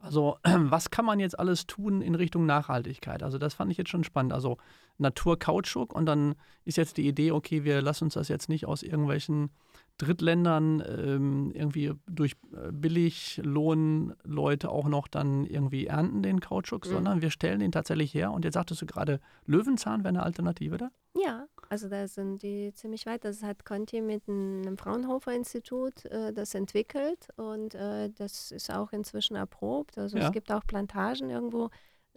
Also, 0.00 0.36
was 0.44 0.90
kann 0.90 1.04
man 1.04 1.18
jetzt 1.18 1.36
alles 1.38 1.66
tun 1.66 2.00
in 2.00 2.14
Richtung 2.14 2.46
Nachhaltigkeit? 2.46 3.24
Also, 3.24 3.36
das 3.36 3.54
fand 3.54 3.72
ich 3.72 3.78
jetzt 3.78 3.90
schon 3.90 4.04
spannend. 4.04 4.32
Also, 4.32 4.58
Naturkautschuk 4.98 5.92
und 5.92 6.06
dann 6.06 6.36
ist 6.64 6.76
jetzt 6.76 6.98
die 6.98 7.06
Idee, 7.08 7.32
okay, 7.32 7.64
wir 7.64 7.82
lassen 7.82 8.04
uns 8.04 8.14
das 8.14 8.28
jetzt 8.28 8.48
nicht 8.48 8.66
aus 8.66 8.84
irgendwelchen 8.84 9.50
Drittländern 9.98 10.82
ähm, 10.86 11.50
irgendwie 11.52 11.92
durch 12.06 12.36
äh, 12.52 12.70
Billiglohnleute 12.72 14.70
auch 14.70 14.88
noch 14.88 15.08
dann 15.08 15.44
irgendwie 15.44 15.86
ernten, 15.86 16.22
den 16.22 16.40
Kautschuk, 16.40 16.86
mhm. 16.86 16.90
sondern 16.90 17.22
wir 17.22 17.30
stellen 17.30 17.60
den 17.60 17.72
tatsächlich 17.72 18.14
her. 18.14 18.32
Und 18.32 18.44
jetzt 18.44 18.54
sagtest 18.54 18.80
du 18.80 18.86
gerade, 18.86 19.20
Löwenzahn 19.44 20.04
wäre 20.04 20.10
eine 20.10 20.22
Alternative 20.22 20.78
da? 20.78 20.90
Ja, 21.16 21.46
also 21.68 21.88
da 21.88 22.06
sind 22.06 22.42
die 22.42 22.72
ziemlich 22.74 23.06
weit. 23.06 23.24
Das 23.24 23.42
hat 23.42 23.64
Conti 23.64 24.00
mit 24.00 24.28
einem 24.28 24.78
Fraunhofer-Institut 24.78 26.04
äh, 26.06 26.32
das 26.32 26.54
entwickelt 26.54 27.28
und 27.36 27.74
äh, 27.74 28.10
das 28.10 28.52
ist 28.52 28.72
auch 28.72 28.92
inzwischen 28.92 29.34
erprobt. 29.36 29.98
Also 29.98 30.16
ja. 30.16 30.26
es 30.26 30.32
gibt 30.32 30.52
auch 30.52 30.64
Plantagen 30.66 31.30
irgendwo 31.30 31.70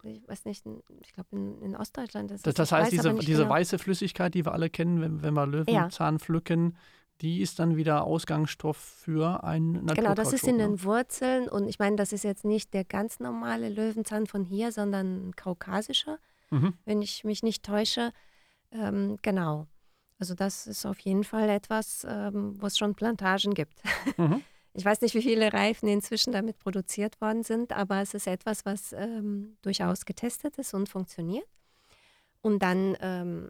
ich 0.04 0.28
weiß 0.28 0.46
nicht, 0.46 0.66
ich 1.02 1.14
glaube 1.14 1.30
in, 1.32 1.62
in, 1.62 1.76
Ostdeutschland 1.76 2.32
ist 2.32 2.48
das. 2.48 2.56
Das 2.56 2.72
heißt, 2.72 2.92
diese, 2.92 3.14
diese 3.14 3.44
genau. 3.44 3.54
weiße 3.54 3.78
Flüssigkeit, 3.78 4.34
die 4.34 4.44
wir 4.44 4.52
alle 4.52 4.72
kennen, 4.72 5.00
wenn, 5.00 5.22
wenn 5.22 5.36
wir 5.36 5.46
Löwenzahn 5.46 6.16
ja. 6.16 6.20
pflücken, 6.20 6.76
die 7.22 7.42
ist 7.42 7.60
dann 7.60 7.78
wieder 7.78 8.04
Ausgangsstoff 8.04 8.78
für 8.78 9.44
ein 9.44 9.74
Naturkautschuk. 9.74 9.96
Genau, 9.96 10.14
das 10.16 10.34
ist 10.34 10.48
in 10.48 10.58
ne? 10.58 10.64
den 10.64 10.84
Wurzeln 10.84 11.48
und 11.48 11.68
ich 11.68 11.80
meine, 11.80 11.96
das 11.96 12.14
ist 12.14 12.24
jetzt 12.24 12.46
nicht 12.46 12.74
der 12.74 12.84
ganz 12.84 13.20
normale 13.20 13.70
Löwenzahn 13.70 14.28
von 14.28 14.44
hier, 14.44 14.72
sondern 14.72 15.30
ein 15.30 15.36
kaukasischer, 15.36 16.18
mhm. 16.50 16.74
wenn 16.86 17.02
ich 17.02 17.24
mich 17.24 17.44
nicht 17.44 17.64
täusche. 17.64 18.12
Ähm, 18.72 19.18
genau. 19.22 19.68
Also 20.18 20.36
das 20.36 20.68
ist 20.68 20.86
auf 20.86 21.00
jeden 21.00 21.24
Fall 21.24 21.50
etwas, 21.50 22.06
ähm, 22.08 22.62
wo 22.62 22.68
es 22.68 22.78
schon 22.78 22.96
Plantagen 22.96 23.54
gibt. 23.54 23.82
Mhm. 24.18 24.44
Ich 24.74 24.86
weiß 24.86 25.02
nicht, 25.02 25.14
wie 25.16 25.22
viele 25.22 25.52
Reifen 25.52 25.90
inzwischen 25.90 26.32
damit 26.32 26.58
produziert 26.58 27.20
worden 27.20 27.44
sind, 27.44 27.74
aber 27.74 28.02
es 28.02 28.14
ist 28.14 28.26
etwas, 28.26 28.66
was 28.66 28.94
ähm, 28.94 29.58
durchaus 29.62 30.06
getestet 30.06 30.58
ist 30.58 30.74
und 30.74 30.88
funktioniert. 30.88 31.46
Und 32.42 32.64
dann 32.64 32.96
ähm, 33.02 33.50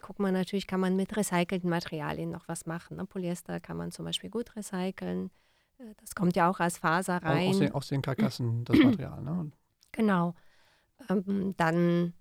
guckt 0.00 0.18
man 0.18 0.32
natürlich, 0.32 0.66
kann 0.66 0.80
man 0.80 0.96
mit 0.96 1.16
recycelten 1.16 1.68
Materialien 1.68 2.30
noch 2.30 2.48
was 2.48 2.66
machen. 2.66 2.96
Ne? 2.96 3.06
Polyester 3.06 3.60
kann 3.60 3.76
man 3.76 3.92
zum 3.92 4.04
Beispiel 4.04 4.30
gut 4.30 4.56
recyceln. 4.56 5.30
Äh, 5.78 5.94
das 6.00 6.14
kommt 6.14 6.36
ja 6.36 6.48
auch 6.48 6.60
als 6.60 6.78
Faser 6.78 7.22
rein. 7.22 7.50
Aus 7.50 7.58
den, 7.58 7.72
aus 7.72 7.88
den 7.88 8.02
Karkassen 8.02 8.64
das 8.64 8.78
Material, 8.78 9.22
ne? 9.22 9.50
Genau. 9.92 10.34
Ähm, 11.10 11.54
dann 11.56 12.14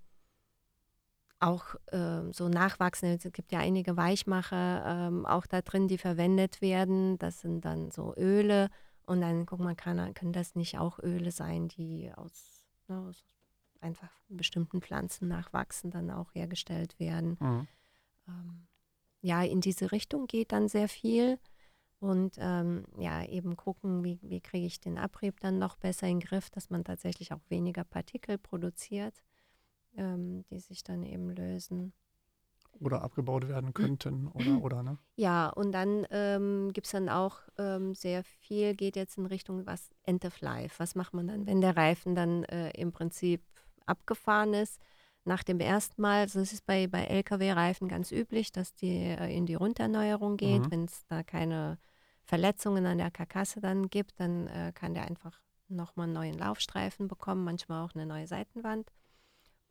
auch 1.39 1.75
äh, 1.87 2.31
so 2.31 2.49
nachwachsende, 2.49 3.15
es 3.15 3.31
gibt 3.31 3.51
ja 3.51 3.59
einige 3.59 3.97
Weichmacher 3.97 4.83
ähm, 4.85 5.25
auch 5.25 5.47
da 5.47 5.61
drin, 5.61 5.87
die 5.87 5.97
verwendet 5.97 6.61
werden. 6.61 7.17
Das 7.17 7.41
sind 7.41 7.65
dann 7.65 7.91
so 7.91 8.13
Öle. 8.15 8.69
Und 9.05 9.21
dann 9.21 9.45
guck 9.45 9.59
mal, 9.59 9.75
kann, 9.75 10.13
können 10.13 10.33
das 10.33 10.55
nicht 10.55 10.77
auch 10.77 10.99
Öle 10.99 11.31
sein, 11.31 11.67
die 11.67 12.11
aus, 12.15 12.65
ne, 12.87 12.99
aus 13.09 13.23
einfach 13.81 14.11
bestimmten 14.29 14.81
Pflanzen 14.81 15.27
nachwachsen, 15.27 15.91
dann 15.91 16.11
auch 16.11 16.33
hergestellt 16.33 16.99
werden. 16.99 17.37
Mhm. 17.39 17.67
Ähm, 18.27 18.67
ja, 19.21 19.43
in 19.43 19.61
diese 19.61 19.91
Richtung 19.91 20.27
geht 20.27 20.51
dann 20.51 20.67
sehr 20.67 20.87
viel. 20.87 21.39
Und 21.99 22.37
ähm, 22.39 22.85
ja, 22.97 23.23
eben 23.25 23.55
gucken, 23.55 24.03
wie, 24.03 24.19
wie 24.23 24.41
kriege 24.41 24.65
ich 24.65 24.79
den 24.79 24.97
Abrieb 24.97 25.39
dann 25.39 25.59
noch 25.59 25.75
besser 25.75 26.07
in 26.07 26.19
den 26.19 26.27
Griff, 26.27 26.49
dass 26.49 26.69
man 26.71 26.83
tatsächlich 26.83 27.31
auch 27.31 27.41
weniger 27.49 27.83
Partikel 27.83 28.39
produziert 28.39 29.21
ähm, 29.95 30.43
die 30.49 30.59
sich 30.59 30.83
dann 30.83 31.03
eben 31.03 31.29
lösen. 31.29 31.93
Oder 32.79 33.01
abgebaut 33.01 33.47
werden 33.47 33.73
könnten 33.73 34.27
oder, 34.27 34.63
oder 34.63 34.83
ne? 34.83 34.97
Ja, 35.15 35.49
und 35.49 35.71
dann 35.71 36.05
ähm, 36.09 36.71
gibt 36.73 36.87
es 36.87 36.91
dann 36.91 37.09
auch 37.09 37.39
ähm, 37.57 37.95
sehr 37.95 38.23
viel, 38.23 38.75
geht 38.75 38.95
jetzt 38.95 39.17
in 39.17 39.25
Richtung 39.25 39.65
was 39.65 39.91
End 40.03 40.25
of 40.25 40.39
Life. 40.41 40.79
Was 40.79 40.95
macht 40.95 41.13
man 41.13 41.27
dann, 41.27 41.45
wenn 41.45 41.61
der 41.61 41.75
Reifen 41.75 42.15
dann 42.15 42.43
äh, 42.45 42.71
im 42.71 42.91
Prinzip 42.91 43.43
abgefahren 43.91 44.53
ist? 44.53 44.79
Nach 45.23 45.43
dem 45.43 45.59
ersten 45.59 46.01
Mal, 46.01 46.21
also 46.21 46.39
es 46.39 46.51
ist 46.51 46.65
bei, 46.65 46.87
bei 46.87 47.05
Lkw-Reifen 47.05 47.87
ganz 47.87 48.11
üblich, 48.11 48.51
dass 48.51 48.73
die 48.73 48.97
äh, 48.97 49.35
in 49.35 49.45
die 49.45 49.55
Runderneuerung 49.55 50.37
geht. 50.37 50.63
Mhm. 50.63 50.71
Wenn 50.71 50.85
es 50.85 51.05
da 51.07 51.21
keine 51.21 51.77
Verletzungen 52.23 52.85
an 52.85 52.97
der 52.97 53.11
Karkasse 53.11 53.61
dann 53.61 53.89
gibt, 53.89 54.19
dann 54.19 54.47
äh, 54.47 54.71
kann 54.73 54.93
der 54.93 55.05
einfach 55.05 55.39
nochmal 55.67 56.05
einen 56.05 56.13
neuen 56.13 56.37
Laufstreifen 56.37 57.07
bekommen, 57.07 57.43
manchmal 57.43 57.85
auch 57.85 57.93
eine 57.93 58.05
neue 58.05 58.27
Seitenwand. 58.27 58.91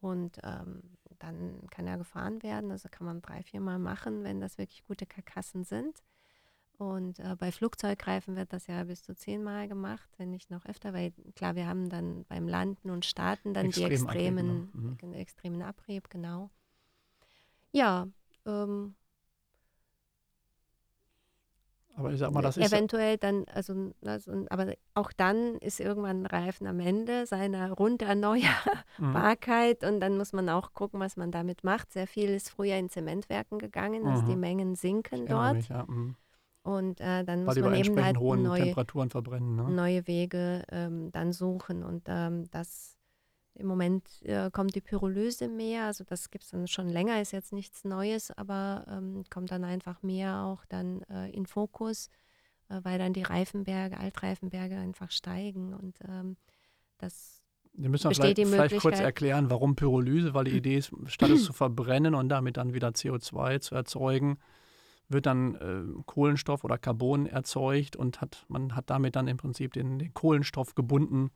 Und 0.00 0.38
ähm, 0.44 0.82
dann 1.18 1.66
kann 1.70 1.86
er 1.86 1.98
gefahren 1.98 2.42
werden. 2.42 2.70
Also 2.70 2.88
kann 2.90 3.06
man 3.06 3.20
drei, 3.20 3.42
vier 3.42 3.60
Mal 3.60 3.78
machen, 3.78 4.24
wenn 4.24 4.40
das 4.40 4.56
wirklich 4.56 4.84
gute 4.84 5.06
Karkassen 5.06 5.64
sind. 5.64 6.02
Und 6.80 7.18
äh, 7.18 7.36
bei 7.38 7.52
Flugzeugreifen 7.52 8.36
wird 8.36 8.54
das 8.54 8.66
ja 8.66 8.82
bis 8.84 9.02
zu 9.02 9.14
zehnmal 9.14 9.68
gemacht, 9.68 10.08
wenn 10.16 10.30
nicht 10.30 10.50
noch 10.50 10.64
öfter, 10.64 10.94
weil 10.94 11.12
klar, 11.36 11.54
wir 11.54 11.66
haben 11.66 11.90
dann 11.90 12.24
beim 12.24 12.48
Landen 12.48 12.88
und 12.88 13.04
Starten 13.04 13.52
dann 13.52 13.66
Extrem 13.66 13.88
die 13.88 13.94
extremen, 13.96 14.70
Abrieb, 14.72 14.98
genau. 14.98 15.12
mhm. 15.12 15.20
extremen 15.20 15.60
Abrieb, 15.60 16.08
genau. 16.08 16.48
Ja, 17.72 18.08
ähm, 18.46 18.94
aber 21.96 22.12
ich 22.12 22.18
sag 22.18 22.32
mal, 22.32 22.40
das 22.40 22.56
ist. 22.56 22.72
Eventuell 22.72 23.18
dann, 23.18 23.44
also, 23.52 23.92
also, 24.02 24.46
aber 24.48 24.72
auch 24.94 25.12
dann 25.12 25.56
ist 25.56 25.80
irgendwann 25.80 26.22
ein 26.22 26.26
Reifen 26.26 26.66
am 26.66 26.80
Ende 26.80 27.26
seiner 27.26 27.72
Runderneuerbarkeit 27.72 29.82
mhm. 29.82 29.88
und 29.88 30.00
dann 30.00 30.16
muss 30.16 30.32
man 30.32 30.48
auch 30.48 30.72
gucken, 30.72 30.98
was 30.98 31.18
man 31.18 31.30
damit 31.30 31.62
macht. 31.62 31.92
Sehr 31.92 32.06
viel 32.06 32.30
ist 32.30 32.48
früher 32.48 32.76
in 32.76 32.88
Zementwerken 32.88 33.58
gegangen, 33.58 34.06
also 34.06 34.22
die 34.22 34.34
mhm. 34.34 34.40
Mengen 34.40 34.76
sinken 34.76 35.26
dort. 35.26 35.56
Mich, 35.56 35.68
ja. 35.68 35.84
mhm. 35.86 36.16
Und 36.62 37.00
äh, 37.00 37.24
dann 37.24 37.46
Weil 37.46 37.54
muss 37.54 37.58
man 37.58 37.74
eben 37.74 38.04
halt 38.04 38.20
neue, 38.20 38.74
ne? 39.56 39.70
neue 39.70 40.06
Wege 40.06 40.64
ähm, 40.70 41.10
dann 41.10 41.32
suchen. 41.32 41.82
Und 41.82 42.02
ähm, 42.08 42.50
das 42.50 42.98
im 43.54 43.66
Moment 43.66 44.04
äh, 44.22 44.50
kommt 44.50 44.74
die 44.74 44.80
Pyrolyse 44.80 45.48
mehr, 45.48 45.86
also 45.86 46.04
das 46.04 46.30
gibt 46.30 46.44
es 46.44 46.50
dann 46.50 46.66
schon 46.66 46.88
länger, 46.88 47.20
ist 47.20 47.32
jetzt 47.32 47.52
nichts 47.52 47.84
Neues, 47.84 48.30
aber 48.30 48.84
ähm, 48.88 49.24
kommt 49.30 49.50
dann 49.50 49.64
einfach 49.64 50.02
mehr 50.02 50.44
auch 50.44 50.64
dann 50.66 51.02
äh, 51.02 51.30
in 51.30 51.46
Fokus, 51.46 52.08
äh, 52.68 52.80
weil 52.82 52.98
dann 52.98 53.12
die 53.12 53.22
Reifenberge, 53.22 53.98
Altreifenberge 53.98 54.76
einfach 54.76 55.10
steigen. 55.10 55.74
Und 55.74 55.98
ähm, 56.06 56.36
das 56.98 57.42
wir 57.72 57.88
müssen 57.88 58.12
vielleicht, 58.12 58.38
vielleicht 58.38 58.78
kurz 58.78 59.00
erklären, 59.00 59.48
warum 59.48 59.76
Pyrolyse, 59.76 60.34
weil 60.34 60.44
die 60.44 60.50
Idee 60.56 60.76
ist, 60.76 60.92
statt 61.06 61.30
es 61.30 61.44
zu 61.44 61.52
verbrennen 61.52 62.14
und 62.14 62.28
damit 62.28 62.56
dann 62.56 62.74
wieder 62.74 62.88
CO2 62.88 63.60
zu 63.60 63.74
erzeugen, 63.74 64.38
wird 65.10 65.26
dann 65.26 65.54
äh, 65.56 66.02
Kohlenstoff 66.06 66.64
oder 66.64 66.78
Carbon 66.78 67.26
erzeugt 67.26 67.96
und 67.96 68.20
hat, 68.20 68.44
man 68.48 68.76
hat 68.76 68.90
damit 68.90 69.16
dann 69.16 69.28
im 69.28 69.36
Prinzip 69.36 69.72
den, 69.72 69.98
den 69.98 70.14
Kohlenstoff 70.14 70.74
gebunden 70.74 71.30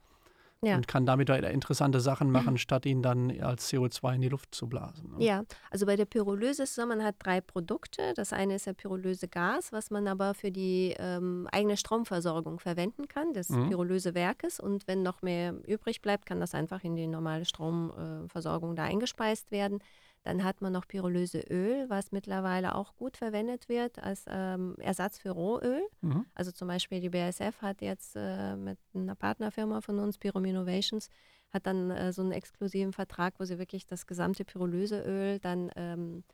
ja. 0.66 0.76
und 0.76 0.88
kann 0.88 1.06
damit 1.06 1.28
interessante 1.28 2.00
Sachen 2.00 2.30
machen, 2.30 2.58
statt 2.58 2.86
ihn 2.86 3.02
dann 3.02 3.30
als 3.40 3.70
CO2 3.70 4.14
in 4.14 4.20
die 4.22 4.28
Luft 4.28 4.54
zu 4.54 4.66
blasen. 4.66 5.12
Ne? 5.12 5.24
Ja, 5.24 5.44
also 5.70 5.86
bei 5.86 5.96
der 5.96 6.06
Pyrolyse 6.06 6.64
ist 6.64 6.74
so, 6.74 6.86
man 6.86 7.02
hat 7.02 7.16
drei 7.18 7.40
Produkte. 7.40 8.12
Das 8.14 8.32
eine 8.32 8.56
ist 8.56 8.66
der 8.66 8.72
Pyrolysegas, 8.72 9.72
was 9.72 9.90
man 9.90 10.08
aber 10.08 10.34
für 10.34 10.50
die 10.50 10.94
ähm, 10.98 11.48
eigene 11.52 11.76
Stromversorgung 11.76 12.58
verwenden 12.60 13.08
kann, 13.08 13.32
des 13.32 13.50
mhm. 13.50 13.68
Pyrolysewerkes. 13.68 14.60
Und 14.60 14.86
wenn 14.86 15.02
noch 15.02 15.22
mehr 15.22 15.54
übrig 15.66 16.00
bleibt, 16.02 16.26
kann 16.26 16.40
das 16.40 16.54
einfach 16.54 16.82
in 16.84 16.96
die 16.96 17.06
normale 17.06 17.44
Stromversorgung 17.44 18.76
da 18.76 18.84
eingespeist 18.84 19.50
werden. 19.50 19.80
Dann 20.24 20.42
hat 20.42 20.62
man 20.62 20.72
noch 20.72 20.88
Pyrolyseöl, 20.88 21.88
was 21.88 22.10
mittlerweile 22.10 22.74
auch 22.74 22.96
gut 22.96 23.18
verwendet 23.18 23.68
wird 23.68 23.98
als 23.98 24.24
ähm, 24.26 24.74
Ersatz 24.78 25.18
für 25.18 25.30
Rohöl. 25.30 25.82
Mhm. 26.00 26.24
Also 26.34 26.50
zum 26.50 26.66
Beispiel 26.66 27.00
die 27.00 27.10
BASF 27.10 27.60
hat 27.60 27.82
jetzt 27.82 28.16
äh, 28.16 28.56
mit 28.56 28.78
einer 28.94 29.14
Partnerfirma 29.14 29.82
von 29.82 29.98
uns, 29.98 30.16
Pyrom 30.16 30.46
Innovations, 30.46 31.10
hat 31.50 31.66
dann 31.66 31.90
äh, 31.90 32.12
so 32.12 32.22
einen 32.22 32.32
exklusiven 32.32 32.94
Vertrag, 32.94 33.34
wo 33.38 33.44
sie 33.44 33.58
wirklich 33.58 33.86
das 33.86 34.06
gesamte 34.06 34.46
Pyrolyseöl 34.46 35.38
dann 35.40 35.70
ähm, 35.76 36.24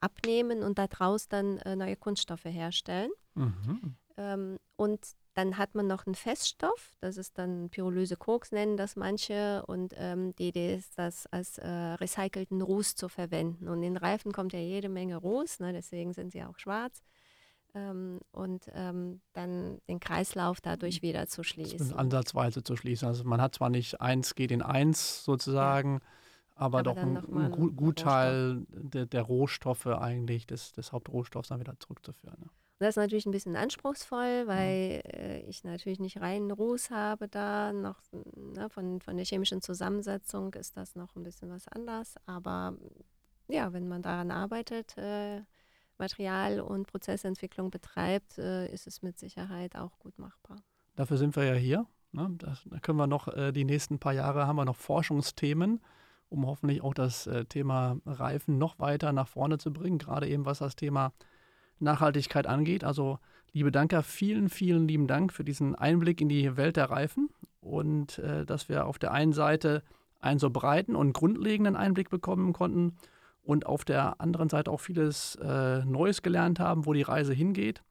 abnehmen 0.00 0.62
und 0.62 0.78
daraus 0.78 1.28
dann 1.28 1.58
äh, 1.58 1.74
neue 1.74 1.96
Kunststoffe 1.96 2.44
herstellen. 2.44 3.10
Mhm. 3.34 3.96
Ähm, 4.16 4.58
und 4.76 5.00
dann 5.34 5.56
hat 5.56 5.74
man 5.74 5.86
noch 5.86 6.06
einen 6.06 6.14
Feststoff, 6.14 6.92
das 7.00 7.16
ist 7.16 7.38
dann 7.38 7.70
Pyrolyse-Koks 7.70 8.52
nennen 8.52 8.76
das 8.76 8.96
manche. 8.96 9.64
Und 9.66 9.94
ähm, 9.96 10.34
die 10.36 10.48
Idee 10.48 10.74
ist, 10.74 10.98
das 10.98 11.26
als 11.26 11.58
äh, 11.58 11.68
recycelten 11.68 12.60
Ruß 12.60 12.96
zu 12.96 13.08
verwenden. 13.08 13.68
Und 13.68 13.82
in 13.82 13.96
Reifen 13.96 14.32
kommt 14.32 14.52
ja 14.52 14.58
jede 14.58 14.90
Menge 14.90 15.16
Ruß, 15.16 15.60
ne, 15.60 15.72
deswegen 15.72 16.12
sind 16.12 16.32
sie 16.32 16.44
auch 16.44 16.58
schwarz. 16.58 17.02
Ähm, 17.74 18.20
und 18.32 18.70
ähm, 18.74 19.22
dann 19.32 19.78
den 19.88 20.00
Kreislauf 20.00 20.60
dadurch 20.60 21.00
mhm. 21.00 21.06
wieder 21.06 21.26
zu 21.26 21.42
schließen. 21.42 21.94
Ansatzweise 21.94 22.62
zu 22.62 22.76
schließen. 22.76 23.08
Also 23.08 23.24
man 23.24 23.40
hat 23.40 23.54
zwar 23.54 23.70
nicht 23.70 24.02
eins 24.02 24.34
geht 24.34 24.50
in 24.50 24.60
eins 24.60 25.24
sozusagen, 25.24 25.94
ja. 25.94 26.00
aber, 26.56 26.80
aber, 26.80 26.82
doch 26.82 26.96
ein, 26.98 27.16
ein 27.16 27.74
Gutteil 27.74 28.66
der, 28.68 29.06
der, 29.06 29.22
Rohstoffe 29.22 29.86
eigentlich, 29.86 30.46
des, 30.46 30.72
des 30.72 30.92
Hauptrohstoffs 30.92 31.48
dann 31.48 31.60
wieder 31.60 31.80
zurückzuführen. 31.80 32.36
Ne? 32.40 32.50
Das 32.82 32.90
ist 32.90 32.96
natürlich 32.96 33.26
ein 33.26 33.30
bisschen 33.30 33.54
anspruchsvoll, 33.54 34.46
weil 34.46 35.02
äh, 35.06 35.40
ich 35.42 35.62
natürlich 35.62 36.00
nicht 36.00 36.20
reinen 36.20 36.50
Ruß 36.50 36.90
habe 36.90 37.28
da. 37.28 37.72
Noch 37.72 38.00
ne, 38.34 38.68
von, 38.70 39.00
von 39.00 39.16
der 39.16 39.24
chemischen 39.24 39.62
Zusammensetzung 39.62 40.52
ist 40.54 40.76
das 40.76 40.96
noch 40.96 41.14
ein 41.14 41.22
bisschen 41.22 41.48
was 41.48 41.68
anders. 41.68 42.16
Aber 42.26 42.74
ja, 43.46 43.72
wenn 43.72 43.86
man 43.86 44.02
daran 44.02 44.32
arbeitet, 44.32 44.98
äh, 44.98 45.42
Material- 45.96 46.60
und 46.60 46.88
Prozessentwicklung 46.88 47.70
betreibt, 47.70 48.38
äh, 48.38 48.66
ist 48.72 48.88
es 48.88 49.00
mit 49.00 49.16
Sicherheit 49.16 49.76
auch 49.76 49.96
gut 50.00 50.18
machbar. 50.18 50.56
Dafür 50.96 51.18
sind 51.18 51.36
wir 51.36 51.44
ja 51.44 51.54
hier. 51.54 51.86
Ne? 52.10 52.34
Das, 52.38 52.64
da 52.64 52.80
können 52.80 52.98
wir 52.98 53.06
noch 53.06 53.28
äh, 53.28 53.52
die 53.52 53.64
nächsten 53.64 54.00
paar 54.00 54.12
Jahre 54.12 54.48
haben 54.48 54.56
wir 54.56 54.64
noch 54.64 54.74
Forschungsthemen, 54.74 55.80
um 56.28 56.46
hoffentlich 56.46 56.82
auch 56.82 56.94
das 56.94 57.28
äh, 57.28 57.44
Thema 57.44 57.98
Reifen 58.06 58.58
noch 58.58 58.80
weiter 58.80 59.12
nach 59.12 59.28
vorne 59.28 59.58
zu 59.58 59.72
bringen, 59.72 59.98
gerade 59.98 60.28
eben 60.28 60.46
was 60.46 60.58
das 60.58 60.74
Thema 60.74 61.12
Nachhaltigkeit 61.82 62.46
angeht. 62.46 62.84
Also, 62.84 63.18
liebe 63.52 63.72
Danker, 63.72 64.02
vielen, 64.02 64.48
vielen 64.48 64.88
lieben 64.88 65.06
Dank 65.06 65.32
für 65.32 65.44
diesen 65.44 65.74
Einblick 65.74 66.20
in 66.20 66.28
die 66.28 66.56
Welt 66.56 66.76
der 66.76 66.90
Reifen 66.90 67.28
und 67.60 68.18
äh, 68.18 68.44
dass 68.44 68.68
wir 68.68 68.86
auf 68.86 68.98
der 68.98 69.12
einen 69.12 69.32
Seite 69.32 69.82
einen 70.20 70.38
so 70.38 70.50
breiten 70.50 70.96
und 70.96 71.12
grundlegenden 71.12 71.76
Einblick 71.76 72.10
bekommen 72.10 72.52
konnten 72.52 72.96
und 73.42 73.66
auf 73.66 73.84
der 73.84 74.20
anderen 74.20 74.48
Seite 74.48 74.70
auch 74.70 74.80
vieles 74.80 75.36
äh, 75.36 75.84
Neues 75.84 76.22
gelernt 76.22 76.60
haben, 76.60 76.86
wo 76.86 76.92
die 76.92 77.02
Reise 77.02 77.34
hingeht. 77.34 77.82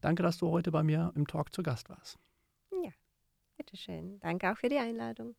Danke, 0.00 0.22
dass 0.22 0.38
du 0.38 0.50
heute 0.50 0.70
bei 0.70 0.82
mir 0.82 1.12
im 1.14 1.26
Talk 1.26 1.52
zu 1.52 1.62
Gast 1.62 1.88
warst. 1.90 2.18
Ja, 2.70 2.90
bitteschön. 3.56 4.18
Danke 4.20 4.50
auch 4.50 4.56
für 4.56 4.68
die 4.68 4.78
Einladung. 4.78 5.34